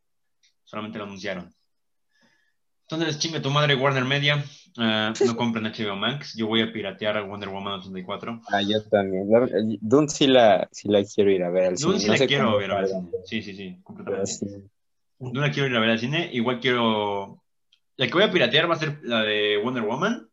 Solamente 0.64 0.98
lo 0.98 1.04
anunciaron. 1.04 1.50
Entonces, 2.82 3.18
chinga 3.18 3.40
tu 3.40 3.48
madre 3.48 3.76
Warner 3.76 4.04
Media. 4.04 4.44
Eh, 4.78 5.12
no 5.26 5.37
compren 5.37 5.64
HBO 5.64 5.96
Max. 5.96 6.35
Yo 6.37 6.46
voy 6.46 6.61
a 6.62 6.72
piratear 6.72 7.16
a 7.16 7.22
Wonder 7.22 7.48
Woman 7.48 7.80
84. 7.80 8.40
Ah, 8.52 8.62
yo 8.62 8.83
también. 8.88 9.30
La- 9.30 9.48
Dune 9.80 10.09
sí 10.09 10.26
la, 10.26 10.68
sí 10.70 10.88
la 10.88 11.02
quiero 11.04 11.30
ir 11.30 11.42
a 11.42 11.50
ver 11.50 11.64
al 11.66 11.78
cine. 11.78 11.88
Dune 11.92 12.00
sí 12.00 12.06
No 12.06 12.12
la 12.12 12.18
sé 12.18 12.26
quiero 12.26 12.56
ver 12.56 12.70
al 12.72 12.88
cine. 12.88 13.11
Sí, 13.24 13.42
sí, 13.42 13.54
sí, 13.54 13.76
completamente. 13.83 14.26
sí. 14.30 14.46
Dune 15.18 15.40
la 15.40 15.50
quiero 15.52 15.68
ir 15.68 15.76
a 15.76 15.80
ver 15.80 15.90
al 15.90 15.98
cine. 15.98 16.30
Igual 16.33 16.61
quiero. 16.61 17.42
La 17.96 18.06
que 18.06 18.12
voy 18.14 18.22
a 18.22 18.30
piratear 18.30 18.70
va 18.70 18.74
a 18.74 18.78
ser 18.78 18.98
la 19.02 19.22
de 19.22 19.59
Wonder 19.62 19.83
Woman 19.83 20.28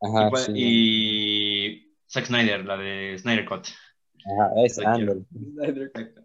Ajá, 0.00 0.30
y, 0.32 0.36
sí. 0.36 0.52
y 0.56 1.94
Zack 2.10 2.26
Snyder, 2.26 2.64
la 2.64 2.76
de 2.76 3.16
Snyder 3.18 3.44
Cut. 3.44 3.68
Ajá, 4.24 4.50
es. 4.64 4.78
Exacto. 4.78 6.20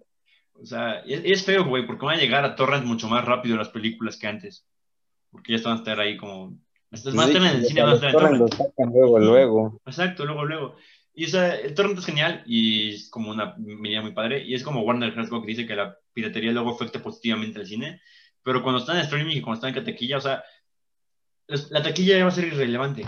O 0.60 0.66
sea, 0.66 1.00
es, 1.02 1.22
es 1.24 1.44
feo, 1.46 1.66
güey, 1.66 1.86
porque 1.86 2.06
van 2.06 2.16
a 2.18 2.20
llegar 2.22 2.44
a 2.44 2.56
torrent 2.56 2.86
mucho 2.86 3.08
más 3.08 3.24
rápido 3.26 3.58
las 3.58 3.70
películas 3.70 4.18
que 4.18 4.26
antes. 4.28 4.66
Porque 5.30 5.52
ya 5.52 5.58
están 5.58 5.74
a 5.74 5.76
estar 5.78 6.00
ahí 6.00 6.18
como. 6.18 6.58
A 6.92 6.98
Sí, 6.98 7.10
estar 7.10 7.30
en 7.36 7.44
el 7.44 7.66
cine, 7.66 7.82
van 7.82 7.92
a 7.92 7.96
estar 7.96 8.10
en 8.10 8.16
torrents 8.16 8.40
torrent. 8.40 8.60
lo 8.60 8.66
sacan 8.66 8.94
luego, 8.94 9.20
luego. 9.20 9.82
Exacto, 9.86 10.26
luego, 10.26 10.46
luego. 10.46 10.76
Y 11.14 11.26
o 11.26 11.28
sea, 11.28 11.56
el 11.56 11.74
torrent 11.74 11.98
es 12.00 12.06
genial 12.06 12.44
y 12.46 12.94
es 12.94 13.10
como 13.10 13.32
una 13.32 13.56
medida 13.58 14.02
muy 14.02 14.12
padre. 14.14 14.44
Y 14.46 14.54
es 14.54 14.64
como 14.64 14.82
Warner 14.82 15.12
Herzog 15.18 15.42
que 15.44 15.50
dice 15.52 15.66
que 15.68 15.76
la 15.76 15.98
piratería 16.14 16.52
luego 16.52 16.72
afecta 16.72 17.02
positivamente 17.02 17.60
al 17.60 17.66
cine. 17.68 18.02
Pero 18.44 18.62
cuando 18.64 18.80
está 18.80 18.94
en 18.94 19.00
streaming 19.00 19.36
y 19.38 19.42
cuando 19.42 19.66
está 19.68 19.78
en 19.80 19.84
taquilla, 19.86 20.18
o 20.18 20.22
sea, 20.22 20.44
la 21.48 21.82
taquilla 21.84 22.18
ya 22.18 22.24
va 22.24 22.30
a 22.30 22.34
ser 22.34 22.46
irrelevante. 22.48 23.04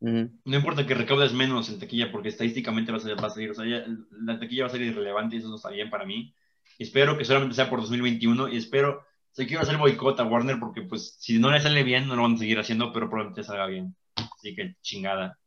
Ujú. 0.00 0.30
No 0.44 0.56
importa 0.56 0.86
que 0.86 0.94
recaudes 0.94 1.32
menos 1.32 1.68
en 1.68 1.78
taquilla, 1.78 2.10
porque 2.10 2.28
estadísticamente 2.30 2.90
va 2.92 2.98
a, 2.98 3.00
ser, 3.00 3.22
va 3.22 3.26
a 3.26 3.30
salir, 3.30 3.50
o 3.50 3.54
sea, 3.54 3.66
ya- 3.66 3.84
la 4.22 4.38
taquilla 4.38 4.62
va 4.64 4.68
a 4.68 4.72
ser 4.72 4.82
irrelevante 4.82 5.36
y 5.36 5.38
eso 5.40 5.48
no 5.48 5.56
está 5.56 5.70
bien 5.70 5.90
para 5.90 6.06
mí. 6.06 6.34
Espero 6.78 7.18
que 7.18 7.24
solamente 7.24 7.54
sea 7.56 7.68
por 7.68 7.80
2021 7.80 8.48
y 8.48 8.56
espero, 8.56 9.04
o 9.30 9.34
sea, 9.34 9.46
quiero 9.46 9.62
hacer 9.62 9.76
boicot 9.78 10.18
a 10.20 10.24
Warner 10.24 10.58
porque 10.58 10.82
pues 10.82 11.16
si 11.18 11.38
no 11.38 11.50
le 11.50 11.60
sale 11.60 11.82
bien 11.82 12.08
no 12.08 12.16
lo 12.16 12.22
van 12.22 12.34
a 12.34 12.38
seguir 12.38 12.58
haciendo, 12.58 12.92
pero 12.92 13.08
probablemente 13.08 13.44
salga 13.44 13.66
bien. 13.66 13.94
Así 14.16 14.54
que 14.54 14.74
chingada. 14.82 15.38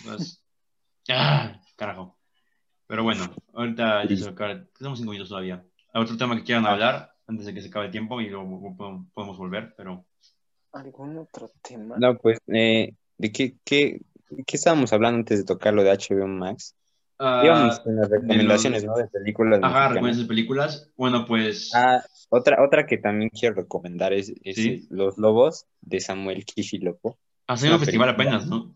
Entonces, 0.00 0.42
ah, 1.10 1.60
carajo. 1.76 2.18
Pero 2.86 3.02
bueno, 3.02 3.34
ahorita 3.54 4.04
ya 4.06 4.16
se 4.16 4.28
acaba- 4.28 4.64
tenemos 4.78 4.98
cinco 4.98 5.10
minutos 5.12 5.28
todavía. 5.30 5.64
¿Hay 5.92 6.02
otro 6.02 6.16
tema 6.16 6.36
que 6.36 6.44
quieran 6.44 6.66
hablar 6.66 7.12
antes 7.26 7.46
de 7.46 7.54
que 7.54 7.62
se 7.62 7.68
acabe 7.68 7.86
el 7.86 7.92
tiempo 7.92 8.20
y 8.20 8.28
luego 8.28 8.76
podemos- 8.76 9.06
podemos 9.12 9.38
volver? 9.38 9.74
Pero 9.76 10.04
¿Algún 10.72 11.16
otro 11.18 11.50
tema? 11.62 11.96
No, 11.98 12.18
pues, 12.18 12.38
eh, 12.48 12.92
¿de 13.16 13.32
qué, 13.32 13.54
qué, 13.64 14.02
qué 14.46 14.56
estábamos 14.56 14.92
hablando 14.92 15.18
antes 15.20 15.38
de 15.38 15.44
tocar 15.44 15.72
lo 15.72 15.82
de 15.82 15.90
HBO 15.90 16.26
Max? 16.28 16.74
Ah, 17.18 17.80
en 17.84 17.96
las 17.96 18.10
recomendaciones, 18.10 18.84
¿no? 18.84 18.96
De 18.96 19.06
películas 19.08 19.60
Ajá, 19.62 19.88
recomiendas 19.88 20.22
de 20.22 20.26
películas. 20.26 20.90
Bueno, 20.96 21.24
pues. 21.26 21.70
Ah, 21.74 22.02
otra, 22.28 22.64
otra 22.64 22.86
que 22.86 22.98
también 22.98 23.30
quiero 23.30 23.54
recomendar 23.56 24.12
es, 24.12 24.32
es 24.42 24.56
Sí. 24.56 24.86
Los 24.90 25.18
Lobos 25.18 25.66
de 25.80 26.00
Samuel 26.00 26.44
Kishilopo. 26.44 27.18
Hace 27.46 27.66
un 27.66 27.74
una 27.74 27.84
festival 27.84 28.08
apenas, 28.10 28.46
¿no? 28.46 28.74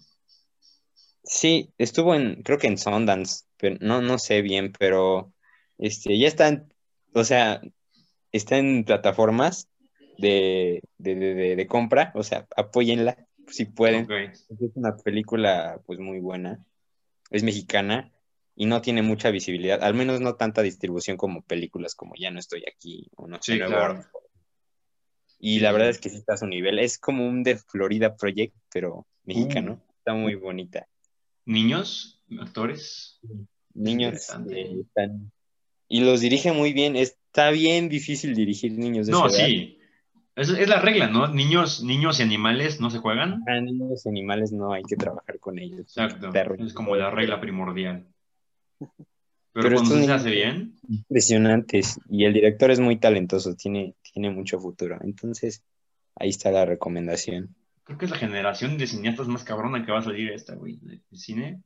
Sí, 1.22 1.72
estuvo 1.78 2.14
en, 2.14 2.42
creo 2.42 2.58
que 2.58 2.66
en 2.66 2.78
Sundance, 2.78 3.44
pero 3.56 3.76
no, 3.80 4.00
no 4.00 4.18
sé 4.18 4.42
bien, 4.42 4.72
pero 4.78 5.32
este, 5.78 6.18
ya 6.18 6.26
está 6.26 6.48
en, 6.48 6.72
o 7.12 7.24
sea, 7.24 7.60
está 8.32 8.56
en 8.56 8.84
plataformas 8.84 9.68
de, 10.18 10.82
de, 10.98 11.14
de, 11.14 11.56
de- 11.56 11.66
compra, 11.66 12.12
o 12.14 12.22
sea, 12.22 12.46
apóyenla 12.56 13.16
si 13.46 13.64
pueden. 13.66 14.10
Es 14.10 14.46
una 14.74 14.96
película 14.96 15.80
pues 15.86 15.98
muy 15.98 16.20
buena, 16.20 16.64
es 17.30 17.42
mexicana 17.42 18.10
y 18.56 18.66
no 18.66 18.80
tiene 18.82 19.02
mucha 19.02 19.30
visibilidad, 19.30 19.82
al 19.82 19.94
menos 19.94 20.20
no 20.20 20.34
tanta 20.34 20.62
distribución 20.62 21.16
como 21.16 21.42
películas 21.42 21.94
como 21.94 22.14
Ya 22.18 22.30
no 22.30 22.38
estoy 22.38 22.64
aquí 22.70 23.08
o 23.16 23.26
no 23.26 23.38
Sí, 23.40 23.58
claro. 23.58 24.04
Y 25.38 25.60
la 25.60 25.72
verdad 25.72 25.88
es 25.88 25.98
que 25.98 26.10
sí 26.10 26.16
está 26.16 26.34
a 26.34 26.36
su 26.36 26.46
nivel, 26.46 26.78
es 26.78 26.98
como 26.98 27.26
un 27.26 27.42
de 27.42 27.56
Florida 27.56 28.14
Project, 28.16 28.54
pero 28.72 29.06
mexicano, 29.24 29.72
Uh. 29.82 29.92
está 29.98 30.12
muy 30.14 30.34
bonita. 30.34 30.86
Niños, 31.46 32.22
actores. 32.38 33.18
Niños 33.72 34.28
eh, 34.50 34.80
están- 34.82 35.32
y 35.88 36.00
los 36.00 36.20
dirige 36.20 36.52
muy 36.52 36.72
bien, 36.72 36.94
está 36.96 37.50
bien 37.50 37.88
difícil 37.88 38.34
dirigir 38.34 38.72
niños 38.78 39.06
de 39.06 39.12
No, 39.12 39.26
esa 39.26 39.46
sí. 39.46 39.78
Es, 40.36 40.48
es 40.50 40.68
la 40.68 40.80
regla, 40.80 41.08
¿no? 41.08 41.26
Niños, 41.28 41.82
niños 41.82 42.20
y 42.20 42.22
animales 42.22 42.80
no 42.80 42.90
se 42.90 42.98
juegan. 42.98 43.42
A 43.48 43.60
niños 43.60 44.06
animales 44.06 44.52
no 44.52 44.72
hay 44.72 44.82
que 44.84 44.96
trabajar 44.96 45.38
con 45.40 45.58
ellos. 45.58 45.80
Exacto. 45.80 46.30
Es 46.58 46.72
como 46.72 46.94
la 46.96 47.10
regla 47.10 47.40
primordial. 47.40 48.06
Pero, 49.52 49.68
Pero 49.68 49.76
cuando 49.76 50.02
se 50.02 50.12
hace 50.12 50.30
bien, 50.30 50.76
impresionantes 50.88 51.98
y 52.08 52.24
el 52.24 52.32
director 52.32 52.70
es 52.70 52.78
muy 52.78 52.98
talentoso, 52.98 53.56
tiene, 53.56 53.96
tiene 54.00 54.30
mucho 54.30 54.60
futuro. 54.60 54.98
Entonces, 55.02 55.64
ahí 56.14 56.28
está 56.28 56.50
la 56.52 56.64
recomendación. 56.64 57.54
creo 57.84 57.98
que 57.98 58.04
es 58.04 58.10
la 58.10 58.18
generación 58.18 58.78
de 58.78 58.86
cineastas 58.86 59.26
más 59.26 59.42
cabrona 59.42 59.84
que 59.84 59.90
va 59.90 59.98
a 59.98 60.02
salir 60.02 60.30
esta, 60.30 60.54
güey, 60.54 60.78
de, 60.80 61.00
cine. 61.12 61.62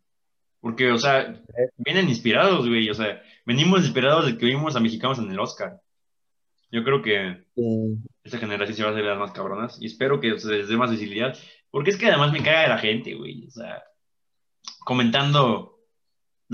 Porque, 0.61 0.91
o 0.93 0.99
sea, 0.99 1.43
vienen 1.77 2.09
inspirados, 2.09 2.67
güey. 2.67 2.89
O 2.89 2.95
sea, 2.95 3.21
venimos 3.45 3.81
inspirados 3.81 4.25
de 4.25 4.39
que 4.39 4.47
vimos 4.47 4.75
a 4.77 4.81
mexicanos 4.81 5.19
en 5.19 5.31
el 5.31 5.39
Oscar. 5.39 5.79
Yo 6.73 6.83
creo 6.85 7.03
que 7.03 7.45
esta 8.25 8.39
generación 8.39 8.77
se 8.77 8.83
va 8.83 8.89
a 8.89 8.93
hacer 8.93 9.05
las 9.05 9.19
más 9.19 9.33
cabronas 9.33 9.77
y 9.81 9.87
espero 9.87 10.21
que 10.21 10.39
se 10.41 10.51
les 10.51 10.69
dé 10.69 10.77
más 10.79 10.91
visibilidad. 10.91 11.37
Porque 11.71 11.91
es 11.91 11.99
que 11.99 12.07
además 12.07 12.33
me 12.33 12.43
caga 12.43 12.63
de 12.63 12.69
la 12.69 12.79
gente, 12.79 13.15
güey. 13.15 13.47
O 13.47 13.51
sea, 13.51 13.83
comentando 14.81 15.74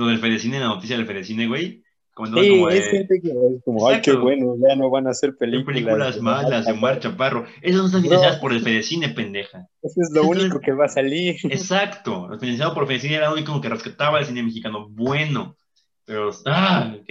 lo 0.01 0.07
del 0.07 0.19
Fedecine, 0.19 0.59
la 0.59 0.69
noticia 0.69 0.97
del 0.97 1.07
Fedecine, 1.07 1.47
güey. 1.47 1.83
Sí, 2.27 2.49
como 2.51 2.69
de, 2.69 2.79
es 2.79 2.91
gente 2.91 3.21
que 3.23 3.29
es 3.29 3.65
como, 3.65 3.89
ay, 3.89 4.03
qué 4.03 4.13
bueno, 4.13 4.55
ya 4.59 4.77
no 4.77 4.91
van 4.91 5.07
a 5.07 5.11
hacer 5.11 5.37
películas. 5.37 5.75
películas 5.75 6.21
malas 6.21 6.67
de 6.67 6.73
Omar 6.73 7.01
Chaparro. 7.01 7.47
Esas 7.63 7.81
no 7.81 7.87
están 7.87 8.03
financiadas 8.03 8.39
por 8.41 8.53
el 8.53 8.61
Fedecine, 8.61 9.09
pendeja. 9.11 9.67
Eso 9.81 10.01
es 10.03 10.11
lo 10.13 10.25
único 10.25 10.61
que 10.61 10.73
va 10.73 10.85
a 10.85 10.89
salir. 10.89 11.37
Exacto. 11.45 12.31
El 12.31 12.39
financiado 12.39 12.75
por 12.75 12.87
Fedecine 12.87 13.15
era 13.15 13.29
lo 13.29 13.35
único 13.35 13.59
que 13.61 13.71
rescataba 13.71 14.19
el 14.19 14.27
cine 14.27 14.43
mexicano. 14.43 14.89
Bueno. 14.91 15.57
Pero, 16.05 16.31
ah, 16.47 16.95
ok. 17.01 17.09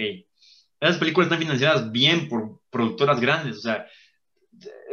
Esas 0.80 0.98
películas 0.98 1.26
están 1.26 1.40
financiadas 1.40 1.90
bien 1.90 2.28
por 2.28 2.60
productoras 2.70 3.20
grandes. 3.20 3.56
O 3.56 3.60
sea, 3.60 3.86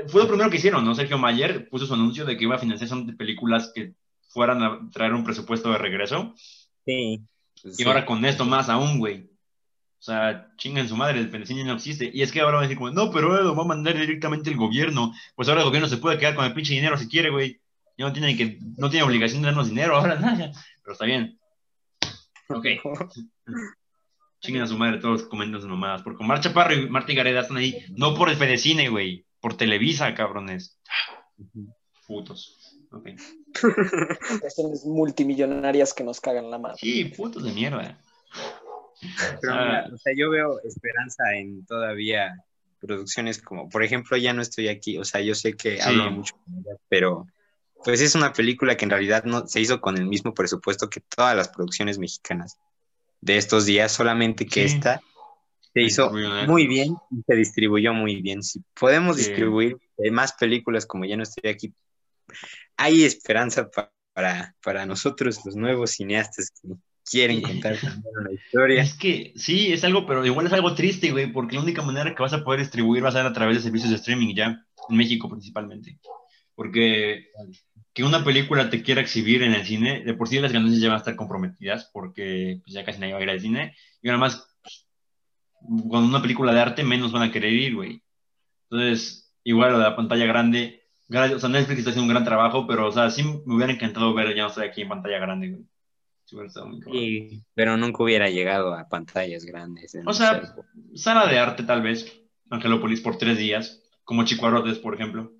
fue 0.07 0.23
lo 0.23 0.27
primero 0.27 0.49
que 0.49 0.57
hicieron, 0.57 0.83
¿no? 0.83 0.95
Sergio 0.95 1.19
Mayer 1.19 1.69
puso 1.69 1.85
su 1.85 1.93
anuncio 1.93 2.25
de 2.25 2.37
que 2.37 2.45
iba 2.45 2.55
a 2.55 2.59
financiar 2.59 2.89
son 2.89 3.15
películas 3.17 3.71
que 3.75 3.93
fueran 4.29 4.63
a 4.63 4.89
traer 4.91 5.13
un 5.13 5.23
presupuesto 5.23 5.71
de 5.71 5.77
regreso. 5.77 6.33
Sí. 6.85 7.21
Y 7.77 7.83
ahora 7.83 8.05
con 8.05 8.23
esto 8.25 8.45
más 8.45 8.69
aún, 8.69 8.99
güey. 8.99 9.29
O 9.99 10.03
sea, 10.03 10.51
chingan 10.57 10.87
su 10.87 10.95
madre, 10.95 11.19
el 11.19 11.29
Fedecine 11.29 11.63
no 11.63 11.73
existe. 11.73 12.09
Y 12.13 12.21
es 12.21 12.31
que 12.31 12.39
ahora 12.39 12.57
van 12.57 12.65
a 12.65 12.67
decir 12.67 12.77
como, 12.77 12.91
no, 12.91 13.11
pero 13.11 13.31
ahora 13.31 13.43
lo 13.43 13.55
va 13.55 13.63
a 13.63 13.67
mandar 13.67 13.97
directamente 13.97 14.49
el 14.49 14.55
gobierno. 14.55 15.13
Pues 15.35 15.49
ahora 15.49 15.61
el 15.61 15.67
gobierno 15.67 15.89
se 15.89 15.97
puede 15.97 16.17
quedar 16.17 16.35
con 16.35 16.45
el 16.45 16.53
pinche 16.53 16.73
dinero 16.73 16.97
si 16.97 17.07
quiere, 17.07 17.29
güey. 17.31 17.59
Ya 17.97 18.05
no 18.05 18.13
tiene, 18.13 18.37
que, 18.37 18.59
no 18.77 18.91
tiene 18.91 19.05
obligación 19.05 19.41
de 19.41 19.47
darnos 19.47 19.69
dinero 19.69 19.97
ahora, 19.97 20.15
nada. 20.19 20.51
Pero 20.83 20.93
está 20.93 21.05
bien. 21.05 21.39
Ok. 22.49 22.65
Chinguen 24.39 24.63
a 24.63 24.67
su 24.67 24.77
madre 24.77 24.99
todos 24.99 25.23
comentando 25.23 25.59
sus 25.59 25.69
mamadas. 25.69 26.03
Porque 26.03 26.23
Omar 26.23 26.41
Chaparro 26.41 26.75
y 26.75 26.87
Marta 26.89 27.13
Gareda 27.13 27.41
están 27.41 27.57
ahí, 27.57 27.83
no 27.95 28.13
por 28.13 28.29
el 28.29 28.35
Fedecine, 28.35 28.89
güey. 28.89 29.25
Por 29.39 29.57
Televisa, 29.57 30.13
cabrones. 30.13 30.79
Putos. 32.07 32.56
Ok. 32.91 33.09
Cuestiones 34.39 34.85
multimillonarias 34.85 35.93
que 35.93 36.03
nos 36.03 36.21
cagan 36.21 36.49
la 36.51 36.57
madre. 36.57 36.77
Sí, 36.79 37.05
putos 37.05 37.43
de 37.43 37.51
mierda. 37.51 37.97
Pero 39.41 39.53
Ah. 39.53 39.65
mira, 39.83 39.89
o 39.93 39.97
sea, 39.97 40.13
yo 40.15 40.29
veo 40.29 40.59
esperanza 40.61 41.23
en 41.35 41.65
todavía 41.65 42.43
producciones 42.79 43.41
como, 43.41 43.69
por 43.69 43.83
ejemplo, 43.83 44.17
ya 44.17 44.33
no 44.33 44.41
estoy 44.41 44.67
aquí, 44.67 44.97
o 44.97 45.03
sea, 45.03 45.21
yo 45.21 45.35
sé 45.35 45.53
que 45.53 45.77
Sí. 45.77 45.81
hablo 45.83 46.11
mucho, 46.11 46.35
con 46.45 46.55
ella, 46.59 46.77
pero 46.89 47.27
pues 47.83 48.01
es 48.01 48.15
una 48.15 48.33
película 48.33 48.75
que 48.75 48.85
en 48.85 48.91
realidad 48.91 49.23
no 49.23 49.47
se 49.47 49.59
hizo 49.61 49.79
con 49.81 49.97
el 49.97 50.05
mismo 50.07 50.33
presupuesto 50.33 50.89
que 50.89 50.99
todas 51.01 51.35
las 51.35 51.49
producciones 51.49 51.97
mexicanas 51.99 52.57
de 53.21 53.37
estos 53.37 53.65
días, 53.65 53.91
solamente 53.91 54.45
que 54.45 54.67
Sí. 54.67 54.75
esta 54.75 55.01
se 55.73 55.81
hizo 55.81 56.09
Muy 56.11 56.21
bien. 56.21 56.47
muy 56.47 56.67
bien 56.67 56.95
y 57.11 57.21
se 57.25 57.35
distribuyó 57.35 57.93
muy 57.93 58.21
bien. 58.21 58.41
Si 58.43 58.61
podemos 58.79 59.15
Sí. 59.17 59.27
distribuir 59.27 59.77
eh, 59.99 60.11
más 60.11 60.33
películas 60.33 60.85
como 60.85 61.05
ya 61.05 61.17
no 61.17 61.23
estoy 61.23 61.49
aquí, 61.51 61.73
hay 62.77 63.03
esperanza 63.03 63.69
pa- 63.69 63.91
para, 64.13 64.55
para 64.63 64.85
nosotros, 64.85 65.41
los 65.45 65.55
nuevos 65.55 65.91
cineastas 65.91 66.51
que 66.61 66.69
quieren 67.03 67.41
contar 67.41 67.77
también 67.81 68.13
una 68.19 68.33
historia. 68.33 68.81
Es 68.81 68.93
que 68.95 69.33
sí, 69.35 69.71
es 69.71 69.83
algo, 69.83 70.05
pero 70.05 70.25
igual 70.25 70.47
es 70.47 70.53
algo 70.53 70.73
triste, 70.73 71.11
güey, 71.11 71.31
porque 71.31 71.55
la 71.55 71.63
única 71.63 71.81
manera 71.81 72.15
que 72.15 72.23
vas 72.23 72.33
a 72.33 72.43
poder 72.43 72.61
distribuir 72.61 73.03
va 73.03 73.09
a 73.09 73.13
ser 73.13 73.25
a 73.25 73.33
través 73.33 73.57
de 73.57 73.63
servicios 73.63 73.91
de 73.91 73.97
streaming 73.97 74.33
ya, 74.33 74.65
en 74.89 74.97
México 74.97 75.29
principalmente. 75.29 75.99
Porque 76.55 77.27
que 77.93 78.03
una 78.03 78.23
película 78.23 78.69
te 78.69 78.81
quiera 78.83 79.01
exhibir 79.01 79.43
en 79.43 79.53
el 79.53 79.65
cine, 79.65 80.03
de 80.03 80.13
por 80.13 80.27
sí 80.27 80.39
las 80.39 80.51
ganancias 80.51 80.81
ya 80.81 80.89
van 80.89 80.95
a 80.95 80.99
estar 80.99 81.15
comprometidas, 81.15 81.89
porque 81.91 82.59
pues, 82.63 82.73
ya 82.73 82.85
casi 82.85 82.99
nadie 82.99 83.13
va 83.13 83.19
a 83.19 83.23
ir 83.23 83.29
al 83.29 83.41
cine, 83.41 83.75
y 84.01 84.09
además, 84.09 84.47
pues, 84.61 84.87
cuando 85.89 86.07
una 86.07 86.21
película 86.21 86.53
de 86.53 86.59
arte, 86.59 86.83
menos 86.83 87.11
van 87.11 87.23
a 87.23 87.31
querer 87.31 87.53
ir, 87.53 87.75
güey. 87.75 88.03
Entonces, 88.69 89.33
igual 89.43 89.79
la 89.79 89.95
pantalla 89.95 90.25
grande, 90.25 90.86
gra- 91.09 91.33
o 91.35 91.39
sea, 91.39 91.49
Netflix 91.49 91.79
está 91.79 91.89
haciendo 91.91 92.03
un 92.07 92.13
gran 92.13 92.23
trabajo, 92.25 92.65
pero, 92.67 92.87
o 92.87 92.91
sea, 92.91 93.09
sí 93.09 93.23
me 93.23 93.55
hubiera 93.55 93.71
encantado 93.73 94.13
ver 94.13 94.35
ya 94.35 94.43
no 94.43 94.49
estoy 94.49 94.67
aquí 94.67 94.81
en 94.81 94.89
pantalla 94.89 95.19
grande, 95.19 95.49
güey. 95.51 95.63
Sí 96.25 97.41
pero 97.53 97.77
nunca 97.77 98.03
hubiera 98.03 98.29
llegado 98.29 98.73
a 98.73 98.89
pantallas 98.89 99.45
grandes. 99.45 99.95
en 99.95 100.07
O 100.07 100.13
sea, 100.13 100.55
sala 100.93 101.25
de 101.27 101.39
arte 101.39 101.63
tal 101.63 101.81
vez, 101.81 102.19
Angelópolis 102.49 102.99
por 102.99 103.17
tres 103.17 103.37
días, 103.37 103.81
como 104.03 104.25
Chicuarotes, 104.25 104.79
por 104.79 104.93
ejemplo. 104.95 105.31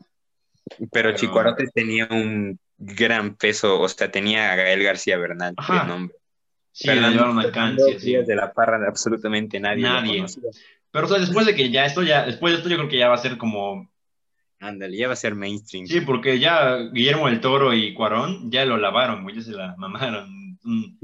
pero 0.80 0.90
pero- 0.92 1.12
Chicuarotes 1.16 1.72
tenía 1.74 2.08
un 2.10 2.58
gran 2.78 3.36
peso, 3.36 3.82
o 3.82 3.90
sea, 3.90 4.12
tenía 4.12 4.54
a 4.54 4.56
Gael 4.56 4.84
García 4.84 5.18
Bernal 5.18 5.56
de 5.56 5.88
nombre. 5.88 6.16
Sí, 6.72 6.88
llevaron 6.90 7.40
a 7.40 7.42
Fernando 7.44 7.52
Cannes, 7.52 8.02
sí. 8.02 8.16
De 8.16 8.36
la 8.36 8.54
Parra, 8.54 8.88
absolutamente 8.88 9.60
nadie. 9.60 9.84
Nadie. 9.84 10.26
Pero 10.92 11.06
o 11.06 11.10
sea, 11.10 11.20
después 11.20 11.46
de 11.46 11.56
que 11.56 11.70
ya 11.72 11.86
esto, 11.86 12.04
ya, 12.04 12.26
después 12.26 12.54
de 12.54 12.58
esto 12.60 12.70
yo 12.70 12.78
creo 12.78 12.88
que 12.90 12.98
ya 13.00 13.10
va 13.10 13.16
a 13.16 13.20
ser 13.20 13.38
como, 13.38 13.90
Ándale, 14.60 14.98
ya 14.98 15.08
va 15.08 15.14
a 15.14 15.18
ser 15.18 15.36
mainstream. 15.36 15.86
sí, 15.86 16.02
porque 16.02 16.40
ya 16.40 16.78
Guillermo 16.92 17.28
del 17.28 17.42
Toro 17.42 17.74
y 17.74 17.94
Cuarón 17.94 18.52
ya 18.52 18.66
lo 18.66 18.78
lavaron, 18.78 19.24
güey, 19.24 19.36
ya 19.36 19.42
se 19.42 19.52
la 19.52 19.76
mamaron. 19.78 20.58
Mm. 20.64 20.98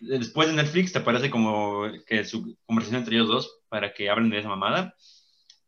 Después 0.00 0.48
de 0.48 0.54
Netflix 0.54 0.92
te 0.92 1.00
parece 1.00 1.30
como 1.30 1.86
que 2.06 2.24
su 2.24 2.56
conversación 2.66 3.00
entre 3.00 3.16
ellos 3.16 3.28
dos 3.28 3.60
para 3.68 3.92
que 3.92 4.10
hablen 4.10 4.30
de 4.30 4.38
esa 4.38 4.48
mamada. 4.48 4.94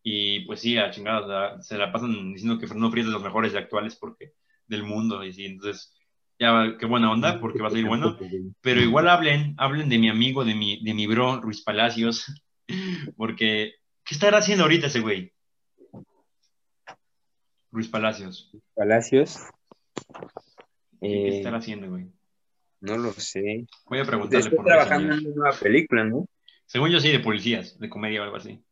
Y 0.02 0.40
pues 0.40 0.60
sí, 0.60 0.78
a 0.78 0.90
chingados, 0.90 1.66
se 1.66 1.76
la 1.76 1.92
pasan 1.92 2.32
diciendo 2.32 2.58
que 2.58 2.66
Fernando 2.66 2.90
Frías 2.90 3.06
es 3.06 3.12
de 3.12 3.14
los 3.14 3.22
mejores 3.22 3.54
actuales 3.54 3.96
porque 3.96 4.32
del 4.66 4.82
mundo. 4.82 5.24
Y 5.24 5.32
sí, 5.32 5.44
entonces, 5.44 5.94
ya, 6.38 6.76
qué 6.78 6.86
buena 6.86 7.10
onda, 7.10 7.40
porque 7.40 7.60
va 7.60 7.68
a 7.68 7.70
salir 7.70 7.86
bueno. 7.86 8.16
Pero 8.60 8.80
igual 8.80 9.08
hablen, 9.08 9.54
hablen 9.58 9.88
de 9.88 9.98
mi 9.98 10.08
amigo, 10.08 10.44
de 10.44 10.54
mi, 10.54 10.82
de 10.82 10.94
mi 10.94 11.06
bro, 11.06 11.40
Ruiz 11.40 11.62
Palacios, 11.62 12.32
porque, 13.16 13.74
¿qué 14.04 14.14
estará 14.14 14.38
haciendo 14.38 14.64
ahorita 14.64 14.86
ese 14.86 15.00
güey? 15.00 15.32
Ruiz 17.72 17.88
Palacios, 17.88 18.50
Palacios. 18.74 19.38
¿qué 21.00 21.08
Eh, 21.08 21.36
estará 21.38 21.58
haciendo, 21.58 21.88
güey? 21.88 22.06
no 22.80 22.96
lo 22.96 23.12
sé. 23.12 23.66
Voy 23.86 24.00
a 24.00 24.04
preguntarle 24.04 24.38
Estoy 24.40 24.56
por 24.56 24.66
trabajando 24.66 25.12
en 25.12 25.20
una 25.20 25.34
nueva 25.34 25.56
película, 25.56 26.04
¿no? 26.04 26.26
Según 26.66 26.90
yo 26.90 27.00
sí, 27.00 27.10
de 27.10 27.20
policías, 27.20 27.78
de 27.78 27.88
comedia 27.88 28.20
o 28.20 28.24
algo 28.24 28.36
así. 28.36 28.62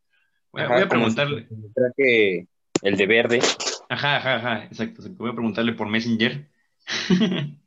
Voy 0.53 0.63
a, 0.63 0.65
Ajá, 0.65 0.75
voy 0.75 0.83
a 0.83 0.89
como 0.89 1.01
preguntarle. 1.01 1.49
traje 1.75 2.49
el 2.83 2.97
de 2.97 3.07
verde. 3.07 3.41
Ajá, 3.89 4.17
ajá, 4.17 4.37
ajá, 4.37 4.65
exacto. 4.65 5.03
Voy 5.11 5.31
a 5.31 5.35
preguntarle 5.35 5.73
por 5.73 5.89
Messenger. 5.89 6.49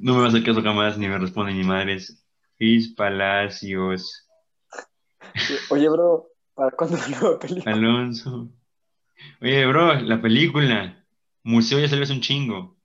no 0.00 0.14
me 0.14 0.18
va 0.18 0.26
a 0.26 0.28
hacer 0.28 0.44
caso 0.44 0.62
jamás, 0.62 0.98
ni 0.98 1.08
me 1.08 1.18
responde 1.18 1.52
ni 1.54 1.64
madres. 1.64 2.24
Ruiz 2.58 2.94
Palacios, 2.94 4.28
Oye, 5.70 5.88
bro, 5.88 6.28
¿para 6.54 6.70
cuándo 6.70 6.96
la 7.08 7.08
nueva 7.08 7.38
película? 7.38 7.74
Alonso. 7.74 8.48
Oye, 9.40 9.66
bro, 9.66 9.94
la 10.00 10.20
película. 10.20 11.04
Museo 11.42 11.78
ya 11.78 11.88
salió 11.88 12.04
hace 12.04 12.12
un 12.14 12.20
chingo. 12.20 12.76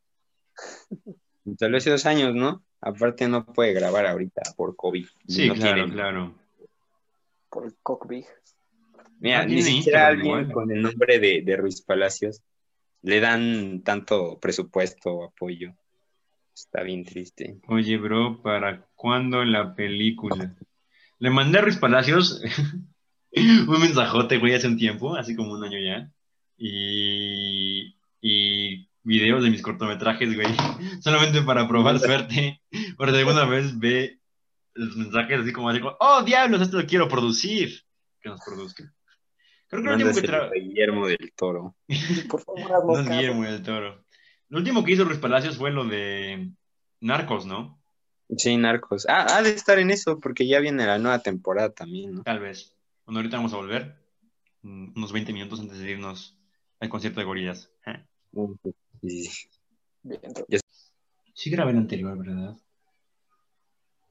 Tal 1.57 1.71
vez 1.71 1.83
hace 1.83 1.91
dos 1.91 2.05
años, 2.05 2.35
¿no? 2.35 2.63
Aparte 2.81 3.27
no 3.27 3.45
puede 3.45 3.73
grabar 3.73 4.05
ahorita 4.05 4.41
por 4.55 4.75
COVID. 4.75 5.05
Sí, 5.27 5.47
no 5.47 5.55
claro, 5.55 5.73
tiene- 5.75 5.93
claro. 5.93 6.35
Por 7.49 7.65
el 7.65 7.75
Cockbig. 7.81 8.25
Mira, 9.19 9.41
Ah, 9.41 9.45
ni 9.45 9.61
siquiera 9.61 10.07
alguien 10.07 10.25
igual. 10.27 10.51
con 10.51 10.71
el 10.71 10.81
nombre 10.81 11.19
de, 11.19 11.41
de 11.41 11.57
Ruiz 11.57 11.81
Palacios 11.81 12.41
le 13.01 13.19
dan 13.19 13.81
tanto 13.83 14.39
presupuesto 14.39 15.11
o 15.11 15.23
apoyo. 15.25 15.73
Está 16.53 16.83
bien 16.83 17.03
triste. 17.05 17.57
Oye, 17.67 17.97
bro, 17.97 18.41
¿para 18.41 18.85
cuándo 18.95 19.43
la 19.45 19.73
película? 19.75 20.55
Le 21.17 21.29
mandé 21.29 21.59
a 21.59 21.61
Ruiz 21.63 21.77
Palacios 21.77 22.41
un 23.31 23.79
mensajote, 23.81 24.37
güey, 24.37 24.53
hace 24.53 24.67
un 24.67 24.77
tiempo, 24.77 25.15
así 25.15 25.35
como 25.35 25.53
un 25.53 25.63
año 25.63 25.79
ya. 25.79 26.11
Y, 26.59 27.95
y 28.21 28.89
videos 29.03 29.43
de 29.43 29.49
mis 29.49 29.61
cortometrajes, 29.61 30.35
güey, 30.35 30.47
solamente 31.01 31.41
para 31.41 31.67
probar 31.67 31.99
suerte. 31.99 32.61
Por 32.97 33.09
si 33.11 33.17
alguna 33.17 33.45
vez 33.45 33.77
ve 33.79 34.19
los 34.73 34.95
mensajes 34.95 35.39
así 35.41 35.51
como, 35.53 35.69
así 35.69 35.79
como, 35.79 35.95
oh, 35.99 36.21
diablos, 36.23 36.61
esto 36.61 36.77
lo 36.79 36.85
quiero 36.87 37.07
producir. 37.07 37.81
Que 38.21 38.29
nos 38.29 38.41
produzca. 38.43 38.93
Creo 39.67 39.81
que 39.83 39.87
lo 39.87 39.93
último 39.93 40.13
que 40.13 40.21
tra- 40.27 40.51
Guillermo 40.53 41.07
del 41.07 41.31
Toro. 41.35 41.75
Por 42.29 42.41
favor, 42.41 42.85
No 42.85 42.99
es. 42.99 43.09
Guillermo 43.09 43.43
del 43.43 43.63
Toro. 43.63 44.03
Lo 44.49 44.57
último 44.57 44.83
que 44.83 44.91
hizo 44.93 45.05
Ruiz 45.05 45.19
Palacios 45.19 45.57
fue 45.57 45.71
lo 45.71 45.85
de 45.85 46.49
Narcos, 47.01 47.45
¿no? 47.45 47.79
Sí, 48.35 48.57
Narcos. 48.57 49.05
Ah, 49.07 49.37
ha 49.37 49.41
de 49.43 49.51
estar 49.51 49.79
en 49.79 49.91
eso 49.91 50.19
porque 50.19 50.47
ya 50.47 50.59
viene 50.59 50.85
la 50.85 50.97
nueva 50.99 51.19
temporada 51.19 51.71
también, 51.71 52.15
¿no? 52.15 52.23
Tal 52.23 52.39
vez. 52.39 52.75
Bueno, 53.05 53.19
ahorita 53.19 53.37
vamos 53.37 53.53
a 53.53 53.57
volver. 53.57 53.95
mm, 54.63 54.93
Unos 54.97 55.11
20 55.13 55.33
minutos 55.33 55.59
antes 55.59 55.77
de 55.79 55.91
irnos 55.91 56.35
al 56.79 56.89
concierto 56.89 57.19
de 57.19 57.25
gorilas. 57.25 57.69
Ja. 57.81 58.05
Sí. 59.01 59.29
Bien, 60.03 60.21
Sí 61.33 61.49
grabé 61.49 61.71
el 61.71 61.77
anterior, 61.77 62.17
¿verdad? 62.17 62.55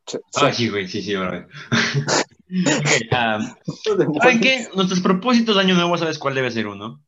sí, 0.07 0.19
Ah, 0.37 0.53
sí. 0.53 0.69
güey, 0.71 0.89
sí, 0.89 1.03
sí, 1.03 1.13
grabé. 1.13 1.47
¿Saben 3.11 4.41
qué? 4.41 4.67
Nuestros 4.75 5.01
propósitos 5.01 5.57
de 5.57 5.63
año 5.63 5.75
nuevo, 5.75 5.97
¿sabes 5.99 6.19
cuál 6.19 6.35
debe 6.35 6.51
ser 6.51 6.67
uno? 6.67 7.03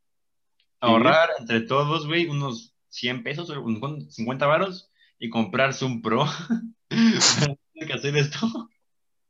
Ahorrar 0.81 1.29
entre 1.39 1.61
todos, 1.63 2.07
güey, 2.07 2.27
unos 2.27 2.75
100 2.89 3.23
pesos, 3.23 3.51
o 3.51 3.61
un- 3.63 4.11
50 4.11 4.47
varos 4.47 4.91
y 5.19 5.29
comprarse 5.31 5.85
un 5.85 6.03
Pro. 6.03 6.27
Tiene 6.89 7.87
que 7.87 7.93
hacer 7.93 8.17
esto. 8.17 8.69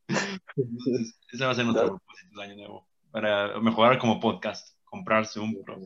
Entonces, 0.09 1.17
ese 1.33 1.45
va 1.45 1.53
a 1.53 1.55
ser 1.55 1.65
nuestro 1.67 1.87
propósito 1.89 2.41
de 2.41 2.45
año 2.47 2.57
nuevo. 2.57 2.89
Para 3.11 3.61
mejorar 3.61 3.99
como 3.99 4.21
podcast, 4.21 4.77
comprarse 4.91 5.41
un 5.41 5.63
Pro. 5.65 5.79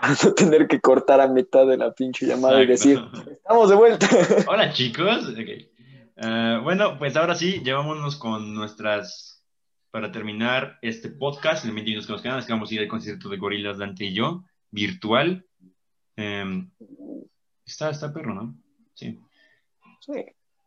A 0.00 0.14
tener 0.36 0.68
que 0.68 0.80
cortar 0.80 1.20
a 1.20 1.28
mitad 1.28 1.66
de 1.66 1.76
la 1.76 1.92
pinche 1.92 2.26
llamada 2.26 2.62
y 2.62 2.66
decir, 2.66 3.02
estamos 3.30 3.68
de 3.68 3.76
vuelta. 3.76 4.06
Hola 4.46 4.72
chicos. 4.72 5.28
Ok. 5.28 5.48
Eh, 6.16 6.60
bueno, 6.62 6.98
pues 6.98 7.16
ahora 7.16 7.34
sí, 7.34 7.60
llevámonos 7.62 8.16
con 8.16 8.54
nuestras. 8.54 9.28
Para 9.90 10.10
terminar 10.10 10.78
este 10.80 11.10
podcast, 11.10 11.64
20 11.64 11.82
minutos 11.82 12.06
que 12.06 12.12
nos 12.14 12.22
quedan, 12.22 12.38
es 12.38 12.46
que 12.46 12.52
vamos 12.54 12.70
a 12.70 12.74
ir 12.74 12.80
al 12.80 12.88
concierto 12.88 13.28
de 13.28 13.36
Gorilas 13.36 13.76
Dante 13.76 14.06
y 14.06 14.14
yo, 14.14 14.42
virtual. 14.70 15.44
Eh, 16.16 16.66
está, 17.66 17.90
está 17.90 18.10
perro, 18.10 18.32
¿no? 18.32 18.56
Sí. 18.94 19.20
Sí. 20.00 20.24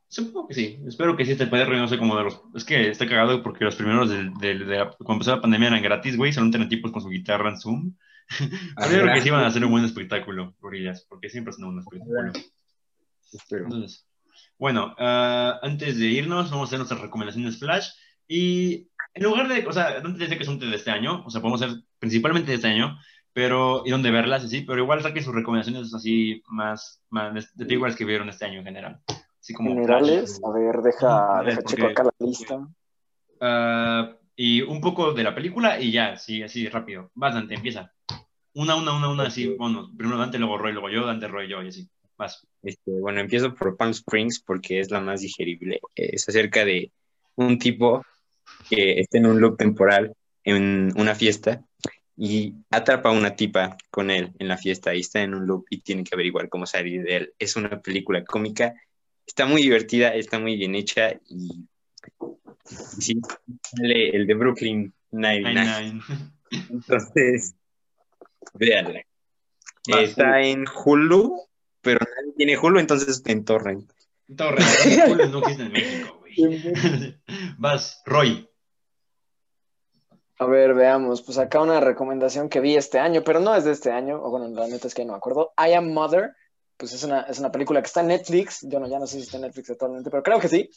Supongo 0.07 0.47
que 0.47 0.53
sí. 0.53 0.79
Espero 0.87 1.17
que 1.17 1.25
sí 1.25 1.31
este 1.31 1.45
y 1.45 1.47
no 1.49 1.87
sé 1.87 1.97
cómo 1.97 2.17
de 2.17 2.23
los. 2.25 2.41
Es 2.55 2.63
que 2.63 2.89
está 2.89 3.07
cagado 3.07 3.41
porque 3.43 3.65
los 3.65 3.75
primeros 3.75 4.09
del, 4.09 4.33
del- 4.35 4.67
de 4.67 4.77
la- 4.77 4.89
cuando 4.91 5.13
empezó 5.13 5.35
la 5.35 5.41
pandemia 5.41 5.67
eran 5.69 5.81
gratis, 5.81 6.15
güey. 6.15 6.31
Solo 6.31 6.51
tenían 6.51 6.69
tipos 6.69 6.91
con 6.91 7.01
su 7.01 7.09
guitarra 7.09 7.49
en 7.49 7.57
Zoom. 7.59 7.93
Pero 8.39 8.91
yo 8.91 9.01
creo 9.01 9.13
que 9.13 9.21
sí 9.21 9.29
van 9.29 9.43
a 9.43 9.47
hacer 9.47 9.63
un 9.65 9.71
buen 9.71 9.85
espectáculo, 9.85 10.55
Gorilas, 10.59 11.05
porque 11.09 11.29
siempre 11.29 11.51
hacen 11.51 11.65
un 11.65 11.79
espectáculo. 11.79 12.31
Espero. 13.31 13.63
Entonces, 13.65 14.07
bueno, 14.57 14.95
ah, 14.97 15.59
antes 15.61 15.99
de 15.99 16.05
irnos, 16.07 16.49
vamos 16.49 16.65
a 16.65 16.69
hacer 16.69 16.79
nuestras 16.79 17.01
recomendaciones 17.01 17.59
flash. 17.59 17.89
Y 18.27 18.87
en 19.13 19.23
lugar 19.23 19.47
de, 19.47 19.67
o 19.67 19.71
sea, 19.73 19.97
antes 19.97 20.13
de 20.13 20.19
decir 20.25 20.37
que 20.37 20.45
son 20.45 20.57
de 20.59 20.73
este 20.75 20.91
año, 20.91 21.23
o 21.25 21.29
sea, 21.29 21.41
podemos 21.41 21.61
hacer 21.61 21.77
principalmente 21.99 22.49
de 22.51 22.55
este 22.55 22.67
año, 22.67 22.97
pero, 23.33 23.83
y 23.85 23.91
dónde 23.91 24.09
verlas, 24.11 24.43
y 24.45 24.47
sí, 24.47 24.61
pero 24.61 24.81
igual 24.81 25.01
saquen 25.03 25.23
sus 25.23 25.35
recomendaciones 25.35 25.93
así 25.93 26.41
más, 26.47 27.03
más 27.09 27.33
de, 27.33 27.41
de 27.53 27.65
películas 27.65 27.95
que 27.95 28.05
vieron 28.05 28.29
este 28.29 28.45
año 28.45 28.59
en 28.59 28.65
general. 28.65 29.01
Así 29.45 29.53
como 29.53 29.69
Generales, 29.69 30.41
a 30.43 30.49
ver, 30.49 30.77
deja, 30.81 31.35
Ujú, 31.35 31.45
deja 31.45 31.61
porque- 31.61 31.75
checo 31.75 31.87
acá 31.87 32.03
la 32.05 32.13
lista. 32.17 32.67
Ah, 33.39 34.17
y 34.35 34.63
un 34.63 34.81
poco 34.81 35.13
de 35.13 35.21
la 35.21 35.35
película 35.35 35.79
y 35.79 35.91
ya, 35.91 36.17
sí, 36.17 36.41
así 36.41 36.67
rápido. 36.67 37.11
Vas, 37.13 37.35
Dante, 37.35 37.53
empieza. 37.53 37.93
Una, 38.55 38.75
una, 38.75 38.97
una, 38.97 39.07
una, 39.07 39.23
así, 39.27 39.49
bueno, 39.55 39.91
primero 39.95 40.17
Dante, 40.17 40.39
luego 40.39 40.57
Roy, 40.57 40.71
luego 40.73 40.89
yo, 40.89 41.05
Dante, 41.05 41.27
Roy, 41.27 41.47
yo, 41.47 41.61
y 41.61 41.67
así. 41.67 41.87
Vas. 42.17 42.47
Este, 42.63 42.89
bueno, 42.99 43.19
empiezo 43.19 43.53
por 43.53 43.77
Palm 43.77 43.91
Springs 43.91 44.39
porque 44.39 44.79
es 44.79 44.89
la 44.89 44.99
más 44.99 45.21
digerible. 45.21 45.79
Es 45.93 46.27
acerca 46.27 46.65
de 46.65 46.91
un 47.35 47.59
tipo 47.59 48.03
que 48.67 48.99
está 48.99 49.19
en 49.19 49.27
un 49.27 49.39
loop 49.39 49.57
temporal 49.57 50.15
en 50.43 50.91
una 50.95 51.13
fiesta 51.13 51.63
y 52.17 52.55
atrapa 52.71 53.09
a 53.09 53.11
una 53.11 53.35
tipa 53.35 53.77
con 53.91 54.09
él 54.09 54.31
en 54.39 54.47
la 54.47 54.57
fiesta 54.57 54.95
y 54.95 55.01
está 55.01 55.21
en 55.21 55.35
un 55.35 55.45
loop 55.45 55.65
y 55.69 55.81
tiene 55.81 56.03
que 56.03 56.15
averiguar 56.15 56.49
cómo 56.49 56.65
salir 56.65 57.03
de 57.03 57.15
él. 57.17 57.33
Es 57.37 57.55
una 57.57 57.79
película 57.81 58.23
cómica, 58.25 58.73
está 59.25 59.45
muy 59.45 59.61
divertida, 59.61 60.13
está 60.15 60.39
muy 60.39 60.55
bien 60.55 60.75
hecha 60.75 61.13
y, 61.29 61.65
sí, 62.65 63.19
sale 63.61 64.09
el 64.09 64.27
de 64.27 64.33
Brooklyn 64.33 64.93
Nine-Nine. 65.11 65.53
Nine, 65.53 65.91
nine. 65.91 66.01
Entonces, 66.69 67.55
véanla. 68.53 69.01
Está 69.87 70.41
en 70.41 70.65
Hulu, 70.67 71.47
pero 71.81 71.99
nadie 71.99 72.33
tiene 72.35 72.57
Hulu, 72.57 72.79
entonces 72.79 73.21
en 73.25 73.45
Torrent. 73.45 73.91
Torre, 74.35 74.63
no 75.29 75.39
existe 75.39 75.63
en 75.63 75.71
México, 75.71 76.19
güey. 76.19 77.21
Vas, 77.57 78.01
Roy. 78.05 78.49
A 80.39 80.45
ver, 80.47 80.73
veamos, 80.73 81.21
pues 81.21 81.37
acá 81.37 81.61
una 81.61 81.79
recomendación 81.79 82.49
que 82.49 82.59
vi 82.59 82.75
este 82.75 82.99
año, 82.99 83.23
pero 83.23 83.39
no 83.39 83.55
es 83.55 83.63
de 83.63 83.71
este 83.71 83.91
año, 83.91 84.21
o 84.21 84.31
bueno, 84.31 84.47
la 84.49 84.67
neta 84.67 84.87
es 84.87 84.95
que 84.95 85.05
no 85.05 85.13
me 85.13 85.17
acuerdo. 85.17 85.53
I 85.57 85.73
Am 85.73 85.93
Mother, 85.93 86.33
pues 86.77 86.93
es 86.93 87.03
una, 87.03 87.21
es 87.21 87.39
una 87.39 87.51
película 87.51 87.81
que 87.81 87.87
está 87.87 88.01
en 88.01 88.07
Netflix, 88.07 88.65
yo 88.67 88.79
no, 88.79 88.87
ya 88.87 88.99
no 88.99 89.07
sé 89.07 89.17
si 89.17 89.23
está 89.23 89.37
en 89.37 89.43
Netflix 89.43 89.69
actualmente, 89.69 90.09
pero 90.09 90.23
creo 90.23 90.39
que 90.39 90.49
sí. 90.49 90.69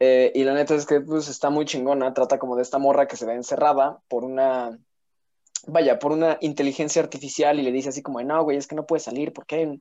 Eh, 0.00 0.30
y 0.34 0.44
la 0.44 0.54
neta 0.54 0.74
es 0.74 0.86
que 0.86 1.00
pues 1.00 1.28
está 1.28 1.50
muy 1.50 1.64
chingona, 1.64 2.14
trata 2.14 2.38
como 2.38 2.56
de 2.56 2.62
esta 2.62 2.78
morra 2.78 3.08
que 3.08 3.16
se 3.16 3.26
ve 3.26 3.34
encerrada 3.34 4.00
por 4.08 4.24
una, 4.24 4.78
vaya, 5.66 5.98
por 5.98 6.12
una 6.12 6.38
inteligencia 6.40 7.02
artificial 7.02 7.58
y 7.58 7.62
le 7.62 7.72
dice 7.72 7.88
así 7.88 8.02
como, 8.02 8.22
no, 8.22 8.44
güey, 8.44 8.56
es 8.56 8.66
que 8.66 8.76
no 8.76 8.86
puede 8.86 9.00
salir 9.00 9.32
porque 9.32 9.78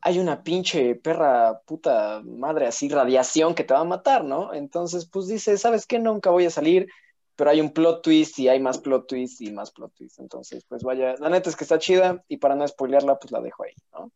hay 0.00 0.18
una 0.18 0.42
pinche 0.42 0.96
perra 0.96 1.60
puta 1.60 2.22
madre 2.24 2.66
así, 2.66 2.88
radiación 2.88 3.54
que 3.54 3.64
te 3.64 3.74
va 3.74 3.80
a 3.80 3.84
matar, 3.84 4.24
¿no? 4.24 4.52
Entonces, 4.52 5.06
pues 5.06 5.28
dice, 5.28 5.56
¿sabes 5.58 5.86
qué? 5.86 5.98
Nunca 5.98 6.30
voy 6.30 6.46
a 6.46 6.50
salir 6.50 6.88
pero 7.36 7.50
hay 7.50 7.60
un 7.60 7.72
plot 7.72 8.02
twist 8.02 8.38
y 8.38 8.48
hay 8.48 8.60
más 8.60 8.78
plot 8.78 9.06
twist 9.06 9.40
y 9.40 9.50
más 9.52 9.70
plot 9.70 9.94
twist. 9.94 10.18
Entonces, 10.20 10.64
pues 10.68 10.82
vaya, 10.82 11.14
la 11.18 11.28
neta 11.28 11.50
es 11.50 11.56
que 11.56 11.64
está 11.64 11.78
chida 11.78 12.22
y 12.28 12.36
para 12.36 12.54
no 12.54 12.66
spoilearla, 12.66 13.18
pues 13.18 13.32
la 13.32 13.40
dejo 13.40 13.64
ahí, 13.64 13.72
¿no? 13.92 14.10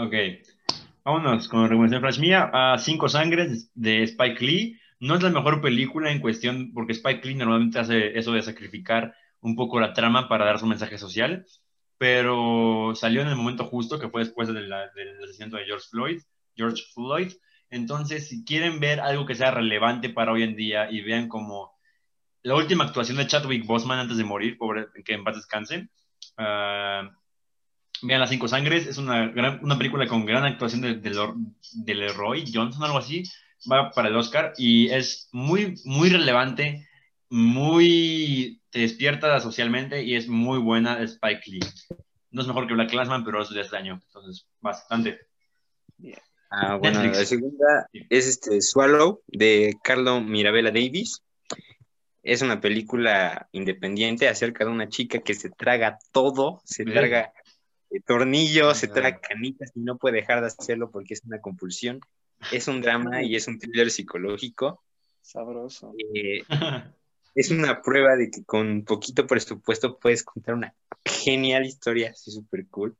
Ok. 0.00 0.14
Vámonos 1.04 1.46
con 1.46 1.68
recomendación 1.68 2.00
flash 2.00 2.20
mía. 2.20 2.50
a 2.54 2.78
Cinco 2.78 3.10
Sangres 3.10 3.70
de 3.74 4.02
Spike 4.04 4.42
Lee. 4.42 4.80
No 4.98 5.14
es 5.14 5.22
la 5.22 5.28
mejor 5.28 5.60
película 5.60 6.10
en 6.10 6.20
cuestión, 6.20 6.72
porque 6.72 6.92
Spike 6.92 7.28
Lee 7.28 7.34
normalmente 7.34 7.78
hace 7.78 8.18
eso 8.18 8.32
de 8.32 8.40
sacrificar 8.40 9.14
un 9.42 9.56
poco 9.56 9.78
la 9.78 9.92
trama 9.92 10.26
para 10.26 10.46
dar 10.46 10.58
su 10.58 10.66
mensaje 10.66 10.96
social, 10.96 11.44
pero 11.98 12.94
salió 12.94 13.20
en 13.20 13.28
el 13.28 13.36
momento 13.36 13.66
justo, 13.66 13.98
que 13.98 14.08
fue 14.08 14.22
después 14.24 14.48
del 14.48 14.72
asesinato 14.72 15.58
de 15.58 15.66
George 15.66 15.86
Floyd. 15.90 16.22
George 16.56 16.82
Floyd. 16.94 17.32
Entonces, 17.68 18.26
si 18.26 18.42
quieren 18.42 18.80
ver 18.80 19.00
algo 19.00 19.26
que 19.26 19.34
sea 19.34 19.50
relevante 19.50 20.08
para 20.08 20.32
hoy 20.32 20.44
en 20.44 20.56
día 20.56 20.90
y 20.90 21.02
vean 21.02 21.28
como 21.28 21.72
la 22.42 22.54
última 22.54 22.84
actuación 22.84 23.18
de 23.18 23.26
Chadwick 23.26 23.66
Boseman 23.66 23.98
antes 23.98 24.16
de 24.16 24.24
morir, 24.24 24.56
pobre, 24.56 24.86
que 25.04 25.12
en 25.12 25.24
paz 25.24 25.36
descanse, 25.36 25.90
ah, 26.38 27.10
Vean 28.02 28.20
Las 28.20 28.30
Cinco 28.30 28.48
Sangres, 28.48 28.86
es 28.86 28.98
una, 28.98 29.28
gran, 29.28 29.60
una 29.62 29.76
película 29.76 30.06
con 30.06 30.24
gran 30.24 30.44
actuación 30.44 30.80
de, 30.80 30.94
de, 30.96 31.34
de 31.72 31.94
Leroy 31.94 32.44
Johnson, 32.52 32.82
algo 32.82 32.98
así, 32.98 33.24
va 33.70 33.90
para 33.90 34.08
el 34.08 34.16
Oscar 34.16 34.52
y 34.56 34.90
es 34.90 35.28
muy, 35.32 35.74
muy 35.84 36.08
relevante, 36.08 36.88
muy, 37.28 38.60
te 38.70 38.80
despierta 38.80 39.38
socialmente 39.40 40.02
y 40.02 40.16
es 40.16 40.28
muy 40.28 40.58
buena 40.58 41.02
Spike 41.02 41.42
Lee. 41.46 41.60
No 42.30 42.42
es 42.42 42.48
mejor 42.48 42.66
que 42.66 42.74
Black 42.74 42.90
Classman, 42.90 43.24
pero 43.24 43.42
es 43.42 43.50
de 43.50 43.60
este 43.60 43.76
año, 43.76 44.00
entonces, 44.06 44.46
bastante. 44.60 45.18
Ah, 46.50 46.76
bueno, 46.76 47.02
Netflix. 47.02 47.18
la 47.18 47.24
segunda 47.26 47.88
es 47.92 48.26
este 48.26 48.60
Swallow 48.60 49.22
de 49.26 49.76
Carlo 49.82 50.20
Mirabella 50.20 50.70
Davis. 50.70 51.22
Es 52.22 52.42
una 52.42 52.60
película 52.60 53.48
independiente 53.52 54.28
acerca 54.28 54.64
de 54.64 54.70
una 54.70 54.88
chica 54.88 55.20
que 55.20 55.34
se 55.34 55.50
traga 55.50 55.98
todo, 56.12 56.60
se 56.64 56.84
traga 56.84 57.32
tornillos, 57.98 58.78
se 58.78 58.86
traga 58.86 59.20
canicas 59.20 59.72
y 59.74 59.80
no 59.80 59.98
puede 59.98 60.18
dejar 60.18 60.40
de 60.40 60.46
hacerlo 60.46 60.90
porque 60.90 61.14
es 61.14 61.24
una 61.24 61.40
compulsión. 61.40 62.00
Es 62.52 62.68
un 62.68 62.80
drama 62.80 63.22
y 63.22 63.36
es 63.36 63.48
un 63.48 63.58
thriller 63.58 63.90
psicológico. 63.90 64.82
Sabroso. 65.20 65.94
Eh, 66.14 66.42
es 67.34 67.50
una 67.50 67.82
prueba 67.82 68.16
de 68.16 68.30
que 68.30 68.44
con 68.44 68.84
poquito 68.84 69.26
presupuesto 69.26 69.98
puedes 69.98 70.22
contar 70.22 70.54
una 70.54 70.74
genial 71.04 71.66
historia, 71.66 72.10
así 72.10 72.30
súper 72.30 72.66
cool. 72.68 72.96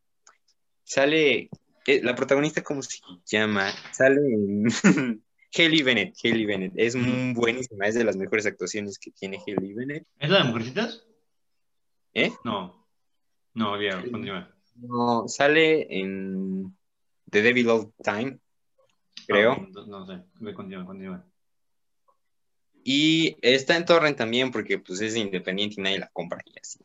Sale, 0.84 1.50
eh, 1.86 2.00
la 2.02 2.14
protagonista, 2.14 2.62
¿cómo 2.62 2.82
se 2.82 2.98
llama? 3.24 3.72
Sale 3.92 4.20
en 4.20 4.66
Hailey 5.56 5.82
Bennett, 5.82 6.16
Hailey 6.22 6.46
Bennett. 6.46 6.72
Es 6.76 6.94
muy 6.96 7.32
buenísima, 7.32 7.86
es 7.86 7.94
de 7.94 8.04
las 8.04 8.16
mejores 8.16 8.46
actuaciones 8.46 8.98
que 8.98 9.10
tiene 9.10 9.40
Hailey 9.44 9.72
Bennett. 9.72 10.06
¿Es 10.18 10.30
la 10.30 10.38
de 10.38 10.44
Mujercitas? 10.44 11.06
¿Eh? 12.14 12.32
No. 12.44 12.86
No, 13.54 13.78
bien, 13.78 14.10
continúa. 14.10 14.54
No, 14.80 15.28
sale 15.28 15.86
en 15.90 16.76
The 17.30 17.42
Devil 17.42 17.68
All 17.68 17.92
Time, 18.02 18.38
creo. 19.26 19.52
Ah, 19.52 19.66
No, 19.72 19.86
no 19.86 20.06
sé, 20.06 20.22
Ve, 20.40 20.54
continúa, 20.54 20.86
continúa. 20.86 21.24
Y 22.82 23.36
está 23.42 23.76
en 23.76 23.84
Torrent 23.84 24.16
también 24.16 24.50
porque 24.50 24.78
pues 24.78 25.00
es 25.00 25.16
independiente 25.16 25.76
y 25.78 25.82
nadie 25.82 25.98
la 25.98 26.08
compra 26.08 26.40
y 26.46 26.58
así. 26.58 26.80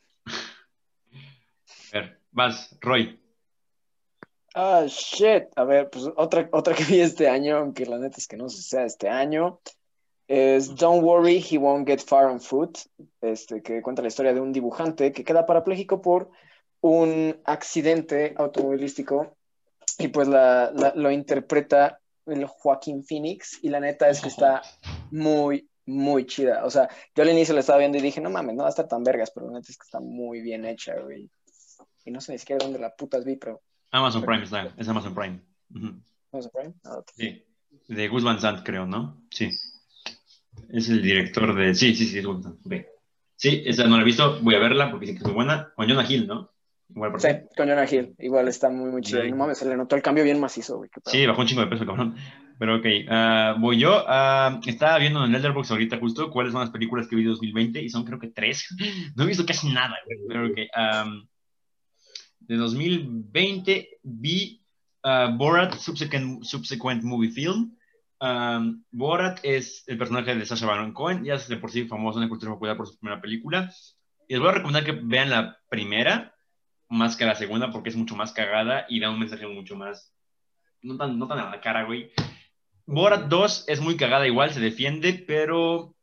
A 1.93 1.99
ver, 1.99 2.19
vas, 2.31 2.77
Roy. 2.81 3.19
Ah, 4.53 4.85
shit. 4.87 5.45
A 5.55 5.63
ver, 5.63 5.89
pues 5.89 6.05
otra, 6.15 6.49
otra 6.51 6.75
que 6.75 6.83
vi 6.83 6.99
este 6.99 7.29
año, 7.29 7.57
aunque 7.57 7.85
la 7.85 7.97
neta 7.97 8.17
es 8.17 8.27
que 8.27 8.37
no 8.37 8.49
sea 8.49 8.85
este 8.85 9.07
año, 9.07 9.59
es 10.27 10.75
Don't 10.75 11.03
Worry, 11.03 11.43
He 11.49 11.57
Won't 11.57 11.87
Get 11.87 11.99
Far 11.99 12.25
on 12.25 12.41
Foot, 12.41 12.79
este, 13.21 13.61
que 13.61 13.81
cuenta 13.81 14.01
la 14.01 14.07
historia 14.09 14.33
de 14.33 14.41
un 14.41 14.51
dibujante 14.51 15.11
que 15.11 15.23
queda 15.23 15.45
parapléjico 15.45 16.01
por 16.01 16.31
un 16.87 17.41
accidente 17.45 18.35
automovilístico 18.37 19.35
y 19.97 20.09
pues 20.09 20.27
la, 20.27 20.71
la- 20.71 20.93
lo 20.95 21.09
interpreta 21.09 21.99
el 22.27 22.45
Joaquín 22.45 23.03
Phoenix 23.03 23.59
y 23.63 23.69
la 23.69 23.79
neta 23.79 24.07
es 24.09 24.21
que 24.21 24.27
está 24.27 24.61
muy, 25.11 25.67
muy 25.85 26.25
chida. 26.25 26.63
O 26.63 26.69
sea, 26.69 26.87
yo 27.15 27.23
al 27.23 27.29
inicio 27.29 27.53
la 27.55 27.61
estaba 27.61 27.79
viendo 27.79 27.97
y 27.97 28.01
dije, 28.01 28.21
no 28.21 28.29
mames, 28.29 28.55
no 28.55 28.63
va 28.63 28.67
a 28.67 28.69
estar 28.69 28.87
tan 28.87 29.03
vergas, 29.03 29.31
pero 29.33 29.47
la 29.47 29.53
neta 29.53 29.71
es 29.71 29.77
que 29.77 29.85
está 29.85 29.99
muy 29.99 30.41
bien 30.41 30.63
hecha, 30.65 30.93
güey. 30.99 31.29
Y 32.05 32.11
no 32.11 32.21
sé 32.21 32.33
ni 32.33 32.37
siquiera 32.37 32.63
dónde 32.63 32.79
la 32.79 32.95
putas 32.95 33.25
vi, 33.25 33.35
pero... 33.35 33.61
Amazon 33.91 34.23
Prime 34.23 34.43
está, 34.43 34.71
es 34.77 34.87
Amazon 34.87 35.15
Prime. 35.15 35.39
¿Amazon 36.31 36.51
Prime? 36.53 36.73
Ah. 36.83 37.01
Sí, 37.15 37.43
de 37.87 38.07
Gus 38.09 38.23
Van 38.23 38.39
Sant, 38.39 38.63
creo, 38.63 38.85
¿no? 38.85 39.23
Sí. 39.31 39.49
Es 40.69 40.89
el 40.89 41.01
director 41.01 41.55
de. 41.55 41.73
Sí, 41.73 41.95
sí, 41.95 42.05
sí, 42.05 42.19
es 42.19 42.25
Gus 42.25 42.43
Van 42.43 42.59
Sant. 42.61 42.85
Sí, 43.37 43.63
esa 43.65 43.85
no 43.85 43.95
la 43.95 44.01
he 44.01 44.05
visto, 44.05 44.39
voy 44.41 44.55
a 44.55 44.59
verla 44.59 44.89
porque 44.91 45.05
dice 45.07 45.17
que 45.17 45.23
es 45.23 45.25
muy 45.25 45.35
buena. 45.35 45.71
Con 45.75 45.87
Jonah 45.87 46.05
Hill, 46.09 46.27
¿no? 46.27 46.51
Igual 46.89 47.11
por 47.11 47.21
Sí, 47.21 47.29
con 47.57 47.67
Jonah 47.67 47.91
Hill. 47.91 48.15
Igual 48.19 48.47
está 48.47 48.69
muy, 48.69 48.91
muy 48.91 49.01
chido. 49.01 49.23
Sí. 49.23 49.31
No 49.31 49.37
mames, 49.37 49.57
se 49.57 49.67
le 49.67 49.75
notó 49.75 49.95
el 49.95 50.01
cambio 50.01 50.23
bien 50.23 50.39
macizo, 50.39 50.77
güey. 50.77 50.89
Sí, 51.05 51.25
bajó 51.25 51.41
un 51.41 51.47
chingo 51.47 51.61
de 51.61 51.67
peso, 51.67 51.85
cabrón. 51.85 52.15
Pero 52.57 52.77
ok, 52.77 52.85
ah, 53.09 53.55
voy 53.59 53.79
yo. 53.79 54.03
ah, 54.07 54.59
estaba 54.65 54.97
viendo 54.99 55.23
en 55.25 55.31
Letterboxd 55.31 55.71
ahorita 55.71 55.97
justo 55.97 56.29
cuáles 56.31 56.53
son 56.53 56.61
las 56.61 56.69
películas 56.69 57.07
que 57.07 57.15
vi 57.15 57.23
en 57.23 57.29
2020 57.29 57.81
y 57.81 57.89
son 57.89 58.05
creo 58.05 58.19
que 58.19 58.27
tres. 58.27 58.67
No 59.15 59.23
he 59.23 59.27
visto 59.27 59.45
casi 59.45 59.69
nada, 59.71 59.95
güey. 60.05 60.19
Pero 60.27 60.47
ok. 60.47 60.57
am, 60.73 61.27
de 62.39 62.55
2020 62.55 63.99
vi 64.03 64.61
ah, 65.03 65.33
Borat 65.35 65.73
Subsequent, 65.75 66.43
Subsequent 66.43 67.03
Movie 67.03 67.31
Film. 67.31 67.75
Am, 68.19 68.83
Borat 68.91 69.39
es 69.43 69.83
el 69.87 69.97
personaje 69.97 70.35
de 70.35 70.45
Sacha 70.45 70.65
Baron 70.65 70.93
Cohen, 70.93 71.23
ya 71.25 71.33
es 71.33 71.47
de 71.47 71.57
por 71.57 71.71
sí 71.71 71.85
famoso 71.85 72.19
en 72.19 72.25
la 72.25 72.29
cultura 72.29 72.53
popular 72.53 72.77
por 72.77 72.87
su 72.87 72.97
primera 72.97 73.21
película. 73.21 73.69
Y 74.27 74.33
les 74.33 74.39
voy 74.39 74.49
a 74.49 74.53
recomendar 74.53 74.85
que 74.85 74.93
vean 74.93 75.29
la 75.29 75.57
primera 75.69 76.34
más 76.89 77.15
que 77.15 77.25
la 77.25 77.35
segunda 77.35 77.71
porque 77.71 77.89
es 77.89 77.95
mucho 77.95 78.15
más 78.15 78.31
cagada 78.31 78.85
y 78.89 78.99
da 78.99 79.09
un 79.09 79.19
mensaje 79.19 79.47
mucho 79.47 79.75
más 79.75 80.13
no 80.81 80.97
tan, 80.97 81.17
no 81.17 81.27
tan 81.27 81.39
a 81.39 81.49
la 81.49 81.61
cara, 81.61 81.83
güey. 81.83 82.11
Borat 82.85 83.27
2 83.27 83.65
es 83.67 83.81
muy 83.81 83.97
cagada 83.97 84.27
igual, 84.27 84.51
se 84.51 84.59
defiende, 84.59 85.13
pero 85.27 85.95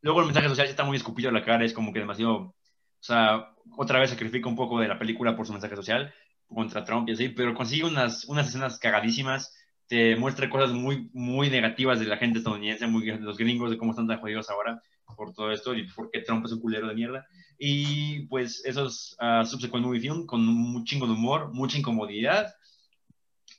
luego 0.00 0.20
el 0.20 0.26
mensaje 0.26 0.48
social 0.48 0.66
está 0.66 0.84
muy 0.84 0.96
escupido 0.96 1.28
a 1.28 1.32
la 1.32 1.44
cara, 1.44 1.64
es 1.64 1.74
como 1.74 1.92
que 1.92 1.98
demasiado, 1.98 2.36
o 2.36 2.54
sea, 3.00 3.54
otra 3.76 4.00
vez 4.00 4.10
sacrifica 4.10 4.48
un 4.48 4.56
poco 4.56 4.80
de 4.80 4.88
la 4.88 4.98
película 4.98 5.36
por 5.36 5.46
su 5.46 5.52
mensaje 5.52 5.76
social 5.76 6.12
contra 6.46 6.84
Trump 6.84 7.08
y 7.08 7.12
así, 7.12 7.28
pero 7.28 7.54
consigue 7.54 7.84
unas, 7.84 8.24
unas 8.24 8.48
escenas 8.48 8.78
cagadísimas, 8.78 9.54
te 9.86 10.16
muestra 10.16 10.48
cosas 10.48 10.72
muy, 10.72 11.10
muy 11.12 11.50
negativas 11.50 12.00
de 12.00 12.06
la 12.06 12.16
gente 12.16 12.38
estadounidense, 12.38 12.86
muy, 12.86 13.04
de 13.04 13.18
los 13.18 13.36
gringos, 13.36 13.70
de 13.70 13.76
cómo 13.76 13.90
están 13.90 14.06
tan 14.06 14.20
jodidos 14.20 14.48
ahora 14.48 14.80
por 15.16 15.34
todo 15.34 15.52
esto 15.52 15.74
y 15.74 15.86
por 15.86 16.10
qué 16.10 16.20
Trump 16.20 16.46
es 16.46 16.52
un 16.52 16.60
culero 16.60 16.88
de 16.88 16.94
mierda. 16.94 17.26
Y 17.58 18.26
pues 18.26 18.64
esos 18.64 19.16
uh, 19.20 19.44
subsequent 19.44 19.84
movie 19.84 20.00
film 20.00 20.26
con 20.26 20.46
un 20.48 20.84
chingo 20.84 21.06
de 21.06 21.12
humor, 21.12 21.52
mucha 21.52 21.78
incomodidad 21.78 22.54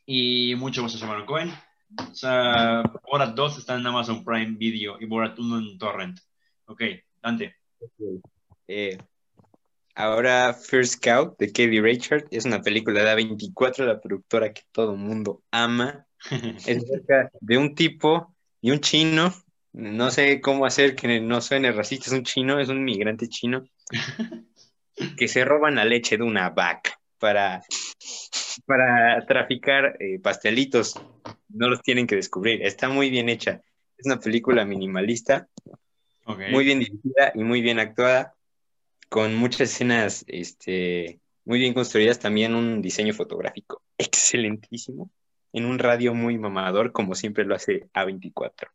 y 0.05 0.55
mucho 0.55 0.87
Sacha 0.89 1.05
Baron 1.05 1.25
Cohen. 1.25 1.51
O 1.97 2.15
sea, 2.15 2.83
Borat 3.09 3.35
2 3.35 3.59
está 3.59 3.75
en 3.75 3.85
Amazon 3.85 4.23
Prime 4.23 4.57
Video 4.57 4.97
y 4.99 5.05
Borat 5.05 5.37
1 5.37 5.57
en 5.59 5.77
Torrent. 5.77 6.19
Ok, 6.65 6.81
Dante. 7.21 7.55
Eh, 8.67 8.97
ahora 9.95 10.53
First 10.53 11.03
Cow 11.03 11.35
de 11.37 11.51
Kevin 11.51 11.83
Richard 11.83 12.25
es 12.31 12.45
una 12.45 12.61
película 12.61 13.03
de 13.03 13.23
A24, 13.23 13.85
la 13.85 14.01
productora 14.01 14.53
que 14.53 14.63
todo 14.71 14.95
mundo 14.95 15.43
ama. 15.51 16.05
Es 16.65 16.85
de 17.41 17.57
un 17.57 17.75
tipo 17.75 18.33
y 18.61 18.71
un 18.71 18.79
chino. 18.79 19.33
No 19.73 20.11
sé 20.11 20.39
cómo 20.39 20.65
hacer 20.65 20.95
que 20.95 21.19
no 21.19 21.41
suene 21.41 21.71
racista, 21.71 22.05
es 22.05 22.13
un 22.13 22.23
chino, 22.23 22.59
es 22.59 22.69
un 22.69 22.83
migrante 22.83 23.27
chino 23.27 23.63
que 25.17 25.27
se 25.27 25.45
roban 25.45 25.75
la 25.75 25.85
leche 25.85 26.17
de 26.17 26.23
una 26.23 26.49
vaca 26.49 26.99
para, 27.17 27.63
para 28.65 29.25
traficar 29.25 29.95
eh, 29.99 30.19
pastelitos. 30.19 30.99
No 31.49 31.69
los 31.69 31.81
tienen 31.81 32.07
que 32.07 32.15
descubrir. 32.15 32.63
Está 32.63 32.89
muy 32.89 33.09
bien 33.09 33.29
hecha. 33.29 33.61
Es 33.97 34.05
una 34.05 34.19
película 34.19 34.65
minimalista, 34.65 35.47
okay. 36.25 36.51
muy 36.51 36.65
bien 36.65 36.79
dirigida 36.79 37.31
y 37.35 37.43
muy 37.43 37.61
bien 37.61 37.79
actuada, 37.79 38.33
con 39.07 39.35
muchas 39.35 39.61
escenas 39.61 40.25
este, 40.27 41.19
muy 41.45 41.59
bien 41.59 41.73
construidas. 41.73 42.19
También 42.19 42.55
un 42.55 42.81
diseño 42.81 43.13
fotográfico 43.13 43.81
excelentísimo, 43.97 45.09
en 45.53 45.65
un 45.65 45.79
radio 45.79 46.13
muy 46.13 46.37
mamador, 46.37 46.91
como 46.91 47.15
siempre 47.15 47.45
lo 47.45 47.55
hace 47.55 47.87
A24. 47.93 48.69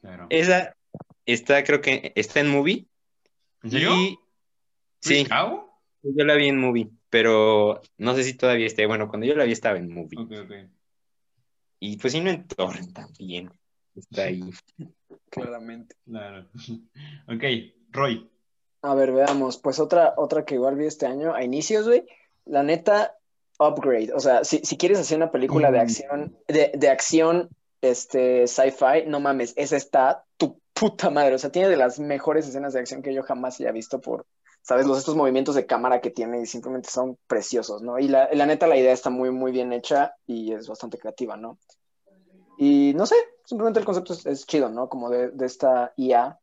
Claro. 0.00 0.26
Esa 0.28 0.76
está, 1.24 1.62
creo 1.62 1.80
que 1.80 2.12
está 2.16 2.40
en 2.40 2.48
movie. 2.48 2.86
¿En 3.62 3.70
serio? 3.70 3.94
Y... 3.94 4.18
Sí. 5.00 5.24
Cow? 5.24 5.68
Yo 6.02 6.24
la 6.24 6.34
vi 6.34 6.48
en 6.48 6.58
movie, 6.58 6.90
pero 7.10 7.80
no 7.98 8.14
sé 8.14 8.24
si 8.24 8.34
todavía 8.34 8.66
esté. 8.66 8.86
Bueno, 8.86 9.08
cuando 9.08 9.26
yo 9.26 9.34
la 9.34 9.44
vi 9.44 9.52
estaba 9.52 9.78
en 9.78 9.92
movie. 9.92 10.18
Ok, 10.18 10.32
ok. 10.44 10.52
Y 11.80 11.96
pues 11.96 12.12
si 12.12 12.20
no 12.20 12.30
en 12.30 12.46
torrent 12.46 12.92
también. 12.94 13.50
Está 13.94 14.24
ahí. 14.24 14.42
Claramente. 15.30 15.96
Claro. 16.04 16.46
ok, 17.28 17.44
Roy. 17.90 18.30
A 18.82 18.94
ver, 18.94 19.12
veamos. 19.12 19.58
Pues 19.58 19.78
otra, 19.78 20.14
otra 20.16 20.44
que 20.44 20.54
igual 20.54 20.76
vi 20.76 20.86
este 20.86 21.06
año, 21.06 21.34
a 21.34 21.44
inicios, 21.44 21.86
güey. 21.86 22.06
La 22.46 22.62
neta, 22.62 23.14
Upgrade. 23.58 24.12
O 24.14 24.20
sea, 24.20 24.44
si, 24.44 24.58
si 24.58 24.76
quieres 24.78 24.98
hacer 24.98 25.16
una 25.18 25.30
película 25.30 25.70
Mm. 25.70 25.72
de 25.72 25.80
acción, 25.80 26.36
de, 26.48 26.72
de 26.74 26.88
acción, 26.88 27.48
este, 27.82 28.46
sci-fi, 28.46 29.04
no 29.06 29.20
mames, 29.20 29.52
esa 29.56 29.76
está 29.76 30.24
tu 30.38 30.60
puta 30.72 31.10
madre. 31.10 31.34
O 31.34 31.38
sea, 31.38 31.52
tiene 31.52 31.68
de 31.68 31.76
las 31.76 31.98
mejores 32.00 32.48
escenas 32.48 32.72
de 32.72 32.80
acción 32.80 33.02
que 33.02 33.12
yo 33.12 33.22
jamás 33.22 33.60
haya 33.60 33.72
visto 33.72 34.00
por, 34.00 34.26
¿sabes? 34.62 34.86
Los 34.86 34.98
estos 34.98 35.16
movimientos 35.16 35.54
de 35.54 35.66
cámara 35.66 36.00
que 36.00 36.10
tiene 36.10 36.42
y 36.42 36.46
simplemente 36.46 36.90
son 36.90 37.18
preciosos, 37.26 37.82
¿no? 37.82 37.98
Y 37.98 38.08
la, 38.08 38.28
la 38.32 38.46
neta, 38.46 38.66
la 38.66 38.76
idea 38.76 38.92
está 38.92 39.10
muy, 39.10 39.30
muy 39.30 39.52
bien 39.52 39.72
hecha 39.72 40.14
y 40.26 40.52
es 40.52 40.68
bastante 40.68 40.98
creativa, 40.98 41.36
¿no? 41.36 41.58
Y 42.58 42.92
no 42.94 43.06
sé, 43.06 43.16
simplemente 43.44 43.80
el 43.80 43.86
concepto 43.86 44.12
es, 44.12 44.46
chido, 44.46 44.68
¿no? 44.68 44.88
Como 44.88 45.08
de, 45.08 45.30
de 45.30 45.46
esta 45.46 45.92
IA 45.96 46.38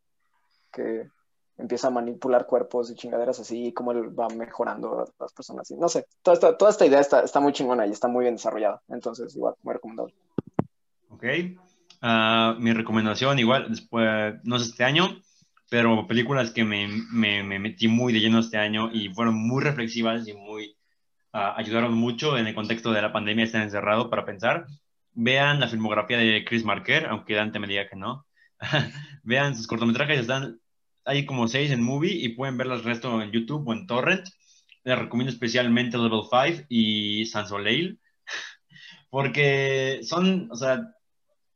que 0.72 1.09
empieza 1.57 1.88
a 1.88 1.91
manipular 1.91 2.45
cuerpos 2.45 2.89
y 2.91 2.95
chingaderas 2.95 3.39
así, 3.39 3.68
y 3.68 3.74
cómo 3.74 3.91
él 3.91 4.18
va 4.18 4.28
mejorando 4.30 5.01
a 5.01 5.05
las 5.20 5.34
personas. 5.34 5.70
Y 5.72 5.76
no 5.76 5.89
sé, 5.89 6.07
toda 6.22 6.36
esta, 6.36 6.57
toda 6.57 6.72
esta 6.72 6.86
idea 6.86 6.99
está, 6.99 7.22
está 7.22 7.39
muy 7.39 7.53
chingona 7.53 7.86
y 7.88 7.91
está 7.91 8.07
muy 8.07 8.24
bien 8.24 8.36
desarrollada. 8.36 8.82
Entonces, 8.89 9.36
igual, 9.36 9.55
muy 9.63 9.74
recomendable. 9.74 10.13
Ok. 11.09 11.24
Uh, 12.01 12.59
mi 12.59 12.74
recomendación, 12.74 13.39
igual, 13.39 13.68
después, 13.70 14.36
no 14.43 14.59
sé 14.59 14.65
este 14.70 14.84
año, 14.84 15.07
pero 15.70 16.07
películas 16.07 16.51
que 16.51 16.63
me, 16.63 16.88
me, 17.11 17.43
me, 17.43 17.59
metí 17.59 17.88
muy 17.88 18.13
de 18.13 18.20
lleno 18.20 18.39
este 18.39 18.57
año 18.57 18.89
y 18.93 19.09
fueron 19.09 19.36
muy 19.36 19.63
reflexivas 19.63 20.28
y 20.28 20.34
muy 20.34 20.78
uh, 21.34 21.53
ayudaron 21.55 21.93
mucho 21.93 22.38
en 22.38 22.47
el 22.47 22.55
contexto 22.55 22.91
de 22.91 23.01
la 23.01 23.11
pandemia, 23.13 23.45
estar 23.45 23.61
encerrado 23.61 24.09
para 24.09 24.26
pensar. 24.26 24.68
Vean 25.13 25.59
la 25.59 25.68
filmografía 25.68 26.18
de 26.18 26.45
Chris 26.45 26.63
Marker, 26.63 27.07
aunque 27.07 27.36
Dante 27.36 27.59
me 27.59 27.68
diga 27.68 27.89
que 27.89 27.95
no. 27.95 28.26
Vean 29.24 29.55
sus 29.55 29.68
cortometrajes, 29.68 30.20
están 30.22 30.59
hay 31.07 31.26
como 31.26 31.47
seis 31.47 31.72
en 31.72 31.82
movie 31.82 32.11
y 32.13 32.30
pueden 32.30 32.57
ver 32.57 32.68
el 32.68 32.84
resto 32.84 33.22
en 33.22 33.32
YouTube 33.32 33.68
o 33.68 33.74
en 33.74 33.88
Torrent. 33.88 34.28
Les 34.84 34.99
recomiendo 34.99 35.32
especialmente 35.32 35.97
Level 35.97 36.22
5 36.30 36.65
y 36.70 37.26
Sans 37.26 37.49
Soleil, 37.49 37.99
porque 39.09 40.01
son, 40.03 40.49
o 40.51 40.55
sea, 40.55 40.82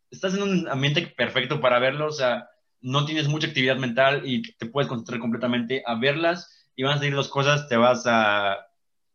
estás 0.09 0.35
en 0.35 0.43
un 0.43 0.69
ambiente 0.69 1.05
perfecto 1.05 1.59
para 1.59 1.79
verlo, 1.79 2.07
o 2.07 2.11
sea, 2.11 2.47
no 2.81 3.05
tienes 3.05 3.27
mucha 3.27 3.47
actividad 3.47 3.77
mental 3.77 4.23
y 4.25 4.41
te 4.53 4.65
puedes 4.65 4.87
concentrar 4.87 5.19
completamente 5.19 5.83
a 5.85 5.95
verlas 5.95 6.67
y 6.75 6.83
van 6.83 6.93
a 6.93 6.97
salir 6.97 7.13
dos 7.13 7.29
cosas, 7.29 7.67
te 7.67 7.77
vas 7.77 8.03
a, 8.05 8.57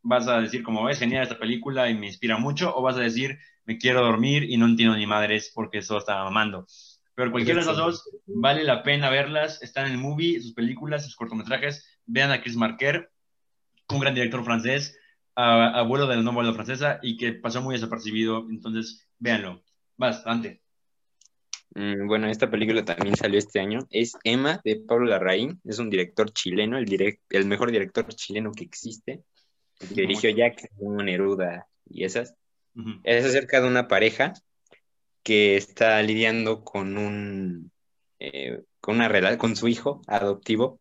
vas 0.03 0.29
a 0.29 0.41
decir 0.41 0.62
como 0.62 0.89
es 0.89 0.99
genial 0.99 1.23
esta 1.23 1.39
película 1.39 1.91
y 1.91 1.95
me 1.95 2.07
inspira 2.07 2.39
mucho, 2.39 2.75
o 2.77 2.83
vas 2.83 2.97
a 2.97 3.01
decir 3.01 3.39
me 3.64 3.79
quiero 3.79 4.03
dormir 4.03 4.45
y 4.45 4.57
no 4.57 4.67
entiendo 4.67 4.97
ni 4.97 5.07
madres 5.07 5.51
porque 5.55 5.79
eso 5.79 5.99
está 5.99 6.23
mamando. 6.23 6.67
Pero 7.14 7.33
cualquiera 7.33 7.61
de 7.61 7.67
las 7.67 7.77
dos 7.77 8.09
vale 8.27 8.62
la 8.62 8.83
pena 8.83 9.11
verlas, 9.11 9.62
están 9.62 9.87
en 9.87 9.93
el 9.93 9.99
movie, 9.99 10.41
sus 10.41 10.53
películas, 10.53 11.05
sus 11.05 11.17
cortometrajes, 11.17 12.01
vean 12.05 12.31
a 12.31 12.43
Chris 12.43 12.57
Marker, 12.57 13.11
un 13.89 14.01
gran 14.01 14.14
director 14.14 14.45
francés, 14.45 14.99
abuelo 15.35 16.07
de 16.07 16.17
la 16.17 16.23
novela 16.23 16.53
francesa 16.53 16.99
y 17.03 17.17
que 17.17 17.33
pasó 17.33 17.62
muy 17.62 17.75
desapercibido, 17.75 18.47
entonces 18.51 19.09
véanlo. 19.19 19.62
Bastante. 19.97 20.62
Mm, 21.77 22.07
Bueno, 22.07 22.27
esta 22.29 22.51
película 22.51 22.85
también 22.85 23.16
salió 23.16 23.39
este 23.39 23.61
año. 23.61 23.81
Es 23.91 24.16
Emma 24.24 24.61
de 24.64 24.77
Pablo 24.77 25.05
Larraín. 25.05 25.61
Es 25.64 25.79
un 25.79 25.91
director 25.91 26.33
chileno, 26.33 26.79
el, 26.79 26.87
direct, 26.87 27.20
el 27.31 27.45
mejor 27.45 27.70
director 27.70 28.07
chileno 28.14 28.51
que 28.53 28.64
existe. 28.64 29.22
Que 29.79 30.01
dirigió 30.03 30.31
Jack, 30.31 30.70
Neruda 30.81 31.68
y 31.85 32.05
esas. 32.05 32.35
Uh 32.74 32.81
-huh. 32.81 33.01
Es 33.05 33.27
acerca 33.27 33.61
de 33.61 33.68
una 33.68 33.89
pareja 33.89 34.33
que 35.22 35.57
está 35.57 36.03
lidiando 36.03 36.64
con 36.64 36.97
un 36.97 37.70
eh, 38.18 38.62
con 38.81 38.97
una 38.97 39.37
con 39.37 39.55
su 39.55 39.68
hijo 39.68 40.01
adoptivo. 40.07 40.81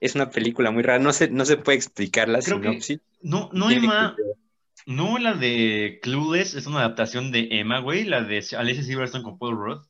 Es 0.00 0.16
una 0.16 0.30
película 0.30 0.72
muy 0.72 0.82
rara, 0.82 0.98
no 0.98 1.12
se, 1.12 1.30
no 1.30 1.44
se 1.44 1.56
puede 1.56 1.78
explicar 1.78 2.28
la 2.28 2.40
Creo 2.40 2.58
sinopsis. 2.58 2.98
Que, 2.98 3.04
no, 3.22 3.48
no, 3.52 3.70
Emma, 3.70 4.16
no 4.86 5.18
la 5.18 5.34
de 5.34 6.00
Clueless 6.02 6.54
es 6.54 6.66
una 6.66 6.80
adaptación 6.80 7.30
de 7.30 7.48
Emma, 7.52 7.78
güey, 7.80 8.04
la 8.04 8.22
de 8.22 8.44
Alicia 8.56 8.82
Silverstone 8.82 9.22
con 9.22 9.38
Paul 9.38 9.56
Rudd. 9.56 9.86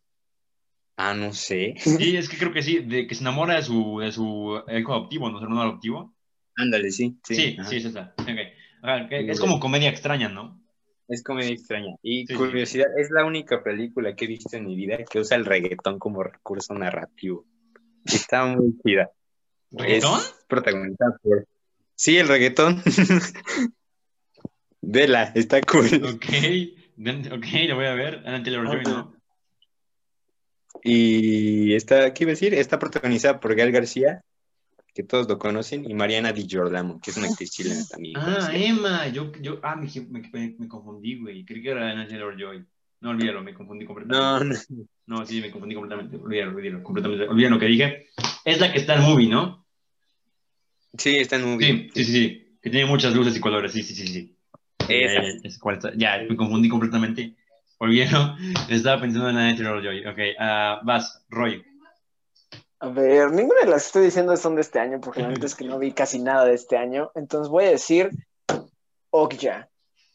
Ah, 0.96 1.14
no 1.14 1.32
sé. 1.32 1.74
Sí, 1.78 2.16
es 2.16 2.28
que 2.28 2.38
creo 2.38 2.52
que 2.52 2.62
sí, 2.62 2.80
de 2.80 3.06
que 3.06 3.14
se 3.14 3.22
enamora 3.22 3.56
de 3.56 3.62
su, 3.62 4.00
de 4.00 4.12
su 4.12 4.62
hijo 4.76 4.92
adoptivo, 4.92 5.30
¿no? 5.30 5.38
Su 5.38 5.44
hermano 5.44 5.62
adoptivo. 5.62 6.14
Ándale, 6.56 6.90
sí. 6.90 7.18
Sí, 7.22 7.34
sí, 7.34 7.56
sí, 7.68 7.76
es 7.76 7.84
esa. 7.84 8.14
Okay. 8.18 9.28
Es 9.28 9.40
como 9.40 9.60
comedia 9.60 9.90
extraña, 9.90 10.28
¿no? 10.28 10.62
Es 11.08 11.22
comedia 11.22 11.50
extraña. 11.50 11.94
Y 12.02 12.26
sí, 12.26 12.34
curiosidad, 12.34 12.86
sí. 12.96 13.02
es 13.02 13.10
la 13.10 13.24
única 13.24 13.62
película 13.62 14.16
que 14.16 14.24
he 14.24 14.28
visto 14.28 14.56
en 14.56 14.64
mi 14.66 14.74
vida 14.74 14.98
que 15.08 15.20
usa 15.20 15.36
el 15.36 15.44
reggaetón 15.44 15.98
como 15.98 16.22
recurso 16.22 16.74
narrativo. 16.74 17.44
Está 18.04 18.46
muy 18.46 18.74
chida. 18.84 19.10
¿Reggaetón? 19.70 20.20
Es 20.20 20.44
protagonizada 20.48 21.18
por... 21.22 21.46
Sí, 21.94 22.16
el 22.16 22.28
reggaetón. 22.28 22.82
Vela, 24.80 25.32
está 25.34 25.60
cool. 25.62 25.86
Ok, 26.04 26.26
ok, 27.32 27.46
lo 27.68 27.76
voy 27.76 27.86
a 27.86 27.94
ver. 27.94 28.22
Anna 28.24 28.42
Taylor-Joy, 28.42 28.82
¿no? 28.84 29.15
Y 30.82 31.74
está, 31.74 32.12
¿qué 32.14 32.24
iba 32.24 32.30
a 32.30 32.34
decir? 32.34 32.54
Está 32.54 32.78
protagonizada 32.78 33.40
por 33.40 33.54
Gal 33.54 33.72
García 33.72 34.22
que 34.96 35.02
todos 35.02 35.28
lo 35.28 35.38
conocen, 35.38 35.88
y 35.88 35.92
Mariana 35.92 36.32
Di 36.32 36.46
Giordano, 36.46 36.98
que 37.02 37.10
es 37.10 37.18
una 37.18 37.26
actriz 37.26 37.50
chilena 37.50 37.84
también. 37.90 38.16
Ah, 38.16 38.22
conocida. 38.24 38.56
Emma, 38.56 39.08
yo, 39.08 39.30
yo, 39.42 39.60
ah, 39.62 39.76
me, 39.76 39.86
me, 40.08 40.30
me- 40.32 40.56
me 40.58 40.68
confundí, 40.68 41.20
güey. 41.20 41.44
Creí 41.44 41.62
que 41.62 41.68
era 41.68 41.90
Anna 41.90 42.08
Taylor-Joy. 42.08 42.64
No, 43.02 43.10
olvídalo, 43.10 43.42
me 43.42 43.52
confundí 43.52 43.84
completamente. 43.84 44.64
No, 44.70 44.78
no, 44.78 45.18
No, 45.18 45.26
sí, 45.26 45.42
me 45.42 45.50
confundí 45.50 45.74
completamente. 45.74 46.16
Olvídalo, 46.16 46.56
olvídalo, 46.56 46.82
completamente. 46.82 47.28
Olvídalo 47.28 47.56
lo 47.56 47.60
que 47.60 47.66
dije. 47.66 48.06
Es 48.42 48.58
la 48.58 48.72
que 48.72 48.78
está 48.78 48.94
en 48.94 49.02
movie, 49.02 49.28
¿no? 49.28 49.66
sí, 50.96 51.16
está 51.16 51.36
en 51.36 51.44
un 51.44 51.60
Sí, 51.60 51.90
sí, 51.92 52.04
sí, 52.04 52.12
sí. 52.12 52.58
Que 52.62 52.70
tiene 52.70 52.86
muchas 52.86 53.14
luces 53.14 53.36
y 53.36 53.40
colores. 53.40 53.72
Sí, 53.72 53.82
sí, 53.82 53.94
sí, 53.94 54.06
sí. 54.06 54.36
Esa. 54.88 55.22
Ya, 55.22 55.28
ya, 55.42 55.72
está. 55.74 55.92
Ya, 55.94 56.24
me 56.26 56.36
confundí 56.36 56.70
completamente. 56.70 57.36
Olvídalo. 57.78 58.36
Estaba 58.70 59.00
pensando 59.00 59.28
en 59.30 59.36
Anna 59.36 59.54
Taylor-Joy. 59.56 60.06
Ok, 60.06 60.18
ah, 60.38 60.80
vas, 60.84 61.24
Roy. 61.28 61.62
A 62.80 62.88
ver, 62.88 63.30
ninguna 63.32 63.60
de 63.60 63.66
las 63.70 63.82
que 63.82 63.86
estoy 63.86 64.04
diciendo 64.04 64.36
son 64.36 64.54
de 64.54 64.60
este 64.60 64.78
año, 64.78 65.00
porque 65.00 65.22
la 65.22 65.32
es 65.32 65.54
que 65.54 65.64
no 65.64 65.78
vi 65.78 65.92
casi 65.92 66.18
nada 66.20 66.44
de 66.44 66.54
este 66.54 66.76
año. 66.76 67.10
Entonces 67.14 67.48
voy 67.48 67.64
a 67.64 67.70
decir 67.70 68.10
Okja. 69.10 69.68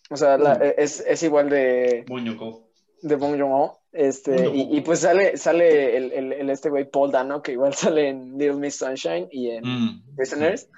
O 0.09 0.17
sea, 0.17 0.37
la- 0.37 0.53
es, 0.55 0.99
es 0.99 1.23
igual 1.23 1.49
de, 1.49 2.05
Boñoko. 2.07 2.69
de 3.01 3.15
Bong 3.15 3.39
Joon-ho. 3.39 3.79
Este, 3.91 4.47
y, 4.55 4.77
y 4.77 4.81
pues 4.81 4.99
sale, 4.99 5.35
sale 5.37 5.97
el, 5.97 6.11
el- 6.13 6.33
el 6.33 6.49
este 6.49 6.69
güey 6.69 6.89
Paul 6.89 7.11
Dano, 7.11 7.41
que 7.41 7.53
igual 7.53 7.73
sale 7.73 8.09
en 8.09 8.37
Little 8.37 8.55
Miss 8.55 8.75
Sunshine 8.77 9.27
y 9.31 9.49
en 9.49 9.63
Mm. 9.65 10.15
Prisoners. 10.15 10.69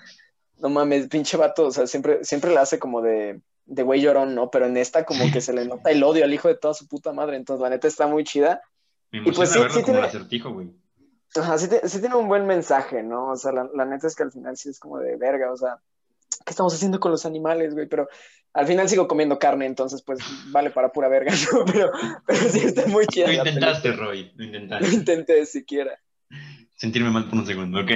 No 0.60 0.70
mames, 0.70 1.08
pinche 1.10 1.36
vato, 1.36 1.68
o 1.68 1.72
sea, 1.72 1.86
siempre, 1.88 2.24
siempre 2.24 2.54
la 2.54 2.62
hace 2.62 2.80
como 2.80 3.02
de, 3.02 3.42
de 3.66 3.84
güey 3.84 4.01
llorón, 4.01 4.36
¿no? 4.36 4.49
Pero 4.51 4.66
en 4.68 4.78
esta 4.78 5.05
como 5.05 5.32
que 5.32 5.41
se 5.41 5.53
le 5.53 5.66
nota 5.66 5.89
el 5.91 6.03
odio 6.03 6.24
al 6.26 6.34
hijo 6.34 6.47
de 6.47 6.55
toda 6.55 6.74
su 6.74 6.88
puta 6.88 7.14
madre. 7.14 7.38
Entonces, 7.38 7.61
la 7.61 7.70
neta 7.70 7.88
está 7.88 8.07
muy 8.07 8.24
chida. 8.24 8.61
Me 9.11 9.20
Y 9.20 9.32
pues 9.32 9.49
sí, 9.49 9.59
sí 9.59 9.70
como 9.82 9.86
tiene- 9.86 9.99
acertijo, 10.01 10.51
güey. 10.51 10.72
Ajá, 11.36 11.57
sí, 11.57 11.68
sí 11.86 11.99
tiene 11.99 12.16
un 12.16 12.28
buen 12.28 12.45
mensaje, 12.45 13.01
¿no? 13.01 13.30
O 13.32 13.36
sea, 13.36 13.51
la, 13.51 13.68
la 13.74 13.86
neta 13.86 14.05
es 14.07 14.16
que 14.16 14.24
al 14.24 14.32
final 14.32 14.55
sí 14.55 14.70
es 14.70 14.80
como 14.80 14.99
de 14.99 15.16
verga, 15.16 15.51
o 15.51 15.57
sea, 15.57 15.78
¿qué 16.45 16.51
estamos 16.51 16.74
haciendo 16.76 16.99
con 16.99 17.09
los 17.11 17.26
animales, 17.26 17.74
güey? 17.74 17.88
Pero 17.88 18.07
al 18.53 18.68
final 18.68 18.88
sigo 18.88 19.07
comiendo 19.07 19.39
carne, 19.39 19.66
entonces 19.66 20.03
pues 20.03 20.20
vale 20.51 20.70
para 20.70 20.91
pura 20.91 21.07
verga, 21.07 21.32
¿no? 21.53 21.66
Pero, 21.66 21.91
pero 22.28 22.39
sí 22.49 22.59
está 22.59 22.86
muy 22.86 23.07
chida. 23.07 23.28
Lo 23.28 23.34
intentaste, 23.34 23.82
película. 23.89 24.07
Roy. 24.09 24.32
Lo 24.36 24.38
Lo 24.38 24.43
intentaste. 24.45 24.93
intenté 24.93 25.45
siquiera. 25.47 25.99
sentirme 26.76 27.09
mal 27.09 27.28
por 27.30 27.39
un 27.39 27.45
segundo. 27.47 27.80
Ok. 27.82 27.91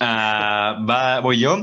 Ah, 0.00 0.84
va, 0.88 1.20
voy 1.20 1.38
yo. 1.38 1.56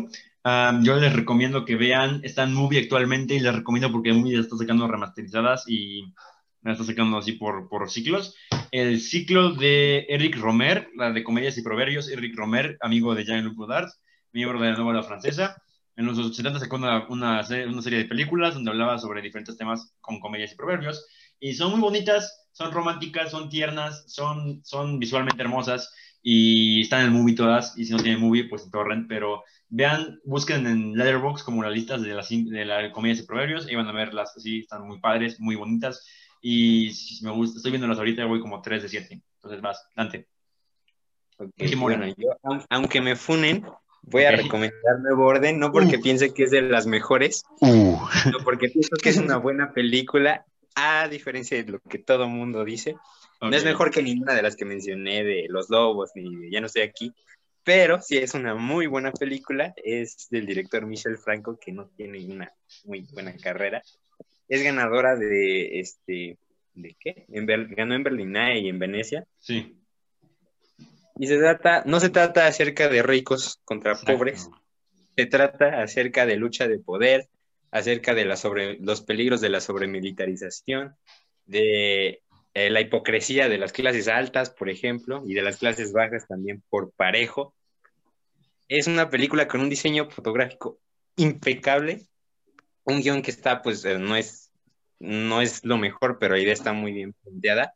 Ah, 0.43 0.79
yo 0.83 0.95
les 0.95 1.13
recomiendo 1.13 1.65
que 1.65 1.75
vean, 1.75 2.21
está 2.23 2.43
en 2.43 2.53
Movie 2.53 2.79
actualmente 2.79 3.35
y 3.35 3.39
les 3.39 3.53
recomiendo 3.53 3.91
porque 3.91 4.13
Movie 4.13 4.39
está 4.39 4.55
sacando 4.55 4.87
remasterizadas 4.87 5.65
y 5.67 6.13
la 6.61 6.73
está 6.73 6.83
sacando 6.85 7.17
así 7.17 7.33
por, 7.33 7.67
por 7.67 7.89
ciclos. 7.89 8.35
El 8.71 9.01
ciclo 9.01 9.53
de 9.53 10.05
Eric 10.09 10.37
Romer, 10.37 10.89
la 10.95 11.11
de 11.11 11.23
Comedias 11.23 11.57
y 11.57 11.63
Proverbios, 11.63 12.09
Eric 12.09 12.35
Romer, 12.37 12.77
amigo 12.81 13.15
de 13.15 13.25
Jean-Luc 13.25 13.55
Godard, 13.55 13.89
miembro 14.31 14.59
de 14.61 14.71
la 14.71 14.77
novela 14.77 15.03
francesa. 15.03 15.61
En 15.95 16.05
los 16.05 16.15
70 16.35 16.59
sacó 16.59 16.77
una, 16.77 17.07
una, 17.09 17.41
una 17.67 17.81
serie 17.81 17.99
de 17.99 18.05
películas 18.05 18.53
donde 18.53 18.71
hablaba 18.71 18.97
sobre 18.97 19.21
diferentes 19.21 19.57
temas 19.57 19.93
con 19.99 20.21
comedias 20.21 20.53
y 20.53 20.55
proverbios. 20.55 21.05
Y 21.41 21.53
son 21.53 21.71
muy 21.71 21.81
bonitas, 21.81 22.47
son 22.53 22.71
románticas, 22.71 23.31
son 23.31 23.49
tiernas, 23.49 24.05
son, 24.07 24.61
son 24.63 24.99
visualmente 24.99 25.41
hermosas 25.41 25.93
y 26.21 26.81
están 26.81 27.01
en 27.01 27.07
el 27.07 27.11
movie 27.11 27.35
todas, 27.35 27.77
y 27.77 27.85
si 27.85 27.93
no 27.93 28.03
tienen 28.03 28.19
movie, 28.19 28.45
pues 28.45 28.63
en 28.63 28.71
torrent, 28.71 29.07
pero 29.07 29.43
vean, 29.69 30.19
busquen 30.23 30.65
en 30.67 30.93
Letterboxd 30.97 31.45
como 31.45 31.63
las 31.63 31.73
listas 31.73 32.01
de 32.01 32.13
las 32.13 32.29
de 32.29 32.65
la 32.65 32.91
comedias 32.91 33.19
y 33.19 33.23
proverbios, 33.27 33.69
y 33.71 33.75
van 33.75 33.87
a 33.87 33.91
verlas 33.91 34.35
así, 34.35 34.59
están 34.59 34.87
muy 34.87 34.99
padres, 34.99 35.39
muy 35.39 35.55
bonitas, 35.55 36.05
y 36.41 36.91
si 36.91 37.23
me 37.23 37.31
gusta, 37.31 37.57
estoy 37.57 37.71
viéndolas 37.71 37.97
ahorita, 37.97 38.25
voy 38.25 38.39
como 38.39 38.61
3 38.61 38.83
de 38.83 38.89
7, 38.89 39.21
entonces 39.35 39.61
vas, 39.61 39.87
Dante. 39.95 40.27
Ok, 41.37 41.51
Qué 41.55 41.75
mono. 41.75 41.97
bueno, 41.97 42.13
yo, 42.17 42.37
aun- 42.43 42.65
aunque 42.69 42.99
me 42.99 43.15
funen, 43.15 43.65
voy 44.01 44.23
a 44.23 44.31
recomendar 44.31 44.99
Nuevo 45.01 45.25
Orden, 45.25 45.59
no 45.59 45.71
porque 45.71 45.97
Uh. 45.97 46.01
piense 46.01 46.33
que 46.33 46.43
es 46.43 46.51
de 46.51 46.61
las 46.61 46.85
mejores, 46.85 47.43
sino 47.61 48.37
porque 48.43 48.67
pienso 48.73 48.95
que 49.01 49.09
es 49.09 49.17
una 49.17 49.37
buena 49.37 49.71
película, 49.71 50.45
a 50.75 51.07
diferencia 51.07 51.61
de 51.61 51.71
lo 51.71 51.79
que 51.79 51.97
todo 51.99 52.27
mundo 52.27 52.63
dice. 52.65 52.95
No 53.41 53.49
es 53.55 53.63
mejor 53.63 53.89
que 53.91 54.01
ninguna 54.03 54.33
de 54.33 54.41
las 54.41 54.55
que 54.57 54.65
mencioné 54.65 55.23
de 55.23 55.45
Los 55.49 55.69
Lobos 55.69 56.11
ni 56.15 56.35
de 56.35 56.51
Ya 56.51 56.59
no 56.59 56.67
estoy 56.67 56.81
aquí, 56.81 57.13
pero 57.63 58.01
sí 58.01 58.17
es 58.17 58.33
una 58.33 58.55
muy 58.55 58.87
buena 58.87 59.11
película. 59.11 59.73
Es 59.77 60.27
del 60.29 60.45
director 60.45 60.85
Michel 60.85 61.17
Franco, 61.17 61.57
que 61.59 61.71
no 61.71 61.87
tiene 61.95 62.25
una 62.25 62.51
muy 62.85 63.01
buena 63.13 63.35
carrera. 63.37 63.81
Es 64.47 64.63
ganadora 64.63 65.15
de 65.15 65.79
este. 65.79 66.37
¿De 66.73 66.95
qué? 66.99 67.25
En 67.29 67.45
Ber- 67.45 67.75
ganó 67.75 67.93
en 67.95 68.03
Berlinae 68.03 68.59
y 68.59 68.69
en 68.69 68.79
Venecia. 68.79 69.25
Sí. 69.39 69.75
Y 71.17 71.27
se 71.27 71.37
trata, 71.37 71.83
no 71.85 71.99
se 71.99 72.09
trata 72.09 72.47
acerca 72.47 72.87
de 72.87 73.03
ricos 73.03 73.59
contra 73.65 73.95
pobres, 73.95 74.49
se 75.17 75.25
trata 75.25 75.81
acerca 75.81 76.25
de 76.25 76.37
lucha 76.37 76.69
de 76.69 76.79
poder, 76.79 77.27
acerca 77.71 78.13
de 78.13 78.23
la 78.23 78.37
sobre, 78.37 78.77
los 78.79 79.01
peligros 79.01 79.41
de 79.41 79.49
la 79.49 79.59
sobremilitarización, 79.59 80.95
de 81.45 82.21
eh, 82.53 82.69
la 82.69 82.81
hipocresía 82.81 83.47
de 83.47 83.57
las 83.57 83.71
clases 83.71 84.07
altas, 84.07 84.49
por 84.49 84.69
ejemplo, 84.69 85.23
y 85.25 85.33
de 85.33 85.41
las 85.41 85.57
clases 85.57 85.93
bajas 85.93 86.27
también 86.27 86.63
por 86.69 86.91
parejo. 86.91 87.53
Es 88.67 88.87
una 88.87 89.09
película 89.09 89.47
con 89.47 89.61
un 89.61 89.69
diseño 89.69 90.09
fotográfico 90.09 90.79
impecable, 91.15 92.07
un 92.83 93.01
guion 93.01 93.21
que 93.21 93.31
está, 93.31 93.61
pues, 93.61 93.85
eh, 93.85 93.99
no 93.99 94.15
es, 94.15 94.51
no 94.99 95.41
es 95.41 95.63
lo 95.63 95.77
mejor, 95.77 96.17
pero 96.19 96.35
la 96.35 96.41
idea 96.41 96.53
está 96.53 96.73
muy 96.73 96.91
bien 96.91 97.13
planteada 97.13 97.73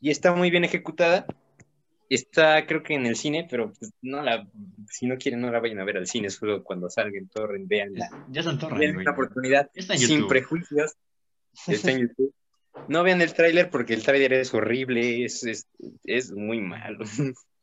y 0.00 0.10
está 0.10 0.32
muy 0.32 0.50
bien 0.50 0.64
ejecutada. 0.64 1.26
Está, 2.08 2.64
creo 2.66 2.84
que 2.84 2.94
en 2.94 3.04
el 3.04 3.16
cine, 3.16 3.48
pero 3.50 3.72
pues, 3.72 3.90
no 4.00 4.22
la, 4.22 4.48
si 4.88 5.06
no 5.06 5.16
quieren, 5.16 5.40
no 5.40 5.50
la 5.50 5.58
vayan 5.58 5.80
a 5.80 5.84
ver 5.84 5.96
al 5.96 6.06
cine, 6.06 6.30
solo 6.30 6.62
cuando 6.62 6.88
salga 6.88 7.18
en 7.18 7.28
torrent, 7.28 7.66
veanla. 7.66 8.08
Ya 8.28 8.40
está 8.40 8.52
en 8.52 8.58
torrent, 8.60 8.96
una 8.98 9.10
oportunidad 9.10 9.68
Está 9.74 9.94
en 9.94 10.00
sin 10.00 10.28
prejuicios. 10.28 10.94
Está 11.66 11.90
en 11.90 12.02
YouTube. 12.02 12.32
No 12.88 13.02
vean 13.02 13.20
el 13.20 13.32
tráiler 13.34 13.70
porque 13.70 13.94
el 13.94 14.02
tráiler 14.02 14.32
es 14.34 14.52
horrible, 14.54 15.24
es, 15.24 15.44
es, 15.44 15.66
es 16.04 16.32
muy 16.32 16.60
malo. 16.60 17.04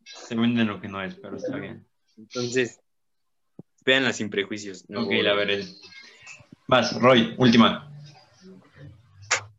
Se 0.03 0.35
venden 0.35 0.67
lo 0.67 0.81
que 0.81 0.87
no 0.89 1.01
es, 1.01 1.15
pero 1.15 1.37
está 1.37 1.57
bien. 1.57 1.85
Entonces, 2.17 2.79
véanla 3.85 4.11
sin 4.13 4.29
prejuicios. 4.29 4.89
No, 4.89 5.03
ok, 5.05 5.11
la 5.21 5.33
veré. 5.33 5.63
Vas, 6.67 6.99
Roy, 7.01 7.35
última. 7.37 7.89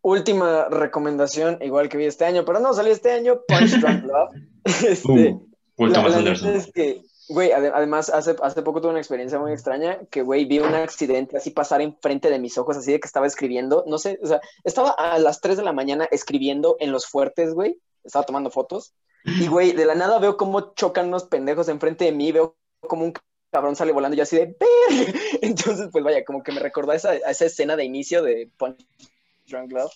Última 0.03 0.69
recomendación, 0.69 1.59
igual 1.63 1.89
que 1.89 1.97
vi 1.97 2.05
este 2.05 2.27
año, 2.27 2.45
pero 2.45 2.61
no 2.61 2.75
salió 2.75 2.93
este 2.93 3.11
año, 3.13 3.41
Punch 3.49 3.81
Drunk 3.81 4.05
Love. 4.05 4.31
Este, 4.65 5.09
Uh, 5.11 5.47
Paul 5.77 5.93
La, 5.93 5.97
Thomas 5.99 6.13
la 6.13 6.19
neta 6.19 6.31
Anderson. 6.31 6.55
es 6.57 6.73
que, 6.73 7.03
güey, 7.29 7.51
ade- 7.53 7.73
además 7.75 8.11
hace, 8.11 8.37
hace 8.43 8.63
poco 8.63 8.81
tuve 8.81 8.91
una 8.91 9.01
experiencia 9.01 9.39
muy 9.39 9.53
extraña 9.53 10.01
que, 10.11 10.23
güey, 10.23 10.45
vi 10.45 10.59
un 10.59 10.75
accidente 10.75 11.37
así 11.37 11.51
pasar 11.51 11.81
enfrente 11.81 12.31
de 12.31 12.39
mis 12.39 12.59
ojos, 12.59 12.77
así 12.77 12.93
de 12.93 13.01
que 13.01 13.07
estaba 13.07 13.27
escribiendo, 13.27 13.85
no 13.87 13.99
sé, 13.99 14.19
o 14.23 14.27
sea, 14.27 14.41
estaba 14.63 14.91
a 14.91 15.19
las 15.19 15.41
3 15.41 15.57
de 15.57 15.65
la 15.65 15.73
mañana 15.73 16.07
escribiendo 16.11 16.77
en 16.81 16.93
los 16.93 17.07
fuertes, 17.07 17.55
güey, 17.55 17.81
estaba 18.05 18.27
tomando 18.27 18.51
fotos, 18.51 18.95
y, 19.25 19.47
güey, 19.47 19.73
de 19.73 19.87
la 19.87 19.95
nada 19.95 20.19
veo 20.19 20.37
cómo 20.37 20.75
chocan 20.75 21.09
unos 21.09 21.25
pendejos 21.25 21.69
enfrente 21.69 22.05
de 22.05 22.13
mí, 22.13 22.31
veo 22.31 22.57
como 22.81 23.05
un 23.05 23.15
cabrón 23.51 23.75
sale 23.75 23.93
volando 23.93 24.15
y 24.15 24.19
yo 24.19 24.25
así 24.25 24.37
de. 24.37 24.57
Entonces, 25.41 25.89
pues 25.91 26.05
vaya, 26.05 26.25
como 26.27 26.43
que 26.43 26.53
me 26.53 26.61
recordó 26.61 26.93
a 26.93 26.97
esa, 26.97 27.11
a 27.13 27.31
esa 27.31 27.47
escena 27.47 27.75
de 27.75 27.85
inicio 27.85 28.23
de 28.23 28.51
Punch 28.59 28.87
Drunk 29.47 29.73
Love, 29.73 29.93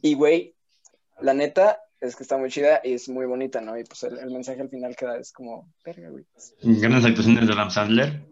y, 0.00 0.14
güey, 0.14 0.54
la 1.20 1.34
neta 1.34 1.82
es 2.00 2.16
que 2.16 2.22
está 2.22 2.36
muy 2.36 2.50
chida 2.50 2.80
y 2.84 2.92
es 2.94 3.08
muy 3.08 3.26
bonita, 3.26 3.60
¿no? 3.60 3.78
Y 3.78 3.84
pues 3.84 4.02
el, 4.04 4.18
el 4.18 4.30
mensaje 4.30 4.60
al 4.60 4.68
final 4.68 4.94
queda, 4.96 5.18
es 5.18 5.32
como, 5.32 5.72
verga, 5.84 6.10
güey. 6.10 6.24
Grandes 6.62 7.04
actuaciones 7.04 7.46
de 7.46 7.52
Adam 7.52 7.70
Sandler. 7.70 8.26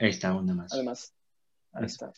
Ahí 0.00 0.10
está, 0.10 0.34
una 0.34 0.54
más. 0.54 0.72
Además, 0.72 1.14
ahí 1.72 1.86
está. 1.86 2.12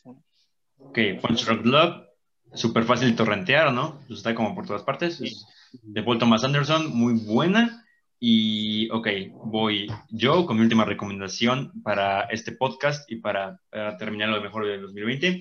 Ok, 0.78 0.98
Punch 1.20 1.46
Rock 1.46 1.64
Love. 1.64 2.06
Súper 2.52 2.82
fácil 2.82 3.14
torrentear, 3.14 3.72
¿no? 3.72 4.00
Pues 4.08 4.18
está 4.18 4.34
como 4.34 4.54
por 4.54 4.66
todas 4.66 4.82
partes. 4.82 5.20
Es 5.20 5.46
de 5.82 6.02
Paul 6.02 6.18
Thomas 6.18 6.42
Anderson, 6.42 6.90
muy 6.90 7.14
buena. 7.14 7.86
Y, 8.18 8.90
ok, 8.90 9.08
voy 9.44 9.86
yo 10.10 10.44
con 10.44 10.56
mi 10.56 10.62
última 10.62 10.84
recomendación 10.84 11.72
para 11.82 12.22
este 12.24 12.52
podcast 12.52 13.10
y 13.10 13.16
para, 13.16 13.60
para 13.70 13.96
terminar 13.96 14.28
lo 14.28 14.42
mejor 14.42 14.66
del 14.66 14.82
2020. 14.82 15.40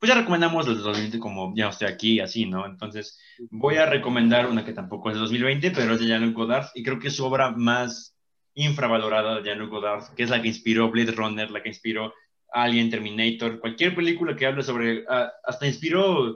Pues 0.00 0.08
ya 0.08 0.18
recomendamos 0.18 0.66
los 0.66 0.76
del 0.76 0.84
2020 0.84 1.18
como 1.18 1.54
ya 1.54 1.68
estoy 1.68 1.86
aquí, 1.86 2.20
así, 2.20 2.46
¿no? 2.46 2.64
Entonces, 2.64 3.20
voy 3.50 3.76
a 3.76 3.84
recomendar 3.84 4.46
una 4.46 4.64
que 4.64 4.72
tampoco 4.72 5.10
es 5.10 5.16
de 5.16 5.20
2020, 5.20 5.72
pero 5.72 5.92
es 5.92 6.00
de 6.00 6.06
Jean-Luc 6.06 6.34
Godard 6.34 6.68
y 6.74 6.82
creo 6.82 6.98
que 6.98 7.08
es 7.08 7.16
su 7.16 7.26
obra 7.26 7.50
más 7.50 8.16
infravalorada 8.54 9.36
de 9.36 9.42
Jean-Luc 9.42 9.68
Godard, 9.68 10.14
que 10.14 10.22
es 10.22 10.30
la 10.30 10.40
que 10.40 10.48
inspiró 10.48 10.90
Blade 10.90 11.12
Runner, 11.12 11.50
la 11.50 11.62
que 11.62 11.68
inspiró 11.68 12.14
Alien, 12.50 12.88
Terminator, 12.88 13.60
cualquier 13.60 13.94
película 13.94 14.34
que 14.34 14.46
hable 14.46 14.62
sobre, 14.62 15.00
uh, 15.00 15.28
hasta 15.44 15.66
inspiró 15.66 16.34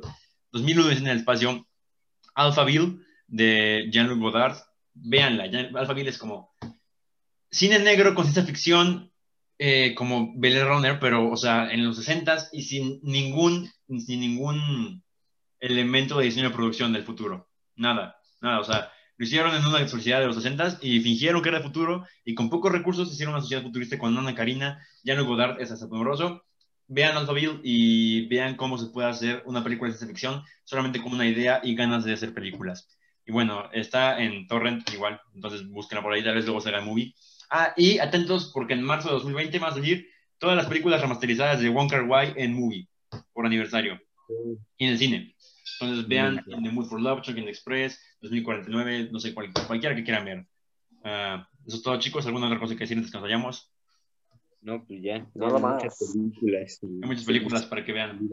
2001 0.52 0.90
en 0.90 1.06
el 1.06 1.16
espacio, 1.16 1.66
Alphaville 2.34 2.98
de 3.28 3.88
Jean-Luc 3.90 4.20
Godard, 4.20 4.58
véanla, 4.92 5.44
Alphaville 5.74 6.10
es 6.10 6.18
como 6.18 6.54
cine 7.50 7.78
negro 7.78 8.14
con 8.14 8.24
ciencia 8.24 8.44
ficción, 8.44 9.10
eh, 9.58 9.94
como 9.94 10.32
Blade 10.34 10.64
Runner, 10.64 10.98
pero, 11.00 11.30
o 11.30 11.36
sea, 11.36 11.70
en 11.70 11.84
los 11.84 11.98
60s 11.98 12.48
y 12.52 12.62
sin 12.62 13.00
ningún, 13.02 13.70
sin 13.88 14.20
ningún 14.20 15.02
elemento 15.60 16.18
de 16.18 16.26
diseño 16.26 16.48
de 16.48 16.54
producción 16.54 16.92
del 16.92 17.04
futuro. 17.04 17.48
Nada, 17.76 18.16
nada, 18.40 18.60
o 18.60 18.64
sea, 18.64 18.90
Lo 19.16 19.24
hicieron 19.24 19.54
en 19.54 19.64
una 19.64 19.86
sociedad 19.88 20.20
de 20.20 20.26
los 20.26 20.36
60 20.36 20.78
y 20.82 21.00
fingieron 21.00 21.42
que 21.42 21.48
era 21.48 21.58
el 21.58 21.64
futuro 21.64 22.04
y 22.24 22.34
con 22.34 22.50
pocos 22.50 22.72
recursos 22.72 23.12
hicieron 23.12 23.34
una 23.34 23.42
sociedad 23.42 23.62
futurista 23.62 23.98
con 23.98 24.16
Ana 24.18 24.34
Karina, 24.34 24.78
Jan 25.04 25.24
Godard 25.24 25.60
es 25.60 25.70
asombroso. 25.70 26.42
Vean 26.86 27.16
Alphaville 27.16 27.60
y 27.62 28.26
vean 28.28 28.56
cómo 28.56 28.76
se 28.76 28.86
puede 28.86 29.08
hacer 29.08 29.42
una 29.46 29.64
película 29.64 29.90
de 29.90 29.96
ciencia 29.96 30.08
ficción 30.08 30.44
solamente 30.64 31.00
con 31.02 31.12
una 31.14 31.26
idea 31.26 31.60
y 31.62 31.74
ganas 31.74 32.04
de 32.04 32.12
hacer 32.12 32.34
películas. 32.34 32.88
Y 33.24 33.32
bueno, 33.32 33.70
está 33.72 34.20
en 34.22 34.46
Torrent 34.46 34.88
igual, 34.92 35.20
entonces 35.34 35.66
búsquenla 35.68 36.02
por 36.02 36.12
ahí, 36.12 36.22
tal 36.22 36.34
vez 36.34 36.44
luego 36.44 36.60
será 36.60 36.78
el 36.80 36.84
movie. 36.84 37.14
Ah, 37.50 37.74
y 37.76 37.98
atentos 37.98 38.50
porque 38.52 38.74
en 38.74 38.82
marzo 38.82 39.08
de 39.08 39.14
2020 39.14 39.58
van 39.58 39.70
a 39.70 39.74
salir 39.74 40.08
todas 40.38 40.56
las 40.56 40.66
películas 40.66 41.00
remasterizadas 41.00 41.60
de 41.60 41.68
Wong 41.68 41.90
Kar 41.90 42.04
Wai 42.04 42.34
en 42.36 42.54
movie 42.54 42.88
por 43.32 43.46
aniversario 43.46 44.00
y 44.76 44.84
en 44.84 44.90
el 44.90 44.98
cine. 44.98 45.34
Entonces 45.80 46.06
vean 46.06 46.44
In 46.46 46.62
The 46.62 46.70
Mood 46.70 46.86
for 46.86 47.00
Love, 47.00 47.22
Chunking 47.22 47.48
Express, 47.48 48.00
2049, 48.20 49.08
no 49.10 49.18
sé, 49.18 49.34
cual, 49.34 49.52
cualquiera 49.66 49.94
que 49.94 50.04
quieran 50.04 50.24
ver. 50.24 50.46
Ah, 51.02 51.48
eso 51.66 51.76
es 51.76 51.82
todo, 51.82 51.98
chicos. 51.98 52.26
¿Alguna 52.26 52.46
otra 52.46 52.58
cosa 52.58 52.74
que 52.74 52.80
decir 52.80 52.96
antes 52.96 53.10
que 53.10 53.16
nos 53.16 53.22
vayamos? 53.22 53.70
No, 54.62 54.84
pues 54.84 55.02
ya. 55.02 55.26
Nada 55.34 55.58
más. 55.58 55.82
Muchas 55.82 56.12
películas. 56.12 56.80
Hay 56.82 57.08
muchas 57.08 57.24
películas 57.24 57.66
para 57.66 57.84
que 57.84 57.92
vean. 57.92 58.28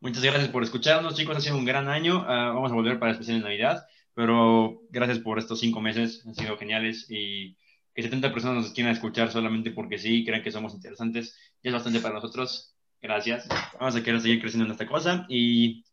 Muchas 0.00 0.22
gracias 0.22 0.48
por 0.48 0.62
escucharnos, 0.62 1.14
chicos. 1.14 1.36
Ha 1.36 1.40
sido 1.40 1.56
un 1.56 1.64
gran 1.64 1.88
año. 1.88 2.24
Ah, 2.26 2.52
vamos 2.54 2.70
a 2.70 2.74
volver 2.74 2.98
para 2.98 3.10
el 3.10 3.14
especial 3.14 3.38
de 3.38 3.44
Navidad. 3.44 3.86
Pero 4.14 4.82
gracias 4.90 5.18
por 5.20 5.38
estos 5.38 5.60
cinco 5.60 5.80
meses. 5.80 6.24
Han 6.26 6.34
sido 6.34 6.58
geniales. 6.58 7.10
Y 7.10 7.56
que 8.00 8.04
70 8.04 8.32
personas 8.32 8.64
nos 8.64 8.72
quieran 8.72 8.94
escuchar 8.94 9.30
solamente 9.30 9.72
porque 9.72 9.98
sí, 9.98 10.24
crean 10.24 10.42
que 10.42 10.50
somos 10.50 10.72
interesantes. 10.74 11.36
Ya 11.62 11.68
es 11.68 11.74
bastante 11.74 12.00
para 12.00 12.14
nosotros. 12.14 12.74
Gracias. 13.00 13.46
Vamos 13.78 13.94
a 13.94 14.02
querer 14.02 14.20
seguir 14.22 14.40
creciendo 14.40 14.64
en 14.64 14.72
esta 14.72 14.86
cosa. 14.86 15.26
Y 15.28 15.84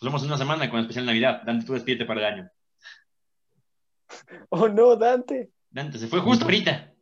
nos 0.00 0.10
vemos 0.10 0.22
en 0.22 0.28
una 0.28 0.38
semana 0.38 0.70
con 0.70 0.78
especial 0.80 1.06
Navidad. 1.06 1.42
Dante, 1.44 1.66
tú 1.66 1.72
despídete 1.72 2.04
para 2.04 2.20
el 2.20 2.26
año. 2.34 2.48
Oh 4.50 4.68
no, 4.68 4.96
Dante. 4.96 5.50
Dante, 5.70 5.98
se 5.98 6.08
fue 6.08 6.20
justo 6.20 6.44
ahorita. 6.44 6.94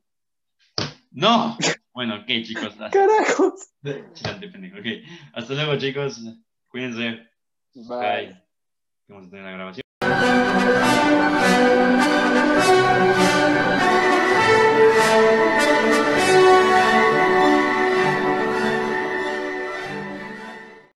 No. 1.12 1.57
Bueno, 1.92 2.16
ok, 2.16 2.26
chicos. 2.42 2.74
Hasta, 2.78 2.90
Carajos. 2.98 3.72
Dante, 3.80 4.48
pendejo. 4.48 4.78
Ok. 4.78 4.86
Hasta 5.34 5.54
luego, 5.54 5.76
chicos. 5.76 6.20
Cuídense. 6.68 7.28
Bye. 7.74 7.86
Bye. 7.86 8.42
Vamos 9.09 9.26
a 9.26 9.30
tener 9.30 9.44
la 9.44 9.52
grabación. 9.52 9.86